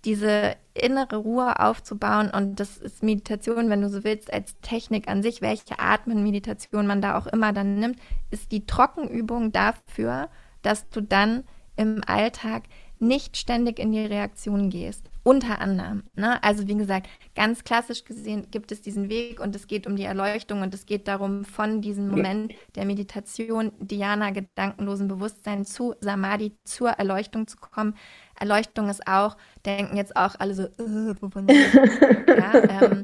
diese 0.06 0.56
innere 0.74 1.18
Ruhe 1.18 1.60
aufzubauen. 1.60 2.30
Und 2.30 2.62
das 2.62 2.78
ist 2.78 3.04
Meditation, 3.04 3.70
wenn 3.70 3.82
du 3.82 3.90
so 3.90 4.06
willst, 4.06 4.32
als 4.32 4.58
Technik 4.62 5.10
an 5.10 5.22
sich, 5.24 5.42
welche 5.42 5.78
Atmen-Meditation 5.78 6.88
man 6.88 7.02
da 7.02 7.18
auch 7.18 7.28
immer 7.28 7.52
dann 7.52 7.78
nimmt, 7.78 8.00
ist 8.32 8.54
die 8.54 8.66
Trockenübung 8.66 9.52
dafür, 9.52 10.30
dass 10.62 10.88
du 10.88 11.02
dann 11.02 11.44
im 11.76 12.02
Alltag 12.08 12.64
nicht 12.98 13.36
ständig 13.36 13.78
in 13.78 13.92
die 13.92 14.06
Reaktion 14.06 14.70
gehst. 14.70 15.10
Unter 15.28 15.60
anderem. 15.60 16.04
Ne? 16.14 16.42
Also 16.44 16.68
wie 16.68 16.76
gesagt, 16.76 17.10
ganz 17.34 17.64
klassisch 17.64 18.06
gesehen 18.06 18.46
gibt 18.52 18.72
es 18.72 18.82
diesen 18.84 19.10
Weg 19.10 19.40
und 19.40 19.56
es 19.56 19.66
geht 19.66 19.88
um 19.88 19.96
die 19.96 20.04
Erleuchtung 20.04 20.62
und 20.62 20.72
es 20.72 20.86
geht 20.86 21.08
darum, 21.08 21.46
von 21.46 21.82
diesem 21.82 22.10
Moment 22.10 22.54
der 22.76 22.86
Meditation, 22.86 23.72
Diana, 23.80 24.30
gedankenlosen 24.30 25.08
Bewusstsein 25.08 25.66
zu 25.66 25.96
Samadhi, 26.00 26.56
zur 26.64 26.90
Erleuchtung 26.90 27.48
zu 27.48 27.58
kommen. 27.58 27.96
Erleuchtung 28.40 28.88
ist 28.88 29.08
auch, 29.08 29.36
denken 29.66 29.98
jetzt 29.98 30.16
auch 30.16 30.36
alle 30.38 30.54
so, 30.54 30.64
äh, 30.66 31.16
wovon 31.20 31.48
ja, 32.28 32.84
ähm, 32.84 33.04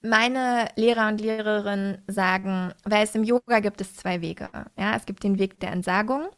meine 0.00 0.70
Lehrer 0.76 1.08
und 1.08 1.20
Lehrerinnen 1.20 1.98
sagen, 2.06 2.72
weil 2.84 3.04
es 3.04 3.14
im 3.14 3.24
Yoga 3.24 3.60
gibt 3.60 3.82
es 3.82 3.94
zwei 3.94 4.22
Wege. 4.22 4.48
Ja, 4.78 4.96
es 4.96 5.04
gibt 5.04 5.22
den 5.22 5.38
Weg 5.38 5.60
der 5.60 5.72
Entsagung 5.72 6.30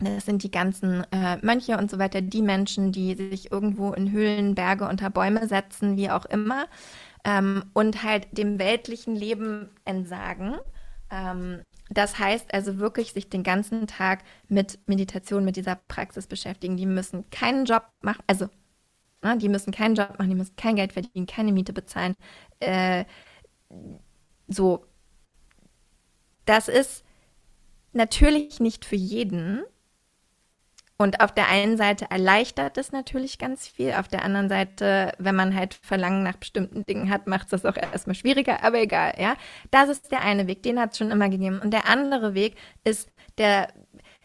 das 0.00 0.26
sind 0.26 0.42
die 0.42 0.50
ganzen 0.50 1.04
äh, 1.12 1.38
Mönche 1.42 1.78
und 1.78 1.90
so 1.90 1.98
weiter, 1.98 2.20
die 2.20 2.42
Menschen, 2.42 2.92
die 2.92 3.14
sich 3.14 3.50
irgendwo 3.50 3.92
in 3.92 4.12
Höhlen, 4.12 4.54
Berge, 4.54 4.88
unter 4.88 5.10
Bäume 5.10 5.48
setzen, 5.48 5.96
wie 5.96 6.10
auch 6.10 6.26
immer, 6.26 6.66
ähm, 7.24 7.64
und 7.72 8.02
halt 8.02 8.26
dem 8.36 8.58
weltlichen 8.58 9.16
Leben 9.16 9.70
entsagen. 9.84 10.56
Ähm, 11.10 11.62
das 11.88 12.18
heißt 12.18 12.52
also 12.52 12.78
wirklich 12.78 13.12
sich 13.12 13.28
den 13.28 13.42
ganzen 13.42 13.86
Tag 13.86 14.24
mit 14.48 14.78
Meditation, 14.86 15.44
mit 15.44 15.56
dieser 15.56 15.76
Praxis 15.88 16.26
beschäftigen. 16.26 16.76
Die 16.76 16.86
müssen 16.86 17.28
keinen 17.30 17.64
Job 17.64 17.84
machen, 18.02 18.22
also 18.26 18.48
ne, 19.22 19.38
die 19.38 19.48
müssen 19.48 19.72
keinen 19.72 19.94
Job 19.94 20.18
machen, 20.18 20.28
die 20.30 20.36
müssen 20.36 20.56
kein 20.56 20.76
Geld 20.76 20.92
verdienen, 20.92 21.26
keine 21.26 21.52
Miete 21.52 21.72
bezahlen. 21.72 22.14
Äh, 22.60 23.04
so, 24.48 24.84
das 26.44 26.68
ist 26.68 27.04
natürlich 27.92 28.60
nicht 28.60 28.84
für 28.84 28.96
jeden, 28.96 29.64
und 30.98 31.20
auf 31.20 31.32
der 31.32 31.48
einen 31.48 31.76
Seite 31.76 32.06
erleichtert 32.10 32.78
es 32.78 32.90
natürlich 32.90 33.38
ganz 33.38 33.68
viel, 33.68 33.92
auf 33.92 34.08
der 34.08 34.24
anderen 34.24 34.48
Seite, 34.48 35.12
wenn 35.18 35.36
man 35.36 35.54
halt 35.54 35.74
Verlangen 35.74 36.22
nach 36.22 36.36
bestimmten 36.36 36.86
Dingen 36.86 37.10
hat, 37.10 37.26
macht 37.26 37.52
es 37.52 37.62
das 37.62 37.66
auch 37.66 37.76
erstmal 37.76 38.14
schwieriger, 38.14 38.64
aber 38.64 38.80
egal, 38.80 39.14
ja. 39.18 39.34
Das 39.70 39.90
ist 39.90 40.10
der 40.10 40.22
eine 40.22 40.46
Weg, 40.46 40.62
den 40.62 40.80
hat 40.80 40.92
es 40.92 40.98
schon 40.98 41.10
immer 41.10 41.28
gegeben. 41.28 41.60
Und 41.62 41.72
der 41.72 41.88
andere 41.88 42.32
Weg 42.34 42.56
ist 42.84 43.10
der, 43.36 43.68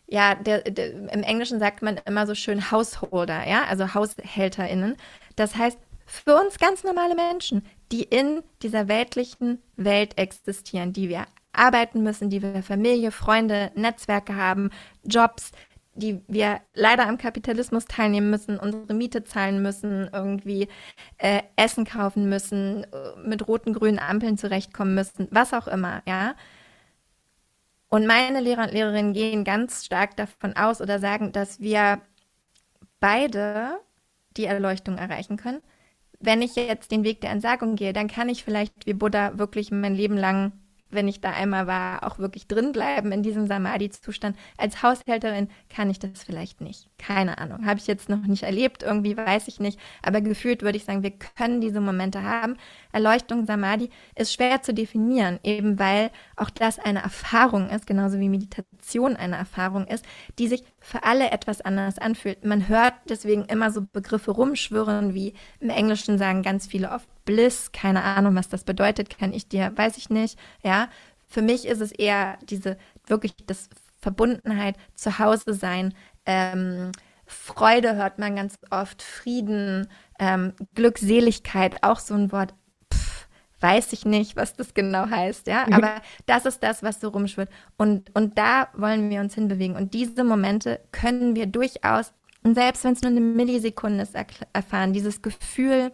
ja, 0.08 0.36
der, 0.36 0.62
der, 0.62 1.12
im 1.12 1.24
Englischen 1.24 1.60
sagt 1.60 1.82
man 1.82 2.00
immer 2.06 2.26
so 2.26 2.36
schön 2.36 2.72
Householder, 2.72 3.48
ja, 3.48 3.66
also 3.66 3.94
HaushälterInnen. 3.94 4.96
Das 5.36 5.58
heißt, 5.58 5.78
für 6.06 6.36
uns 6.36 6.58
ganz 6.58 6.86
normale 6.86 7.16
Menschen, 7.16 7.66
die 7.92 8.04
in 8.04 8.44
dieser 8.62 8.88
weltlichen 8.88 9.62
Welt 9.76 10.18
existieren, 10.18 10.94
die 10.94 11.10
wir 11.10 11.26
arbeiten 11.54 12.02
müssen, 12.04 12.30
die 12.30 12.42
wir 12.42 12.64
Familie, 12.64 13.12
Freunde, 13.12 13.72
Netzwerke 13.76 14.36
haben, 14.36 14.70
Jobs, 15.04 15.52
die 15.94 16.22
wir 16.28 16.62
leider 16.74 17.08
am 17.08 17.18
Kapitalismus 17.18 17.86
teilnehmen 17.86 18.30
müssen, 18.30 18.58
unsere 18.58 18.94
Miete 18.94 19.24
zahlen 19.24 19.62
müssen, 19.62 20.10
irgendwie 20.14 20.68
äh, 21.18 21.42
Essen 21.56 21.86
kaufen 21.86 22.30
müssen, 22.30 22.86
äh, 22.86 22.88
mit 23.26 23.48
roten, 23.48 23.74
grünen 23.74 24.00
Ampeln 24.00 24.38
zurechtkommen 24.38 24.96
müssen, 24.96 25.28
was 25.32 25.54
auch 25.54 25.68
immer, 25.68 26.02
ja. 26.08 26.36
Und 27.90 28.08
meine 28.08 28.40
Lehrer 28.40 28.64
und 28.64 28.72
Lehrerinnen 28.72 29.14
gehen 29.14 29.44
ganz 29.44 29.86
stark 29.86 30.16
davon 30.16 30.56
aus 30.56 30.80
oder 30.80 31.00
sagen, 31.00 31.34
dass 31.34 31.60
wir 31.60 32.02
beide 33.02 33.80
die 34.38 34.46
Erleuchtung 34.46 34.98
erreichen 34.98 35.36
können. 35.36 35.62
Wenn 36.20 36.42
ich 36.42 36.56
jetzt 36.56 36.92
den 36.92 37.04
Weg 37.04 37.20
der 37.20 37.32
Entsagung 37.32 37.76
gehe, 37.76 37.92
dann 37.92 38.08
kann 38.08 38.30
ich 38.30 38.46
vielleicht 38.46 38.86
wie 38.86 38.94
Buddha 38.94 39.38
wirklich 39.38 39.72
mein 39.72 39.96
Leben 39.96 40.16
lang 40.16 40.54
wenn 40.92 41.08
ich 41.08 41.22
da 41.22 41.32
einmal 41.32 41.68
war, 41.68 42.04
auch 42.04 42.20
wirklich 42.20 42.48
drin 42.48 42.72
bleiben 42.72 43.12
in 43.12 43.24
diesem 43.24 43.48
Samadhi-Zustand. 43.48 44.38
Als 44.58 44.84
Haushälterin 44.84 45.50
kann 45.70 45.90
ich 45.90 46.00
das 46.00 46.24
vielleicht 46.24 46.62
nicht. 46.62 46.88
Keine 46.98 47.38
Ahnung. 47.38 47.66
Habe 47.66 47.80
ich 47.80 47.88
jetzt 47.88 48.10
noch 48.10 48.22
nicht 48.22 48.44
erlebt, 48.44 48.84
irgendwie 48.84 49.16
weiß 49.18 49.48
ich 49.48 49.60
nicht. 49.60 49.80
Aber 50.02 50.22
gefühlt 50.22 50.62
würde 50.62 50.78
ich 50.78 50.86
sagen, 50.86 51.04
wir 51.04 51.12
können 51.12 51.62
diese 51.62 51.82
Momente 51.82 52.24
haben. 52.24 52.58
Erleuchtung 52.92 53.46
Samadhi 53.46 53.90
ist 54.16 54.34
schwer 54.34 54.62
zu 54.62 54.74
definieren, 54.74 55.40
eben 55.44 55.80
weil 55.80 56.12
auch 56.36 56.50
das 56.50 56.80
eine 56.80 57.02
Erfahrung 57.02 57.70
ist, 57.70 57.88
genauso 57.88 58.20
wie 58.20 58.30
Meditation 58.30 59.16
eine 59.16 59.38
Erfahrung 59.38 59.88
ist, 59.88 60.06
die 60.40 60.48
sich 60.48 60.64
für 60.80 61.04
alle 61.04 61.32
etwas 61.32 61.62
anders 61.62 62.00
anfühlt. 62.00 62.44
Man 62.44 62.68
hört 62.68 62.94
deswegen 63.10 63.46
immer 63.46 63.72
so 63.72 63.82
Begriffe 63.82 64.32
rumschwirren, 64.32 65.14
wie 65.14 65.34
im 65.60 65.70
Englischen 65.70 66.18
sagen 66.18 66.42
ganz 66.42 66.68
viele 66.68 66.92
oft 66.92 67.08
Bliss, 67.26 67.72
keine 67.72 68.04
Ahnung, 68.04 68.36
was 68.36 68.50
das 68.50 68.64
bedeutet, 68.64 69.18
kann 69.18 69.34
ich 69.34 69.48
dir, 69.48 69.72
weiß 69.76 69.98
ich 69.98 70.10
nicht, 70.10 70.38
ja. 70.64 70.90
Für 71.28 71.42
mich 71.42 71.66
ist 71.66 71.80
es 71.80 71.92
eher 71.92 72.38
diese 72.44 72.78
wirklich 73.08 73.34
das 73.46 73.70
Verbundenheit, 74.02 74.76
zu 74.96 75.20
Hause 75.20 75.54
sein, 75.54 75.94
ähm, 76.26 76.92
Freude 77.26 77.96
hört 77.96 78.20
man 78.20 78.36
ganz 78.36 78.56
oft, 78.70 79.02
Frieden, 79.02 79.88
ähm, 80.20 80.54
Glückseligkeit, 80.76 81.82
auch 81.82 82.00
so 82.00 82.14
ein 82.14 82.32
Wort, 82.32 82.54
pff, 82.94 83.28
weiß 83.62 83.94
ich 83.94 84.06
nicht, 84.06 84.36
was 84.36 84.56
das 84.56 84.74
genau 84.74 85.10
heißt, 85.10 85.48
ja, 85.48 85.66
mhm. 85.66 85.74
aber 85.74 86.02
das 86.26 86.46
ist 86.46 86.62
das, 86.62 86.84
was 86.84 87.00
so 87.00 87.10
rumschwirrt 87.10 87.50
und, 87.78 88.14
und 88.16 88.38
da 88.38 88.68
wollen 88.74 89.10
wir 89.10 89.22
uns 89.22 89.36
hinbewegen 89.36 89.76
und 89.76 89.94
diese 89.94 90.24
Momente 90.24 90.82
können 90.92 91.36
wir 91.36 91.46
durchaus, 91.46 92.14
und 92.44 92.56
selbst 92.56 92.84
wenn 92.84 92.94
es 92.94 93.02
nur 93.02 93.12
eine 93.12 93.22
Millisekunde 93.22 94.04
ist, 94.04 94.16
erfahren, 94.54 94.94
dieses 94.94 95.22
Gefühl, 95.22 95.94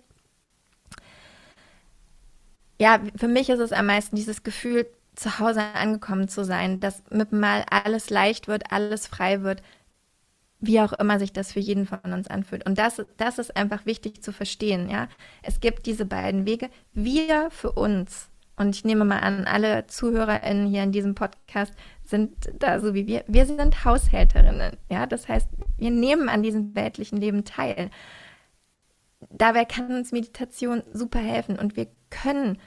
ja, 2.80 3.00
für 3.16 3.28
mich 3.28 3.50
ist 3.50 3.60
es 3.60 3.72
am 3.72 3.88
meisten 3.88 4.16
dieses 4.16 4.44
Gefühl, 4.44 4.88
zu 5.18 5.40
Hause 5.40 5.62
angekommen 5.74 6.28
zu 6.28 6.46
sein, 6.46 6.80
dass 6.80 7.04
mit 7.10 7.32
mal 7.32 7.66
alles 7.70 8.10
leicht 8.12 8.48
wird, 8.48 8.72
alles 8.72 9.08
frei 9.08 9.42
wird, 9.42 9.64
wie 10.60 10.80
auch 10.80 10.94
immer 10.94 11.20
sich 11.20 11.34
das 11.34 11.54
für 11.54 11.60
jeden 11.60 11.86
von 11.86 12.14
uns 12.14 12.28
anfühlt. 12.28 12.66
Und 12.66 12.78
das, 12.78 13.04
das 13.18 13.40
ist 13.40 13.58
einfach 13.58 13.86
wichtig 13.86 14.24
zu 14.24 14.32
verstehen, 14.32 14.90
ja. 14.90 15.08
Es 15.42 15.60
gibt 15.60 15.86
diese 15.86 16.06
beiden 16.06 16.46
Wege. 16.46 16.70
Wir 16.94 17.50
für 17.50 17.72
uns, 17.72 18.30
und 18.58 18.76
ich 18.76 18.86
nehme 18.86 19.06
mal 19.06 19.20
an, 19.20 19.46
alle 19.46 19.88
ZuhörerInnen 19.88 20.68
hier 20.68 20.84
in 20.84 20.92
diesem 20.92 21.16
Podcast 21.16 21.74
sind 22.04 22.52
da 22.60 22.80
so 22.80 22.94
wie 22.94 23.08
wir. 23.08 23.24
Wir 23.28 23.46
sind 23.46 23.86
Haushälterinnen, 23.86 24.78
ja. 24.90 25.08
Das 25.08 25.28
heißt, 25.28 25.48
wir 25.78 25.92
nehmen 25.92 26.30
an 26.30 26.44
diesem 26.44 26.76
weltlichen 26.76 27.20
Leben 27.20 27.44
teil. 27.44 27.90
Dabei 29.32 29.66
kann 29.66 29.92
uns 29.96 30.12
Meditation 30.12 30.84
super 30.94 31.20
helfen 31.20 31.58
und 31.58 31.76
wir 31.76 31.88
können 32.10 32.60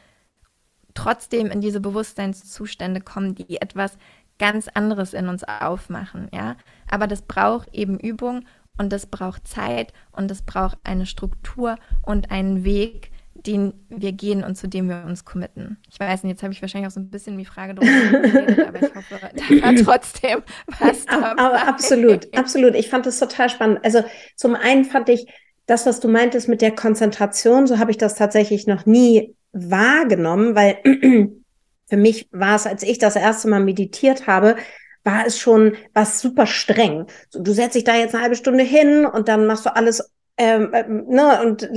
trotzdem 0.94 1.46
in 1.46 1.60
diese 1.60 1.80
Bewusstseinszustände 1.80 3.00
kommen, 3.00 3.34
die 3.34 3.60
etwas 3.60 3.96
ganz 4.38 4.68
anderes 4.68 5.12
in 5.12 5.28
uns 5.28 5.44
aufmachen, 5.44 6.28
ja. 6.32 6.56
Aber 6.90 7.06
das 7.06 7.22
braucht 7.22 7.74
eben 7.74 7.98
Übung 7.98 8.44
und 8.78 8.92
das 8.92 9.06
braucht 9.06 9.46
Zeit 9.46 9.92
und 10.12 10.30
das 10.30 10.42
braucht 10.42 10.78
eine 10.84 11.06
Struktur 11.06 11.76
und 12.02 12.30
einen 12.30 12.64
Weg, 12.64 13.10
den 13.34 13.74
wir 13.88 14.12
gehen 14.12 14.42
und 14.42 14.56
zu 14.56 14.68
dem 14.68 14.88
wir 14.88 15.04
uns 15.04 15.24
committen. 15.24 15.78
Ich 15.90 16.00
weiß 16.00 16.22
nicht, 16.22 16.32
jetzt 16.32 16.42
habe 16.42 16.52
ich 16.52 16.62
wahrscheinlich 16.62 16.88
auch 16.88 16.94
so 16.94 17.00
ein 17.00 17.10
bisschen 17.10 17.38
die 17.38 17.44
Frage 17.44 17.74
drüber 17.74 18.20
geredet, 18.20 18.66
aber 18.66 18.82
ich 18.82 18.94
hoffe, 18.94 19.14
da 19.20 19.62
war 19.62 19.74
trotzdem 19.84 20.42
was 20.78 21.06
dabei. 21.06 21.42
Aber 21.42 21.68
absolut, 21.68 22.34
absolut. 22.36 22.74
Ich 22.74 22.88
fand 22.88 23.06
das 23.06 23.18
total 23.18 23.48
spannend. 23.50 23.80
Also 23.84 24.02
zum 24.36 24.54
einen 24.54 24.84
fand 24.84 25.08
ich 25.08 25.26
das, 25.70 25.86
was 25.86 26.00
du 26.00 26.08
meintest 26.08 26.48
mit 26.48 26.62
der 26.62 26.74
Konzentration, 26.74 27.66
so 27.66 27.78
habe 27.78 27.92
ich 27.92 27.96
das 27.96 28.16
tatsächlich 28.16 28.66
noch 28.66 28.86
nie 28.86 29.36
wahrgenommen, 29.52 30.56
weil 30.56 30.78
für 31.88 31.96
mich 31.96 32.28
war 32.32 32.56
es, 32.56 32.66
als 32.66 32.82
ich 32.82 32.98
das 32.98 33.14
erste 33.14 33.48
Mal 33.48 33.62
meditiert 33.62 34.26
habe, 34.26 34.56
war 35.04 35.26
es 35.26 35.38
schon 35.38 35.76
was 35.94 36.20
super 36.20 36.46
streng. 36.46 37.06
So, 37.30 37.40
du 37.40 37.52
setzt 37.52 37.76
dich 37.76 37.84
da 37.84 37.94
jetzt 37.94 38.14
eine 38.14 38.24
halbe 38.24 38.36
Stunde 38.36 38.64
hin 38.64 39.06
und 39.06 39.28
dann 39.28 39.46
machst 39.46 39.64
du 39.64 39.74
alles 39.74 40.12
ähm, 40.36 40.70
ähm, 40.72 41.04
ne, 41.06 41.40
und 41.42 41.70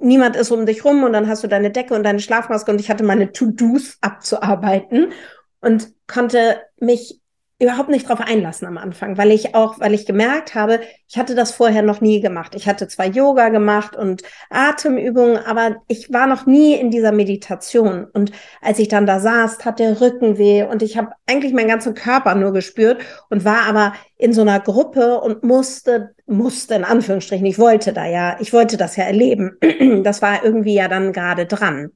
niemand 0.00 0.36
ist 0.36 0.50
um 0.50 0.66
dich 0.66 0.84
rum 0.84 1.04
und 1.04 1.12
dann 1.12 1.28
hast 1.28 1.42
du 1.42 1.48
deine 1.48 1.70
Decke 1.70 1.94
und 1.94 2.02
deine 2.02 2.20
Schlafmaske 2.20 2.70
und 2.70 2.80
ich 2.80 2.90
hatte 2.90 3.04
meine 3.04 3.32
To-Dos 3.32 3.96
abzuarbeiten 4.00 5.12
und 5.60 5.88
konnte 6.06 6.60
mich 6.80 7.17
überhaupt 7.60 7.88
nicht 7.88 8.08
drauf 8.08 8.20
einlassen 8.20 8.68
am 8.68 8.78
Anfang, 8.78 9.18
weil 9.18 9.32
ich 9.32 9.56
auch, 9.56 9.80
weil 9.80 9.92
ich 9.92 10.06
gemerkt 10.06 10.54
habe, 10.54 10.80
ich 11.08 11.18
hatte 11.18 11.34
das 11.34 11.50
vorher 11.50 11.82
noch 11.82 12.00
nie 12.00 12.20
gemacht. 12.20 12.54
Ich 12.54 12.68
hatte 12.68 12.86
zwar 12.86 13.06
Yoga 13.06 13.48
gemacht 13.48 13.96
und 13.96 14.22
Atemübungen, 14.48 15.38
aber 15.38 15.76
ich 15.88 16.12
war 16.12 16.28
noch 16.28 16.46
nie 16.46 16.74
in 16.74 16.92
dieser 16.92 17.10
Meditation. 17.10 18.04
Und 18.12 18.30
als 18.62 18.78
ich 18.78 18.86
dann 18.86 19.06
da 19.06 19.18
saß, 19.18 19.58
tat 19.58 19.80
der 19.80 20.00
Rücken 20.00 20.38
weh 20.38 20.62
und 20.62 20.82
ich 20.82 20.96
habe 20.96 21.10
eigentlich 21.26 21.52
meinen 21.52 21.68
ganzen 21.68 21.94
Körper 21.94 22.36
nur 22.36 22.52
gespürt 22.52 23.02
und 23.28 23.44
war 23.44 23.62
aber 23.66 23.92
in 24.16 24.32
so 24.32 24.42
einer 24.42 24.60
Gruppe 24.60 25.20
und 25.20 25.42
musste, 25.42 26.14
musste 26.26 26.76
in 26.76 26.84
Anführungsstrichen, 26.84 27.46
ich 27.46 27.58
wollte 27.58 27.92
da 27.92 28.06
ja, 28.06 28.36
ich 28.40 28.52
wollte 28.52 28.76
das 28.76 28.94
ja 28.94 29.04
erleben. 29.04 29.56
Das 30.04 30.22
war 30.22 30.44
irgendwie 30.44 30.74
ja 30.74 30.86
dann 30.86 31.12
gerade 31.12 31.46
dran. 31.46 31.90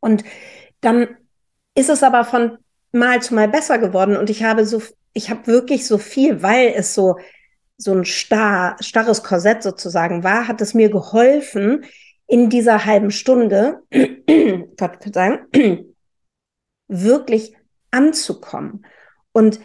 Und 0.00 0.24
dann 0.80 1.08
ist 1.74 1.90
es 1.90 2.02
aber 2.02 2.24
von 2.24 2.58
Mal 2.92 3.22
zu 3.22 3.34
Mal 3.34 3.48
besser 3.48 3.78
geworden 3.78 4.16
und 4.16 4.30
ich 4.30 4.42
habe 4.42 4.64
so, 4.64 4.82
ich 5.12 5.30
habe 5.30 5.46
wirklich 5.46 5.86
so 5.86 5.98
viel, 5.98 6.42
weil 6.42 6.72
es 6.74 6.94
so, 6.94 7.16
so 7.76 7.92
ein 7.92 8.04
starr, 8.04 8.76
starres 8.80 9.22
Korsett 9.22 9.62
sozusagen 9.62 10.24
war, 10.24 10.48
hat 10.48 10.60
es 10.60 10.74
mir 10.74 10.90
geholfen, 10.90 11.84
in 12.26 12.50
dieser 12.50 12.84
halben 12.84 13.10
Stunde, 13.10 13.82
Gott 14.76 15.14
sagen, 15.14 15.46
wirklich 16.88 17.56
anzukommen. 17.90 18.84
Und 19.32 19.60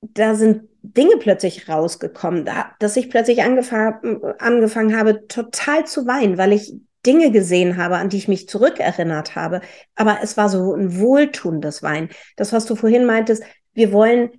da 0.00 0.34
sind 0.34 0.68
Dinge 0.82 1.16
plötzlich 1.18 1.68
rausgekommen, 1.68 2.44
da, 2.44 2.72
dass 2.78 2.96
ich 2.96 3.10
plötzlich 3.10 3.42
angefangen, 3.42 4.24
angefangen 4.38 4.96
habe, 4.96 5.26
total 5.28 5.86
zu 5.86 6.06
weinen, 6.06 6.38
weil 6.38 6.52
ich 6.52 6.74
Dinge 7.04 7.30
gesehen 7.30 7.76
habe, 7.76 7.96
an 7.96 8.08
die 8.08 8.16
ich 8.16 8.28
mich 8.28 8.48
zurückerinnert 8.48 9.34
habe. 9.34 9.60
Aber 9.94 10.18
es 10.22 10.36
war 10.36 10.48
so 10.48 10.74
ein 10.74 10.98
wohltuendes 10.98 11.82
Wein. 11.82 12.08
Das, 12.36 12.52
was 12.52 12.66
du 12.66 12.76
vorhin 12.76 13.04
meintest, 13.04 13.42
wir 13.72 13.92
wollen, 13.92 14.30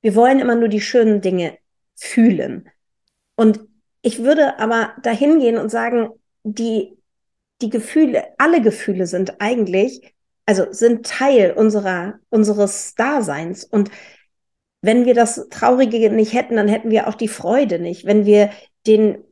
wir 0.00 0.14
wollen 0.14 0.40
immer 0.40 0.54
nur 0.54 0.68
die 0.68 0.80
schönen 0.80 1.20
Dinge 1.20 1.58
fühlen. 1.96 2.68
Und 3.36 3.60
ich 4.02 4.22
würde 4.22 4.58
aber 4.58 4.92
dahin 5.02 5.38
gehen 5.38 5.58
und 5.58 5.70
sagen, 5.70 6.10
die, 6.44 6.96
die 7.60 7.70
Gefühle, 7.70 8.24
alle 8.38 8.60
Gefühle 8.60 9.06
sind 9.06 9.40
eigentlich, 9.40 10.14
also 10.46 10.66
sind 10.72 11.06
Teil 11.06 11.52
unserer, 11.52 12.18
unseres 12.28 12.94
Daseins. 12.94 13.64
Und 13.64 13.90
wenn 14.80 15.06
wir 15.06 15.14
das 15.14 15.48
Traurige 15.50 16.10
nicht 16.10 16.34
hätten, 16.34 16.56
dann 16.56 16.68
hätten 16.68 16.90
wir 16.90 17.08
auch 17.08 17.14
die 17.14 17.28
Freude 17.28 17.78
nicht. 17.78 18.04
Wenn 18.04 18.26
wir 18.26 18.50
den 18.86 19.22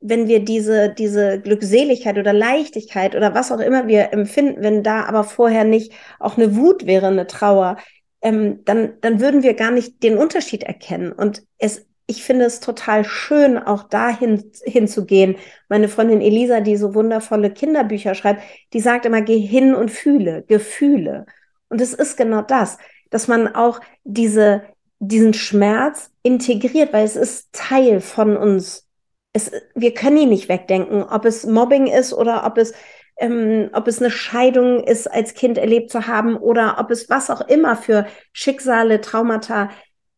wenn 0.00 0.28
wir 0.28 0.44
diese, 0.44 0.90
diese 0.90 1.40
Glückseligkeit 1.40 2.18
oder 2.18 2.32
Leichtigkeit 2.32 3.14
oder 3.16 3.34
was 3.34 3.50
auch 3.52 3.60
immer 3.60 3.86
wir 3.86 4.12
empfinden, 4.12 4.62
wenn 4.62 4.82
da 4.82 5.04
aber 5.04 5.24
vorher 5.24 5.64
nicht 5.64 5.92
auch 6.18 6.36
eine 6.36 6.56
Wut 6.56 6.86
wäre, 6.86 7.06
eine 7.06 7.26
Trauer, 7.26 7.78
ähm, 8.20 8.64
dann, 8.64 8.94
dann 9.00 9.20
würden 9.20 9.42
wir 9.42 9.54
gar 9.54 9.70
nicht 9.70 10.02
den 10.02 10.18
Unterschied 10.18 10.62
erkennen. 10.62 11.12
Und 11.12 11.42
es, 11.58 11.86
ich 12.06 12.22
finde 12.22 12.44
es 12.44 12.60
total 12.60 13.04
schön, 13.04 13.58
auch 13.58 13.84
dahin 13.84 14.52
hinzugehen. 14.64 15.36
Meine 15.68 15.88
Freundin 15.88 16.20
Elisa, 16.20 16.60
die 16.60 16.76
so 16.76 16.94
wundervolle 16.94 17.50
Kinderbücher 17.50 18.14
schreibt, 18.14 18.42
die 18.72 18.80
sagt 18.80 19.06
immer, 19.06 19.22
geh 19.22 19.38
hin 19.38 19.74
und 19.74 19.90
fühle, 19.90 20.44
Gefühle. 20.46 21.26
Und 21.68 21.80
es 21.80 21.94
ist 21.94 22.16
genau 22.16 22.42
das, 22.42 22.78
dass 23.10 23.28
man 23.28 23.54
auch 23.54 23.80
diese, 24.04 24.62
diesen 24.98 25.34
Schmerz 25.34 26.10
integriert, 26.22 26.92
weil 26.92 27.04
es 27.04 27.16
ist 27.16 27.48
Teil 27.52 28.00
von 28.00 28.36
uns 28.36 28.86
es, 29.32 29.50
wir 29.74 29.94
können 29.94 30.18
ihn 30.18 30.28
nicht 30.28 30.48
wegdenken, 30.48 31.02
ob 31.02 31.24
es 31.24 31.44
Mobbing 31.46 31.86
ist 31.86 32.12
oder 32.12 32.44
ob 32.46 32.58
es, 32.58 32.72
ähm, 33.16 33.70
ob 33.72 33.88
es 33.88 34.00
eine 34.00 34.10
Scheidung 34.10 34.84
ist, 34.84 35.10
als 35.10 35.34
Kind 35.34 35.58
erlebt 35.58 35.90
zu 35.90 36.06
haben 36.06 36.36
oder 36.36 36.76
ob 36.78 36.90
es 36.90 37.08
was 37.08 37.30
auch 37.30 37.40
immer 37.48 37.76
für 37.76 38.06
Schicksale, 38.32 39.00
Traumata. 39.00 39.70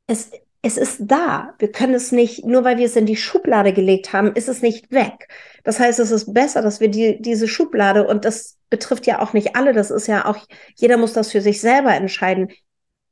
Es, 0.06 0.32
es 0.62 0.76
ist 0.76 0.98
da. 1.02 1.54
Wir 1.58 1.70
können 1.70 1.94
es 1.94 2.10
nicht, 2.10 2.44
nur 2.44 2.64
weil 2.64 2.78
wir 2.78 2.86
es 2.86 2.96
in 2.96 3.06
die 3.06 3.16
Schublade 3.16 3.72
gelegt 3.72 4.12
haben, 4.12 4.32
ist 4.34 4.48
es 4.48 4.62
nicht 4.62 4.90
weg. 4.90 5.28
Das 5.62 5.78
heißt, 5.78 6.00
es 6.00 6.10
ist 6.10 6.34
besser, 6.34 6.62
dass 6.62 6.80
wir 6.80 6.88
die, 6.88 7.20
diese 7.20 7.46
Schublade, 7.46 8.06
und 8.06 8.24
das 8.24 8.58
betrifft 8.70 9.06
ja 9.06 9.20
auch 9.20 9.32
nicht 9.32 9.56
alle, 9.56 9.72
das 9.72 9.90
ist 9.90 10.08
ja 10.08 10.24
auch, 10.26 10.38
jeder 10.76 10.96
muss 10.96 11.12
das 11.12 11.30
für 11.30 11.40
sich 11.40 11.60
selber 11.60 11.94
entscheiden. 11.94 12.50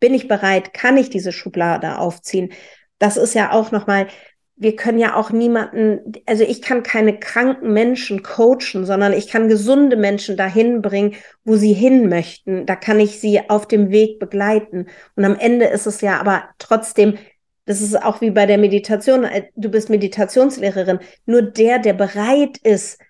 Bin 0.00 0.14
ich 0.14 0.26
bereit? 0.26 0.74
Kann 0.74 0.96
ich 0.96 1.10
diese 1.10 1.30
Schublade 1.30 1.98
aufziehen? 1.98 2.52
Das 2.98 3.16
ist 3.16 3.34
ja 3.34 3.52
auch 3.52 3.70
nochmal, 3.70 4.08
wir 4.62 4.76
können 4.76 4.98
ja 4.98 5.16
auch 5.16 5.30
niemanden, 5.30 6.12
also 6.26 6.44
ich 6.44 6.62
kann 6.62 6.82
keine 6.82 7.18
kranken 7.18 7.72
Menschen 7.72 8.22
coachen, 8.22 8.86
sondern 8.86 9.12
ich 9.12 9.28
kann 9.28 9.48
gesunde 9.48 9.96
Menschen 9.96 10.36
dahin 10.36 10.82
bringen, 10.82 11.14
wo 11.44 11.56
sie 11.56 11.72
hin 11.72 12.08
möchten. 12.08 12.64
Da 12.64 12.76
kann 12.76 13.00
ich 13.00 13.18
sie 13.20 13.50
auf 13.50 13.66
dem 13.66 13.90
Weg 13.90 14.20
begleiten. 14.20 14.86
Und 15.16 15.24
am 15.24 15.36
Ende 15.36 15.66
ist 15.66 15.86
es 15.86 16.00
ja 16.00 16.20
aber 16.20 16.44
trotzdem, 16.58 17.18
das 17.64 17.80
ist 17.80 18.00
auch 18.00 18.20
wie 18.20 18.30
bei 18.30 18.46
der 18.46 18.58
Meditation, 18.58 19.24
äh, 19.24 19.48
du 19.56 19.68
bist 19.68 19.90
Meditationslehrerin, 19.90 21.00
nur 21.26 21.42
der, 21.42 21.80
der 21.80 21.94
bereit 21.94 22.58
ist, 22.58 23.00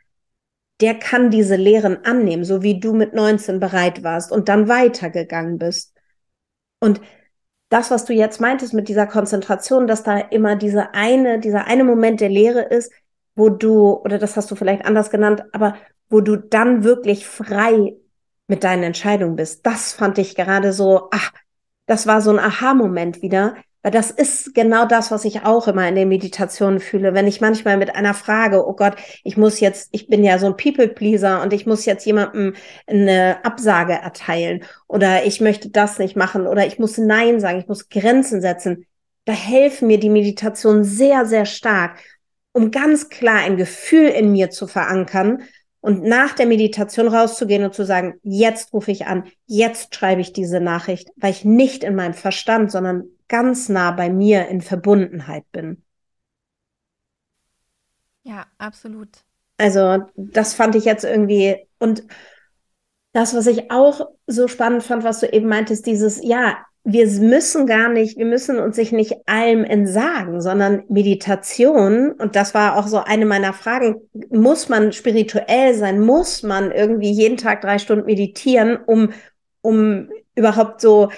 der 0.80 0.94
kann 0.94 1.30
diese 1.30 1.56
Lehren 1.56 2.04
annehmen, 2.04 2.44
so 2.44 2.62
wie 2.62 2.80
du 2.80 2.94
mit 2.94 3.14
19 3.14 3.60
bereit 3.60 4.02
warst 4.02 4.32
und 4.32 4.48
dann 4.48 4.68
weitergegangen 4.68 5.58
bist. 5.58 5.94
Und 6.80 7.00
das, 7.72 7.90
was 7.90 8.04
du 8.04 8.12
jetzt 8.12 8.38
meintest 8.38 8.74
mit 8.74 8.88
dieser 8.88 9.06
Konzentration, 9.06 9.86
dass 9.86 10.02
da 10.02 10.18
immer 10.18 10.56
diese 10.56 10.92
eine, 10.92 11.40
dieser 11.40 11.66
eine 11.66 11.84
Moment 11.84 12.20
der 12.20 12.28
Lehre 12.28 12.60
ist, 12.60 12.92
wo 13.34 13.48
du, 13.48 13.94
oder 14.04 14.18
das 14.18 14.36
hast 14.36 14.50
du 14.50 14.56
vielleicht 14.56 14.84
anders 14.84 15.10
genannt, 15.10 15.44
aber 15.52 15.76
wo 16.10 16.20
du 16.20 16.36
dann 16.36 16.84
wirklich 16.84 17.26
frei 17.26 17.96
mit 18.46 18.62
deinen 18.64 18.82
Entscheidungen 18.82 19.36
bist. 19.36 19.64
Das 19.64 19.94
fand 19.94 20.18
ich 20.18 20.34
gerade 20.34 20.74
so, 20.74 21.08
ach, 21.12 21.32
das 21.86 22.06
war 22.06 22.20
so 22.20 22.30
ein 22.30 22.38
Aha-Moment 22.38 23.22
wieder, 23.22 23.54
weil 23.82 23.90
das 23.92 24.10
ist 24.10 24.54
genau 24.54 24.86
das, 24.86 25.10
was 25.10 25.24
ich 25.24 25.44
auch 25.44 25.66
immer 25.66 25.88
in 25.88 25.96
den 25.96 26.08
Meditationen 26.08 26.78
fühle. 26.78 27.14
Wenn 27.14 27.26
ich 27.26 27.40
manchmal 27.40 27.76
mit 27.76 27.94
einer 27.94 28.14
Frage, 28.14 28.66
oh 28.66 28.74
Gott, 28.74 28.94
ich 29.24 29.36
muss 29.36 29.58
jetzt, 29.60 29.88
ich 29.92 30.06
bin 30.06 30.22
ja 30.22 30.38
so 30.38 30.46
ein 30.46 30.56
People-Pleaser 30.56 31.42
und 31.42 31.52
ich 31.52 31.66
muss 31.66 31.84
jetzt 31.84 32.06
jemandem 32.06 32.54
eine 32.86 33.44
Absage 33.44 33.94
erteilen 33.94 34.64
oder 34.86 35.24
ich 35.24 35.40
möchte 35.40 35.68
das 35.70 35.98
nicht 35.98 36.16
machen 36.16 36.46
oder 36.46 36.66
ich 36.66 36.78
muss 36.78 36.96
Nein 36.96 37.40
sagen, 37.40 37.58
ich 37.58 37.68
muss 37.68 37.88
Grenzen 37.88 38.40
setzen. 38.40 38.86
Da 39.24 39.32
helfen 39.32 39.88
mir 39.88 39.98
die 39.98 40.10
Meditationen 40.10 40.84
sehr, 40.84 41.26
sehr 41.26 41.44
stark, 41.44 41.98
um 42.52 42.70
ganz 42.70 43.08
klar 43.08 43.38
ein 43.38 43.56
Gefühl 43.56 44.08
in 44.08 44.30
mir 44.32 44.50
zu 44.50 44.66
verankern 44.66 45.42
und 45.80 46.04
nach 46.04 46.32
der 46.34 46.46
Meditation 46.46 47.08
rauszugehen 47.08 47.64
und 47.64 47.74
zu 47.74 47.84
sagen, 47.84 48.14
jetzt 48.22 48.72
rufe 48.72 48.92
ich 48.92 49.06
an, 49.06 49.24
jetzt 49.46 49.94
schreibe 49.94 50.20
ich 50.20 50.32
diese 50.32 50.60
Nachricht, 50.60 51.08
weil 51.16 51.32
ich 51.32 51.44
nicht 51.44 51.82
in 51.82 51.96
meinem 51.96 52.14
Verstand, 52.14 52.70
sondern 52.70 53.04
ganz 53.32 53.70
nah 53.70 53.92
bei 53.92 54.10
mir 54.10 54.48
in 54.48 54.60
Verbundenheit 54.60 55.50
bin. 55.52 55.82
Ja, 58.24 58.46
absolut. 58.58 59.24
Also 59.56 60.04
das 60.16 60.54
fand 60.54 60.76
ich 60.76 60.84
jetzt 60.84 61.04
irgendwie 61.04 61.56
und 61.78 62.04
das, 63.12 63.34
was 63.34 63.46
ich 63.46 63.70
auch 63.70 64.06
so 64.26 64.48
spannend 64.48 64.82
fand, 64.82 65.02
was 65.04 65.20
du 65.20 65.32
eben 65.32 65.48
meintest, 65.48 65.86
dieses, 65.86 66.22
ja, 66.22 66.58
wir 66.84 67.06
müssen 67.06 67.66
gar 67.66 67.88
nicht, 67.88 68.18
wir 68.18 68.24
müssen 68.26 68.58
uns 68.58 68.76
sich 68.76 68.90
nicht 68.92 69.14
allem 69.26 69.64
entsagen, 69.64 70.40
sondern 70.40 70.82
Meditation, 70.88 72.12
und 72.12 72.34
das 72.36 72.54
war 72.54 72.76
auch 72.76 72.86
so 72.88 72.98
eine 72.98 73.24
meiner 73.24 73.52
Fragen, 73.52 74.00
muss 74.30 74.68
man 74.68 74.92
spirituell 74.92 75.74
sein, 75.74 76.00
muss 76.00 76.42
man 76.42 76.70
irgendwie 76.72 77.12
jeden 77.12 77.36
Tag 77.36 77.60
drei 77.60 77.78
Stunden 77.78 78.06
meditieren, 78.06 78.78
um, 78.84 79.10
um 79.60 80.08
überhaupt 80.34 80.80
so 80.80 81.10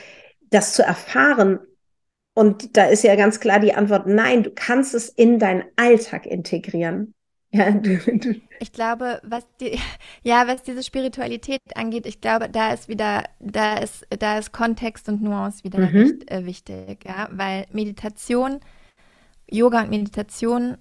das 0.51 0.75
zu 0.75 0.83
erfahren? 0.83 1.61
Und 2.35 2.77
da 2.77 2.87
ist 2.87 3.05
ja 3.05 3.15
ganz 3.15 3.39
klar 3.39 3.61
die 3.61 3.75
Antwort, 3.75 4.07
nein, 4.07 4.43
du 4.43 4.51
kannst 4.51 4.93
es 4.95 5.09
in 5.09 5.39
deinen 5.39 5.65
Alltag 5.77 6.27
integrieren. 6.27 7.15
Ja, 7.55 7.71
du, 7.71 7.97
du. 7.99 8.41
Ich 8.59 8.73
glaube, 8.73 9.21
was 9.23 9.47
die, 9.61 9.79
ja, 10.23 10.47
was 10.49 10.65
diese 10.65 10.83
Spiritualität 10.83 11.61
angeht, 11.77 12.07
ich 12.07 12.21
glaube, 12.21 12.49
da 12.51 12.73
ist 12.73 12.89
wieder, 12.89 13.25
da 13.39 13.79
ist, 13.79 14.07
da 14.11 14.39
ist 14.39 14.53
Kontext 14.53 15.09
und 15.09 15.23
Nuance 15.23 15.63
wieder 15.63 15.79
mhm. 15.79 15.97
recht, 15.97 16.31
äh, 16.31 16.45
wichtig, 16.45 17.05
ja, 17.05 17.29
weil 17.31 17.67
Meditation, 17.71 18.59
Yoga 19.49 19.83
und 19.83 19.91
Meditation 19.91 20.79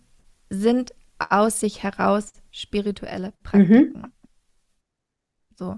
sind 0.49 0.93
aus 1.19 1.59
sich 1.59 1.83
heraus 1.83 2.33
spirituelle 2.51 3.33
Praktiken. 3.43 4.01
Mhm. 4.01 4.11
So, 5.55 5.77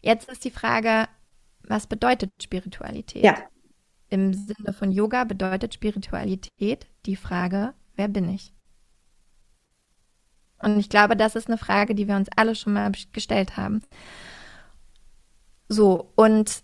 jetzt 0.00 0.28
ist 0.28 0.44
die 0.44 0.50
Frage, 0.50 1.08
was 1.62 1.88
bedeutet 1.88 2.30
Spiritualität? 2.40 3.24
Ja. 3.24 3.36
Im 4.08 4.34
Sinne 4.34 4.72
von 4.72 4.92
Yoga 4.92 5.24
bedeutet 5.24 5.74
Spiritualität 5.74 6.86
die 7.06 7.16
Frage, 7.16 7.74
wer 7.96 8.08
bin 8.08 8.28
ich? 8.28 8.52
Und 10.58 10.78
ich 10.78 10.88
glaube, 10.88 11.16
das 11.16 11.36
ist 11.36 11.48
eine 11.48 11.58
Frage, 11.58 11.94
die 11.94 12.08
wir 12.08 12.16
uns 12.16 12.28
alle 12.36 12.54
schon 12.54 12.72
mal 12.72 12.92
gestellt 13.12 13.56
haben. 13.56 13.82
So, 15.68 16.12
und 16.14 16.62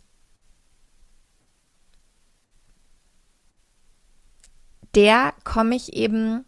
der 4.94 5.34
komme 5.44 5.74
ich 5.74 5.94
eben, 5.94 6.44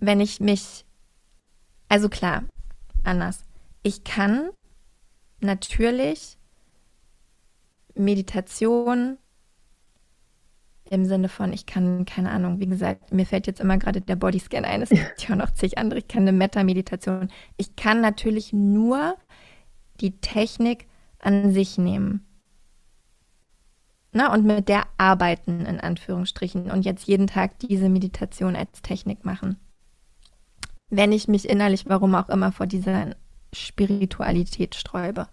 wenn 0.00 0.20
ich 0.20 0.40
mich, 0.40 0.84
also 1.88 2.08
klar, 2.08 2.44
anders. 3.04 3.44
Ich 3.82 4.04
kann 4.04 4.50
natürlich 5.40 6.36
Meditation 7.94 9.18
im 10.90 11.04
Sinne 11.04 11.28
von, 11.28 11.52
ich 11.52 11.66
kann, 11.66 12.04
keine 12.04 12.30
Ahnung, 12.30 12.58
wie 12.58 12.66
gesagt, 12.66 13.12
mir 13.12 13.24
fällt 13.24 13.46
jetzt 13.46 13.60
immer 13.60 13.78
gerade 13.78 14.00
der 14.00 14.16
Bodyscan 14.16 14.64
ein, 14.64 14.82
es 14.82 14.88
gibt 14.90 15.22
ja 15.22 15.34
auch 15.34 15.38
noch 15.38 15.52
zig 15.52 15.78
andere, 15.78 16.00
ich 16.00 16.08
kann 16.08 16.22
eine 16.22 16.32
Meta-Meditation. 16.32 17.30
Ich 17.56 17.76
kann 17.76 18.00
natürlich 18.00 18.52
nur 18.52 19.16
die 20.00 20.20
Technik 20.20 20.86
an 21.20 21.52
sich 21.52 21.78
nehmen. 21.78 22.26
Na, 24.12 24.32
und 24.32 24.44
mit 24.44 24.68
der 24.68 24.84
arbeiten, 24.98 25.64
in 25.64 25.78
Anführungsstrichen, 25.78 26.72
und 26.72 26.84
jetzt 26.84 27.06
jeden 27.06 27.28
Tag 27.28 27.60
diese 27.60 27.88
Meditation 27.88 28.56
als 28.56 28.82
Technik 28.82 29.24
machen. 29.24 29.56
Wenn 30.88 31.12
ich 31.12 31.28
mich 31.28 31.48
innerlich, 31.48 31.84
warum 31.86 32.16
auch 32.16 32.28
immer, 32.28 32.50
vor 32.50 32.66
dieser 32.66 33.14
Spiritualität 33.52 34.74
sträube. 34.74 35.28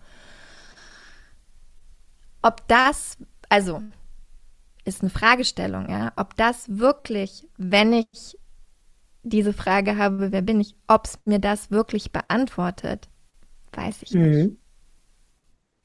Ob 2.44 2.68
das, 2.68 3.18
also 3.50 3.82
ist 4.88 5.02
eine 5.02 5.10
Fragestellung, 5.10 5.90
ja. 5.90 6.14
Ob 6.16 6.36
das 6.38 6.80
wirklich, 6.80 7.48
wenn 7.58 7.94
ich 7.94 8.38
diese 9.24 9.54
Frage 9.54 9.98
habe, 9.98 10.32
wer 10.32 10.42
bin 10.42 10.62
ich, 10.62 10.76
ob 10.88 11.06
es 11.06 11.20
mir 11.26 11.40
das 11.40 11.70
wirklich 11.72 12.12
beantwortet, 12.12 13.10
weiß 13.74 14.04
ich 14.04 14.14
mhm. 14.14 14.30
nicht. 14.30 14.58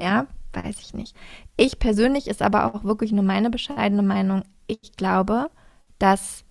Ja, 0.01 0.27
weiß 0.53 0.81
ich 0.81 0.95
nicht. 0.95 1.17
Ich 1.57 1.79
persönlich 1.79 2.29
ist 2.29 2.43
aber 2.43 2.75
auch 2.75 2.85
wirklich 2.85 3.13
nur 3.13 3.25
meine 3.25 3.51
bescheidene 3.51 4.03
Meinung. 4.03 4.45
Ich 4.67 4.93
glaube, 4.97 5.51
dass 5.99 6.45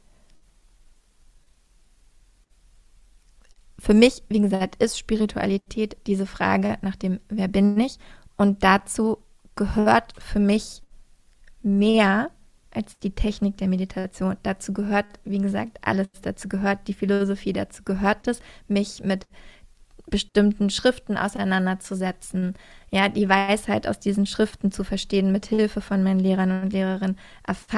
für 3.80 3.94
mich, 3.94 4.24
wie 4.30 4.42
gesagt, 4.42 4.82
ist 4.82 5.00
Spiritualität 5.00 5.98
diese 6.06 6.26
Frage 6.26 6.78
nach 6.82 6.96
dem, 6.96 7.20
wer 7.30 7.48
bin 7.48 7.80
ich? 7.80 7.98
Und 8.38 8.64
dazu 8.64 9.18
gehört 9.56 10.14
für 10.22 10.40
mich 10.40 10.84
mehr 11.64 12.30
als 12.74 12.98
die 13.00 13.12
Technik 13.12 13.58
der 13.58 13.68
Meditation. 13.68 14.38
Dazu 14.44 14.74
gehört, 14.74 15.06
wie 15.24 15.40
gesagt, 15.40 15.78
alles. 15.82 16.08
Dazu 16.22 16.48
gehört 16.50 16.88
die 16.88 16.94
Philosophie, 16.94 17.54
dazu 17.54 17.84
gehört 17.84 18.28
es, 18.28 18.42
mich 18.68 19.04
mit 19.04 19.28
bestimmten 20.12 20.70
Schriften 20.70 21.18
auseinanderzusetzen, 21.18 22.54
ja, 22.94 23.08
die 23.08 23.30
Weisheit 23.30 23.88
aus 23.88 24.00
diesen 24.00 24.26
Schriften 24.26 24.70
zu 24.70 24.84
verstehen, 24.84 25.32
mit 25.32 25.46
Hilfe 25.46 25.80
von 25.80 26.04
meinen 26.04 26.20
Lehrern 26.20 26.62
und 26.62 26.74
Lehrerinnen, 26.74 27.18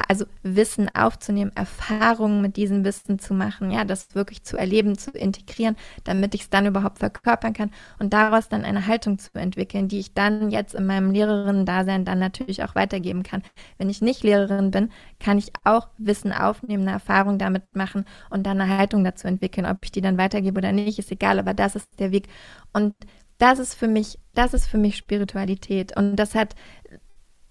also 0.10 0.26
Wissen 0.42 0.90
aufzunehmen, 0.96 1.52
Erfahrungen 1.54 2.42
mit 2.42 2.58
diesem 2.58 2.84
Wissen 2.84 3.20
zu 3.20 3.36
machen, 3.36 3.70
ja, 3.70 3.86
das 3.86 4.16
wirklich 4.16 4.44
zu 4.44 4.58
erleben, 4.58 4.98
zu 4.98 5.12
integrieren, 5.12 5.76
damit 6.04 6.34
ich 6.34 6.42
es 6.42 6.50
dann 6.50 6.66
überhaupt 6.66 6.98
verkörpern 6.98 7.54
kann 7.54 7.70
und 8.00 8.12
daraus 8.12 8.50
dann 8.50 8.66
eine 8.66 8.88
Haltung 8.88 9.20
zu 9.20 9.30
entwickeln, 9.36 9.88
die 9.88 10.00
ich 10.00 10.16
dann 10.16 10.50
jetzt 10.50 10.74
in 10.74 10.88
meinem 10.88 11.12
Lehrerinnen-Dasein 11.12 12.06
dann 12.06 12.18
natürlich 12.18 12.64
auch 12.64 12.74
weitergeben 12.74 13.22
kann. 13.22 13.44
Wenn 13.78 13.92
ich 13.92 14.02
nicht 14.02 14.24
Lehrerin 14.24 14.72
bin, 14.72 14.90
kann 15.20 15.38
ich 15.38 15.52
auch 15.64 15.90
Wissen 16.00 16.34
aufnehmen, 16.34 16.88
eine 16.88 16.94
Erfahrung 16.94 17.38
damit 17.38 17.76
machen 17.76 18.06
und 18.32 18.48
dann 18.48 18.60
eine 18.60 18.78
Haltung 18.80 19.04
dazu 19.04 19.28
entwickeln. 19.28 19.68
Ob 19.68 19.78
ich 19.84 19.92
die 19.92 20.02
dann 20.02 20.18
weitergebe 20.18 20.58
oder 20.58 20.72
nicht, 20.72 20.98
ist 20.98 21.12
egal, 21.12 21.38
aber 21.38 21.54
das 21.54 21.76
ist 21.76 22.00
der 22.00 22.12
Weg. 22.24 22.34
Und 22.74 22.96
das 23.38 23.60
ist 23.60 23.76
für 23.76 23.88
mich, 23.88 24.20
das 24.34 24.54
ist 24.54 24.68
für 24.68 24.78
mich 24.78 24.98
Spiritualität. 24.98 25.96
Und 25.96 26.16
das 26.16 26.36
hat 26.36 26.56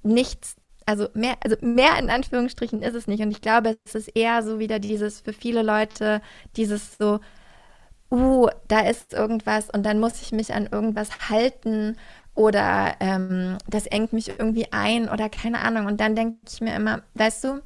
nichts, 0.03 0.57
also 0.87 1.09
mehr, 1.15 1.37
also 1.43 1.57
mehr 1.61 1.99
in 1.99 2.11
Anführungsstrichen 2.11 2.83
ist 2.83 2.95
es 2.95 3.07
nicht. 3.07 3.23
Und 3.23 3.31
ich 3.31 3.41
glaube, 3.41 3.77
es 3.85 3.95
ist 3.95 4.09
eher 4.09 4.43
so 4.43 4.59
wieder 4.59 4.79
dieses 4.79 5.21
für 5.21 5.33
viele 5.33 5.63
Leute, 5.63 6.21
dieses 6.57 6.97
so, 6.99 7.21
uh, 8.11 8.49
da 8.69 8.81
ist 8.81 9.13
irgendwas 9.13 9.71
und 9.71 9.85
dann 9.85 10.01
muss 10.01 10.21
ich 10.23 10.33
mich 10.33 10.53
an 10.55 10.67
irgendwas 10.71 11.31
halten 11.31 11.97
oder 12.35 12.95
ähm, 13.01 13.59
das 13.69 13.87
engt 13.87 14.13
mich 14.13 14.29
irgendwie 14.29 14.73
ein 14.73 15.09
oder 15.09 15.29
keine 15.29 15.61
Ahnung. 15.61 15.87
Und 15.87 16.01
dann 16.01 16.17
denke 16.17 16.39
ich 16.49 16.61
mir 16.61 16.75
immer, 16.75 17.03
weißt 17.15 17.45
du, 17.45 17.61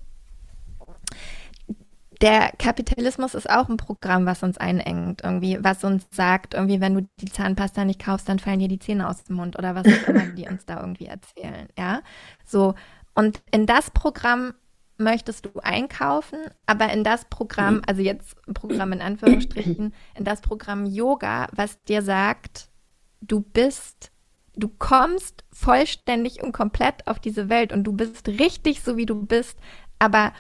der 2.23 2.53
Kapitalismus 2.59 3.35
ist 3.35 3.49
auch 3.51 3.69
ein 3.69 3.77
Programm, 3.77 4.27
was 4.27 4.43
uns 4.43 4.57
einengt, 4.59 5.23
irgendwie, 5.23 5.59
was 5.61 5.85
uns 5.85 6.07
sagt, 6.11 6.55
irgendwie, 6.55 6.81
wenn 6.81 6.95
du 6.95 7.09
die 7.21 7.31
Zahnpasta 7.31 7.85
nicht 7.85 8.03
kaufst, 8.03 8.29
dann 8.29 8.39
fallen 8.39 8.59
dir 8.59 8.69
die 8.69 8.79
Zähne 8.79 9.09
aus 9.09 9.25
dem 9.25 9.37
Mund 9.37 9.59
oder 9.59 9.75
was 9.75 9.87
auch 9.87 10.09
immer 10.09 10.27
die 10.27 10.49
uns 10.49 10.65
da 10.65 10.81
irgendwie 10.81 11.07
erzählen, 11.07 11.69
ja. 11.79 12.03
So. 12.45 12.75
Und 13.15 13.43
in 13.51 13.67
das 13.67 13.91
Programm 13.91 14.55
möchtest 14.99 15.45
du 15.45 15.61
einkaufen, 15.63 16.39
aber 16.65 16.91
in 16.93 17.05
das 17.05 17.27
Programm, 17.27 17.83
also 17.87 18.01
jetzt 18.01 18.37
Programm 18.55 18.93
in 18.93 19.03
Anführungsstrichen, 19.03 19.95
in 20.15 20.25
das 20.25 20.41
Programm 20.41 20.87
Yoga, 20.87 21.49
was 21.53 21.83
dir 21.85 22.03
sagt, 22.03 22.69
du 23.21 23.41
bist, 23.41 24.11
du 24.55 24.69
kommst 24.69 25.45
vollständig 25.53 26.43
und 26.43 26.53
komplett 26.53 27.07
auf 27.07 27.19
diese 27.19 27.49
Welt 27.51 27.73
und 27.73 27.85
du 27.85 27.93
bist 27.93 28.29
richtig 28.29 28.83
so, 28.83 28.97
wie 28.97 29.07
du 29.07 29.27
bist, 29.27 29.59
aber 29.99 30.33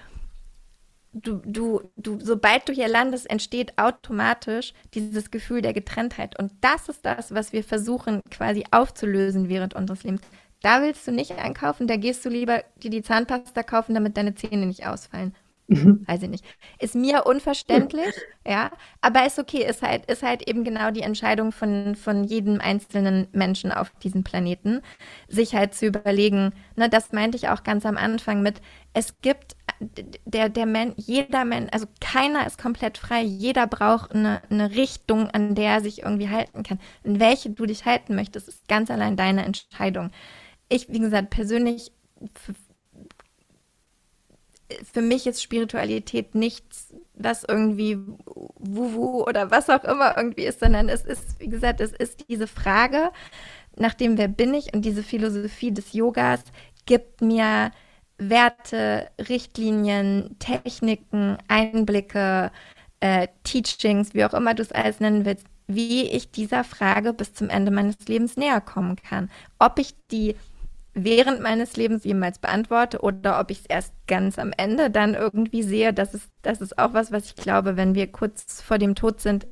du, 1.16 1.40
du, 1.44 1.80
du, 1.96 2.18
sobald 2.20 2.68
du 2.68 2.72
hier 2.72 2.88
landest, 2.88 3.28
entsteht 3.28 3.78
automatisch 3.78 4.74
dieses 4.94 5.30
Gefühl 5.30 5.62
der 5.62 5.72
Getrenntheit. 5.72 6.38
Und 6.38 6.52
das 6.60 6.88
ist 6.88 7.04
das, 7.04 7.34
was 7.34 7.52
wir 7.52 7.64
versuchen 7.64 8.20
quasi 8.30 8.64
aufzulösen 8.70 9.48
während 9.48 9.74
unseres 9.74 10.04
Lebens. 10.04 10.22
Da 10.62 10.82
willst 10.82 11.06
du 11.06 11.12
nicht 11.12 11.32
einkaufen, 11.32 11.86
da 11.86 11.96
gehst 11.96 12.24
du 12.24 12.28
lieber 12.28 12.64
dir 12.82 12.90
die 12.90 13.02
Zahnpasta 13.02 13.62
kaufen, 13.62 13.94
damit 13.94 14.16
deine 14.16 14.34
Zähne 14.34 14.66
nicht 14.66 14.86
ausfallen. 14.86 15.34
Mhm. 15.68 16.06
Weiß 16.06 16.22
ich 16.22 16.28
nicht. 16.28 16.44
Ist 16.78 16.94
mir 16.94 17.26
unverständlich, 17.26 18.14
ja, 18.46 18.70
aber 19.00 19.26
ist 19.26 19.38
okay, 19.40 19.64
ist 19.68 19.82
halt, 19.82 20.06
ist 20.06 20.22
halt 20.22 20.48
eben 20.48 20.62
genau 20.62 20.92
die 20.92 21.00
Entscheidung 21.02 21.50
von, 21.50 21.96
von 21.96 22.22
jedem 22.22 22.60
einzelnen 22.60 23.26
Menschen 23.32 23.72
auf 23.72 23.90
diesem 24.02 24.22
Planeten, 24.22 24.80
sich 25.26 25.56
halt 25.56 25.74
zu 25.74 25.86
überlegen, 25.86 26.52
ne, 26.76 26.88
das 26.88 27.10
meinte 27.10 27.36
ich 27.36 27.48
auch 27.48 27.64
ganz 27.64 27.84
am 27.84 27.96
Anfang 27.96 28.42
mit, 28.42 28.60
es 28.92 29.20
gibt 29.22 29.56
der, 30.24 30.48
der 30.48 30.66
Mensch, 30.66 30.94
jeder 30.98 31.44
Mensch, 31.44 31.68
also 31.72 31.86
keiner 32.00 32.46
ist 32.46 32.58
komplett 32.58 32.96
frei. 32.96 33.20
Jeder 33.22 33.66
braucht 33.66 34.12
eine, 34.14 34.40
eine 34.48 34.70
Richtung, 34.70 35.28
an 35.30 35.54
der 35.54 35.72
er 35.74 35.80
sich 35.82 36.02
irgendwie 36.02 36.30
halten 36.30 36.62
kann. 36.62 36.78
In 37.04 37.20
welche 37.20 37.50
du 37.50 37.66
dich 37.66 37.84
halten 37.84 38.14
möchtest, 38.14 38.48
ist 38.48 38.68
ganz 38.68 38.90
allein 38.90 39.16
deine 39.16 39.44
Entscheidung. 39.44 40.10
Ich, 40.68 40.88
wie 40.90 41.00
gesagt, 41.00 41.30
persönlich, 41.30 41.92
für, 44.92 45.02
mich 45.02 45.26
ist 45.26 45.42
Spiritualität 45.42 46.34
nichts, 46.34 46.94
was 47.14 47.44
irgendwie 47.44 47.98
Wuhu 48.26 49.22
oder 49.22 49.50
was 49.50 49.70
auch 49.70 49.84
immer 49.84 50.16
irgendwie 50.16 50.44
ist, 50.44 50.60
sondern 50.60 50.88
es 50.88 51.04
ist, 51.04 51.40
wie 51.40 51.48
gesagt, 51.48 51.80
es 51.80 51.92
ist 51.92 52.28
diese 52.28 52.46
Frage 52.46 53.10
nach 53.76 53.94
dem, 53.94 54.18
wer 54.18 54.28
bin 54.28 54.54
ich 54.54 54.74
und 54.74 54.84
diese 54.84 55.02
Philosophie 55.02 55.72
des 55.72 55.92
Yogas 55.92 56.42
gibt 56.86 57.20
mir 57.20 57.70
Werte, 58.18 59.10
Richtlinien, 59.28 60.36
Techniken, 60.38 61.36
Einblicke, 61.48 62.50
äh, 63.00 63.28
Teachings, 63.44 64.14
wie 64.14 64.24
auch 64.24 64.32
immer 64.32 64.54
du 64.54 64.62
es 64.62 64.72
alles 64.72 65.00
nennen 65.00 65.24
willst, 65.26 65.46
wie 65.66 66.04
ich 66.04 66.30
dieser 66.30 66.64
Frage 66.64 67.12
bis 67.12 67.34
zum 67.34 67.50
Ende 67.50 67.70
meines 67.70 67.96
Lebens 68.08 68.36
näher 68.36 68.60
kommen 68.60 68.96
kann. 68.96 69.30
Ob 69.58 69.78
ich 69.78 69.94
die 70.10 70.36
während 70.96 71.42
meines 71.42 71.76
Lebens 71.76 72.04
jemals 72.04 72.38
beantworte 72.38 73.00
oder 73.00 73.38
ob 73.38 73.50
ich 73.50 73.60
es 73.60 73.66
erst 73.66 73.92
ganz 74.06 74.38
am 74.38 74.52
Ende 74.56 74.90
dann 74.90 75.14
irgendwie 75.14 75.62
sehe, 75.62 75.92
das 75.92 76.14
ist, 76.14 76.30
das 76.40 76.62
ist 76.62 76.78
auch 76.78 76.94
was, 76.94 77.12
was 77.12 77.26
ich 77.26 77.36
glaube, 77.36 77.76
wenn 77.76 77.94
wir 77.94 78.10
kurz 78.10 78.62
vor 78.62 78.78
dem 78.78 78.94
Tod 78.94 79.20
sind, 79.20 79.46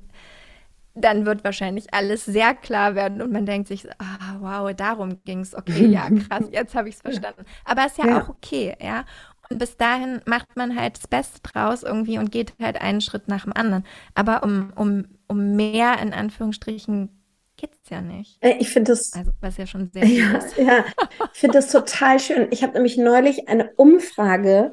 dann 0.94 1.26
wird 1.26 1.44
wahrscheinlich 1.44 1.92
alles 1.92 2.24
sehr 2.24 2.54
klar 2.54 2.94
werden 2.94 3.20
und 3.20 3.30
man 3.30 3.44
denkt 3.44 3.68
sich, 3.68 3.86
ah, 3.98 4.36
wow, 4.38 4.74
darum 4.74 5.22
ging 5.24 5.40
es. 5.40 5.54
Okay, 5.54 5.86
ja, 5.86 6.08
krass, 6.28 6.44
jetzt 6.50 6.74
habe 6.74 6.88
ich 6.88 6.94
es 6.94 7.02
verstanden. 7.02 7.44
Aber 7.64 7.84
ist 7.84 7.98
ja, 7.98 8.06
ja, 8.06 8.22
auch 8.22 8.28
okay, 8.30 8.74
ja. 8.80 9.04
Und 9.50 9.58
bis 9.58 9.76
dahin 9.76 10.22
macht 10.24 10.56
man 10.56 10.78
halt 10.78 10.96
das 10.96 11.08
Beste 11.08 11.40
draus 11.42 11.82
irgendwie 11.82 12.18
und 12.18 12.32
geht 12.32 12.54
halt 12.62 12.80
einen 12.80 13.02
Schritt 13.02 13.28
nach 13.28 13.44
dem 13.44 13.52
anderen. 13.52 13.84
Aber 14.14 14.42
um, 14.42 14.72
um, 14.76 15.04
um 15.26 15.56
mehr 15.56 15.98
in 16.00 16.14
Anführungsstrichen 16.14 17.10
geht 17.56 17.72
es 17.82 17.90
ja 17.90 18.00
nicht. 18.00 18.42
Äh, 18.42 18.56
ich 18.58 18.70
finde 18.70 18.92
das. 18.92 19.12
Also, 19.12 19.32
was 19.40 19.56
ja 19.56 19.66
schon 19.66 19.90
sehr 19.92 20.04
ja, 20.06 20.36
ist. 20.36 20.56
Ja, 20.56 20.84
ich 21.32 21.40
finde 21.40 21.58
das 21.58 21.70
total 21.70 22.18
schön. 22.20 22.48
Ich 22.50 22.62
habe 22.62 22.74
nämlich 22.74 22.96
neulich 22.96 23.48
eine 23.48 23.72
Umfrage 23.76 24.72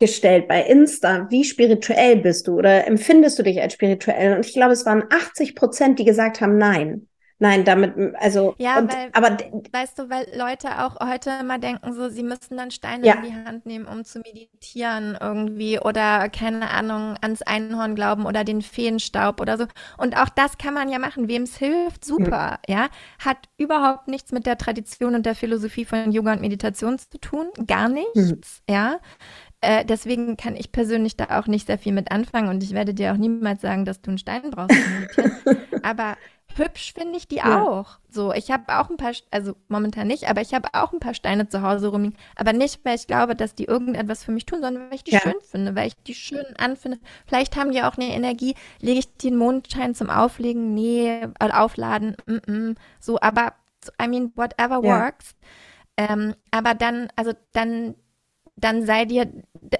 gestellt 0.00 0.48
bei 0.48 0.62
Insta, 0.62 1.28
wie 1.30 1.44
spirituell 1.44 2.16
bist 2.16 2.48
du 2.48 2.58
oder 2.58 2.86
empfindest 2.86 3.38
du 3.38 3.42
dich 3.42 3.60
als 3.60 3.74
spirituell? 3.74 4.34
Und 4.34 4.46
ich 4.46 4.54
glaube, 4.54 4.72
es 4.72 4.86
waren 4.86 5.04
80 5.10 5.54
Prozent, 5.54 5.98
die 5.98 6.04
gesagt 6.04 6.40
haben, 6.40 6.56
nein. 6.56 7.06
Nein, 7.42 7.64
damit, 7.64 7.94
also. 8.16 8.54
Ja, 8.58 8.78
und, 8.78 8.92
weil, 8.92 9.08
aber, 9.12 9.38
weißt 9.72 9.98
du, 9.98 10.10
weil 10.10 10.26
Leute 10.36 10.84
auch 10.84 11.00
heute 11.00 11.30
immer 11.40 11.58
denken, 11.58 11.94
so, 11.94 12.10
sie 12.10 12.22
müssten 12.22 12.58
dann 12.58 12.70
Steine 12.70 13.06
ja. 13.06 13.14
in 13.14 13.22
die 13.22 13.32
Hand 13.32 13.64
nehmen, 13.64 13.86
um 13.86 14.04
zu 14.04 14.20
meditieren 14.20 15.16
irgendwie 15.18 15.80
oder, 15.80 16.28
keine 16.28 16.68
Ahnung, 16.68 17.16
ans 17.22 17.40
Einhorn 17.40 17.94
glauben 17.94 18.26
oder 18.26 18.44
den 18.44 18.60
Feenstaub 18.60 19.40
oder 19.40 19.56
so. 19.56 19.64
Und 19.96 20.18
auch 20.18 20.28
das 20.28 20.58
kann 20.58 20.74
man 20.74 20.90
ja 20.90 20.98
machen, 20.98 21.28
wem 21.28 21.44
es 21.44 21.56
hilft, 21.56 22.04
super, 22.04 22.58
mhm. 22.68 22.74
ja. 22.74 22.88
Hat 23.18 23.38
überhaupt 23.56 24.06
nichts 24.06 24.32
mit 24.32 24.44
der 24.44 24.58
Tradition 24.58 25.14
und 25.14 25.24
der 25.24 25.34
Philosophie 25.34 25.86
von 25.86 26.12
Yoga 26.12 26.34
und 26.34 26.42
Meditation 26.42 26.98
zu 26.98 27.18
tun, 27.18 27.46
gar 27.66 27.88
nichts, 27.88 28.60
mhm. 28.68 28.74
ja. 28.74 29.00
Äh, 29.62 29.84
deswegen 29.86 30.36
kann 30.36 30.56
ich 30.56 30.72
persönlich 30.72 31.16
da 31.16 31.38
auch 31.38 31.46
nicht 31.46 31.66
sehr 31.66 31.78
viel 31.78 31.92
mit 31.92 32.10
anfangen 32.10 32.48
und 32.48 32.62
ich 32.62 32.72
werde 32.72 32.94
dir 32.94 33.12
auch 33.12 33.18
niemals 33.18 33.62
sagen, 33.62 33.84
dass 33.84 34.00
du 34.00 34.10
einen 34.10 34.18
Stein 34.18 34.50
brauchst. 34.50 34.76
aber 35.82 36.16
hübsch 36.56 36.92
finde 36.94 37.16
ich 37.16 37.28
die 37.28 37.36
ja. 37.36 37.62
auch. 37.62 37.98
So, 38.08 38.32
ich 38.32 38.50
habe 38.50 38.64
auch 38.78 38.90
ein 38.90 38.96
paar, 38.96 39.12
also 39.30 39.54
momentan 39.68 40.06
nicht, 40.06 40.28
aber 40.28 40.40
ich 40.40 40.54
habe 40.54 40.68
auch 40.72 40.92
ein 40.92 41.00
paar 41.00 41.14
Steine 41.14 41.48
zu 41.48 41.62
Hause 41.62 41.88
rumliegen. 41.88 42.16
Aber 42.36 42.52
nicht, 42.52 42.84
weil 42.84 42.96
ich 42.96 43.06
glaube, 43.06 43.36
dass 43.36 43.54
die 43.54 43.64
irgendetwas 43.64 44.24
für 44.24 44.32
mich 44.32 44.46
tun, 44.46 44.60
sondern 44.60 44.88
weil 44.88 44.96
ich 44.96 45.04
die 45.04 45.12
ja. 45.12 45.20
schön 45.20 45.40
finde, 45.42 45.74
weil 45.76 45.88
ich 45.88 45.96
die 46.06 46.14
schön 46.14 46.46
anfinde. 46.58 46.98
Vielleicht 47.26 47.56
haben 47.56 47.72
die 47.72 47.82
auch 47.82 47.96
eine 47.96 48.14
Energie. 48.14 48.54
Lege 48.80 49.00
ich 49.00 49.16
den 49.16 49.36
Mondschein 49.36 49.94
zum 49.94 50.10
Auflegen? 50.10 50.74
Nee, 50.74 51.22
äh, 51.38 51.50
aufladen. 51.52 52.16
Mm 52.26 52.36
-mm. 52.36 52.76
So, 52.98 53.20
aber 53.20 53.54
I 54.02 54.08
mean, 54.08 54.32
whatever 54.36 54.84
ja. 54.84 55.04
works. 55.04 55.34
Ähm, 55.96 56.34
aber 56.50 56.74
dann, 56.74 57.08
also 57.16 57.32
dann 57.52 57.94
dann 58.60 58.84
sei 58.84 59.04
dir, 59.04 59.30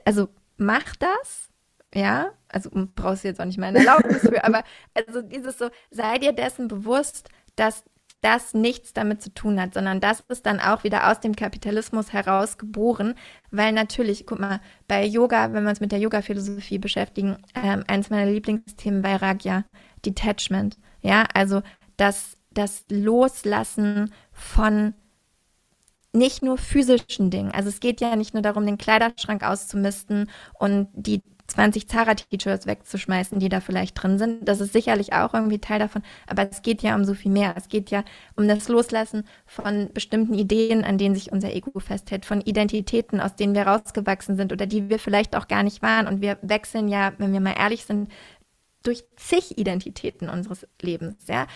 also 0.05 0.29
mach 0.57 0.97
das, 0.97 1.50
ja, 1.95 2.31
also 2.49 2.71
brauchst 2.95 3.25
du 3.25 3.29
jetzt 3.29 3.41
auch 3.41 3.45
nicht 3.45 3.59
meine 3.59 3.79
Erlaubnis 3.79 4.21
für, 4.21 4.45
aber 4.45 4.65
also 4.95 5.23
dieses 5.23 5.59
so, 5.59 5.71
sei 5.91 6.19
dir 6.19 6.33
dessen 6.33 6.69
bewusst, 6.69 7.29
dass 7.57 7.85
das 8.21 8.53
nichts 8.53 8.93
damit 8.93 9.23
zu 9.23 9.33
tun 9.33 9.61
hat, 9.61 9.75
sondern 9.75 10.01
das 10.01 10.21
ist 10.29 10.45
dann 10.45 10.61
auch 10.61 10.85
wieder 10.85 11.11
aus 11.11 11.21
dem 11.21 11.35
Kapitalismus 11.35 12.13
heraus 12.13 12.59
geboren, 12.59 13.15
weil 13.51 13.73
natürlich, 13.73 14.27
guck 14.27 14.39
mal, 14.39 14.61
bei 14.89 15.05
Yoga, 15.05 15.53
wenn 15.53 15.65
wir 15.65 15.71
uns 15.71 15.81
mit 15.81 15.93
der 15.93 16.01
Yoga-Philosophie 16.01 16.79
beschäftigen, 16.79 17.39
ähm, 17.55 17.85
eines 17.87 18.11
meiner 18.11 18.31
Lieblingsthemen 18.31 19.01
bei 19.03 19.17
Ragya, 19.17 19.65
Detachment, 20.05 20.77
ja, 21.01 21.25
also 21.33 21.63
das, 21.97 22.37
das 22.51 22.85
Loslassen 22.91 24.13
von 24.33 24.95
nicht 26.13 26.43
nur 26.43 26.59
physischen 26.59 27.31
Dingen. 27.31 27.53
Also 27.53 27.69
es 27.69 27.81
geht 27.81 28.01
ja 28.01 28.17
nicht 28.17 28.35
nur 28.35 28.43
darum, 28.43 28.67
den 28.67 28.79
Kleiderschrank 28.79 29.43
auszumisten 29.43 30.31
und 30.59 30.89
die 30.93 31.23
20 31.51 31.89
Zara-T-Shirts 31.89 32.67
wegzuschmeißen, 32.67 33.39
die 33.39 33.49
da 33.49 33.61
vielleicht 33.61 34.01
drin 34.01 34.19
sind. 34.19 34.49
Das 34.49 34.61
ist 34.61 34.73
sicherlich 34.73 35.13
auch 35.13 35.35
irgendwie 35.35 35.59
Teil 35.59 35.81
davon, 35.81 36.03
aber 36.27 36.49
es 36.49 36.63
geht 36.63 36.83
ja 36.83 36.95
um 36.95 37.05
so 37.05 37.15
viel 37.15 37.33
mehr. 37.33 37.55
Es 37.57 37.69
geht 37.69 37.91
ja 37.91 38.05
um 38.37 38.47
das 38.47 38.69
Loslassen 38.69 39.25
von 39.47 39.91
bestimmten 39.93 40.35
Ideen, 40.35 40.85
an 40.85 40.99
denen 40.99 41.15
sich 41.15 41.33
unser 41.33 41.53
Ego 41.53 41.79
festhält, 41.81 42.25
von 42.25 42.41
Identitäten, 42.41 43.21
aus 43.21 43.35
denen 43.37 43.55
wir 43.55 43.67
rausgewachsen 43.67 44.37
sind 44.37 44.53
oder 44.53 44.67
die 44.67 44.89
wir 44.89 44.99
vielleicht 44.99 45.37
auch 45.37 45.49
gar 45.49 45.63
nicht 45.63 45.83
waren. 45.83 46.07
Und 46.07 46.21
wir 46.21 46.39
wechseln 46.43 46.89
ja, 46.89 47.13
wenn 47.19 47.33
wir 47.33 47.41
mal 47.41 47.57
ehrlich 47.59 47.85
sind, 47.85 48.11
durch 48.83 49.05
zig 49.17 49.59
Identitäten 49.59 50.29
unseres 50.29 50.67
Lebens, 50.81 51.27
ja. 51.29 51.47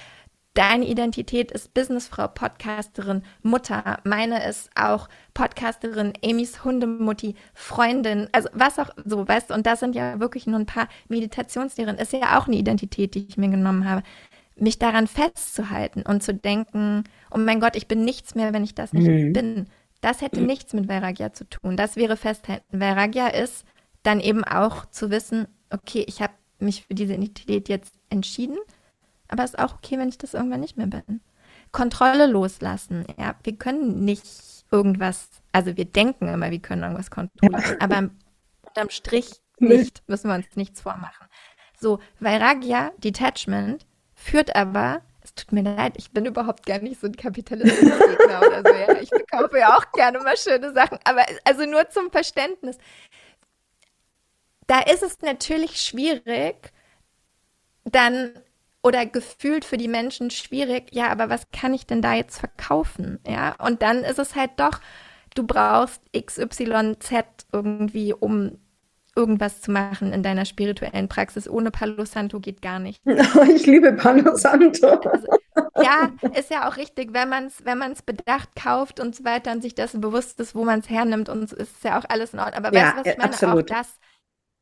Deine 0.54 0.86
Identität 0.86 1.50
ist 1.50 1.74
Businessfrau, 1.74 2.28
Podcasterin, 2.28 3.24
Mutter. 3.42 3.98
Meine 4.04 4.48
ist 4.48 4.70
auch 4.76 5.08
Podcasterin, 5.34 6.12
Amy's 6.24 6.62
Hundemutti, 6.62 7.34
Freundin, 7.54 8.28
also 8.30 8.48
was 8.52 8.78
auch 8.78 8.90
so, 9.04 9.26
weißt 9.26 9.50
du, 9.50 9.54
und 9.54 9.66
das 9.66 9.80
sind 9.80 9.96
ja 9.96 10.20
wirklich 10.20 10.46
nur 10.46 10.60
ein 10.60 10.66
paar 10.66 10.88
Meditationslehrerinnen. 11.08 12.00
Ist 12.00 12.12
ja 12.12 12.38
auch 12.38 12.46
eine 12.46 12.54
Identität, 12.54 13.16
die 13.16 13.26
ich 13.26 13.36
mir 13.36 13.48
genommen 13.48 13.90
habe. 13.90 14.04
Mich 14.54 14.78
daran 14.78 15.08
festzuhalten 15.08 16.02
und 16.02 16.22
zu 16.22 16.32
denken, 16.32 17.02
oh 17.32 17.38
mein 17.38 17.58
Gott, 17.58 17.74
ich 17.74 17.88
bin 17.88 18.04
nichts 18.04 18.36
mehr, 18.36 18.52
wenn 18.52 18.62
ich 18.62 18.76
das 18.76 18.92
nicht 18.92 19.08
mhm. 19.08 19.32
bin. 19.32 19.66
Das 20.02 20.20
hätte 20.20 20.40
nichts 20.40 20.72
mit 20.72 20.88
Vairagya 20.88 21.32
zu 21.32 21.48
tun. 21.48 21.76
Das 21.76 21.96
wäre 21.96 22.16
Festhalten. 22.16 22.78
Vairagya 22.78 23.26
ist 23.26 23.64
dann 24.04 24.20
eben 24.20 24.44
auch 24.44 24.86
zu 24.86 25.10
wissen, 25.10 25.48
okay, 25.70 26.04
ich 26.06 26.22
habe 26.22 26.34
mich 26.60 26.86
für 26.86 26.94
diese 26.94 27.14
Identität 27.14 27.68
jetzt 27.68 27.94
entschieden 28.08 28.58
aber 29.28 29.44
ist 29.44 29.58
auch 29.58 29.74
okay, 29.74 29.98
wenn 29.98 30.08
ich 30.08 30.18
das 30.18 30.34
irgendwann 30.34 30.60
nicht 30.60 30.76
mehr 30.76 30.86
bin. 30.86 31.20
Kontrolle 31.72 32.26
loslassen. 32.26 33.04
Ja, 33.18 33.34
wir 33.42 33.56
können 33.56 34.04
nicht 34.04 34.24
irgendwas, 34.70 35.28
also 35.52 35.76
wir 35.76 35.84
denken 35.84 36.28
immer, 36.28 36.50
wir 36.50 36.60
können 36.60 36.82
irgendwas 36.82 37.10
kontrollieren, 37.10 37.80
aber 37.80 38.10
unterm 38.62 38.90
Strich 38.90 39.40
nicht, 39.58 40.02
müssen 40.08 40.28
wir 40.28 40.34
uns 40.34 40.56
nichts 40.56 40.80
vormachen. 40.80 41.26
So, 41.78 42.00
Vairagya, 42.20 42.92
Detachment, 42.98 43.86
führt 44.14 44.56
aber, 44.56 45.02
es 45.22 45.34
tut 45.34 45.52
mir 45.52 45.62
leid, 45.62 45.94
ich 45.96 46.12
bin 46.12 46.26
überhaupt 46.26 46.66
gar 46.66 46.78
nicht 46.78 47.00
so 47.00 47.06
ein 47.06 47.16
Kapitalismusgegner 47.16 48.40
oder 48.40 48.62
so, 48.64 48.74
ja. 48.74 49.00
Ich 49.00 49.10
kaufe 49.30 49.58
ja 49.58 49.76
auch 49.76 49.90
gerne 49.92 50.18
mal 50.20 50.36
schöne 50.36 50.72
Sachen, 50.72 50.98
aber 51.04 51.24
also 51.44 51.66
nur 51.66 51.88
zum 51.88 52.10
Verständnis. 52.10 52.78
da 54.66 54.80
ist 54.80 55.02
es 55.02 55.20
natürlich 55.20 55.80
schwierig, 55.80 56.72
dann 57.84 58.32
oder 58.84 59.06
gefühlt 59.06 59.64
für 59.64 59.78
die 59.78 59.88
Menschen 59.88 60.30
schwierig, 60.30 60.88
ja, 60.92 61.10
aber 61.10 61.30
was 61.30 61.50
kann 61.52 61.72
ich 61.72 61.86
denn 61.86 62.02
da 62.02 62.12
jetzt 62.14 62.38
verkaufen? 62.38 63.18
Ja, 63.26 63.56
und 63.64 63.80
dann 63.80 64.04
ist 64.04 64.18
es 64.18 64.36
halt 64.36 64.50
doch, 64.56 64.78
du 65.34 65.46
brauchst 65.46 66.02
XYZ 66.12 67.24
irgendwie, 67.50 68.12
um 68.12 68.58
irgendwas 69.16 69.62
zu 69.62 69.70
machen 69.70 70.12
in 70.12 70.22
deiner 70.22 70.44
spirituellen 70.44 71.08
Praxis. 71.08 71.48
Ohne 71.48 71.70
Palo 71.70 72.04
Santo 72.04 72.40
geht 72.40 72.60
gar 72.60 72.78
nicht. 72.78 73.00
ich 73.54 73.64
liebe 73.64 73.92
Palo 73.92 74.36
Santo. 74.36 74.88
Also, 74.88 75.28
ja, 75.80 76.10
ist 76.36 76.50
ja 76.50 76.68
auch 76.68 76.76
richtig, 76.76 77.14
wenn 77.14 77.30
man 77.30 77.46
es 77.46 77.64
wenn 77.64 77.78
man's 77.78 78.02
bedacht 78.02 78.50
kauft 78.54 79.00
und 79.00 79.16
so 79.16 79.24
weiter 79.24 79.52
und 79.52 79.62
sich 79.62 79.74
dessen 79.74 80.02
bewusst 80.02 80.38
ist, 80.40 80.54
wo 80.54 80.64
man 80.64 80.80
es 80.80 80.90
hernimmt 80.90 81.30
und 81.30 81.50
ist 81.52 81.84
ja 81.84 81.98
auch 81.98 82.04
alles 82.08 82.34
in 82.34 82.40
Ordnung. 82.40 82.64
Aber 82.64 82.76
ja, 82.76 82.82
weißt 82.82 82.96
du, 82.96 83.00
was 83.00 83.06
ich 83.06 83.18
meine? 83.18 83.30
Absolut. 83.30 83.72
Auch 83.72 83.76
das, 83.76 83.98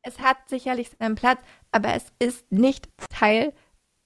es 0.03 0.19
hat 0.19 0.37
sicherlich 0.47 0.91
seinen 0.97 1.15
Platz, 1.15 1.39
aber 1.71 1.93
es 1.95 2.05
ist 2.19 2.49
nicht 2.51 2.87
Teil 3.09 3.53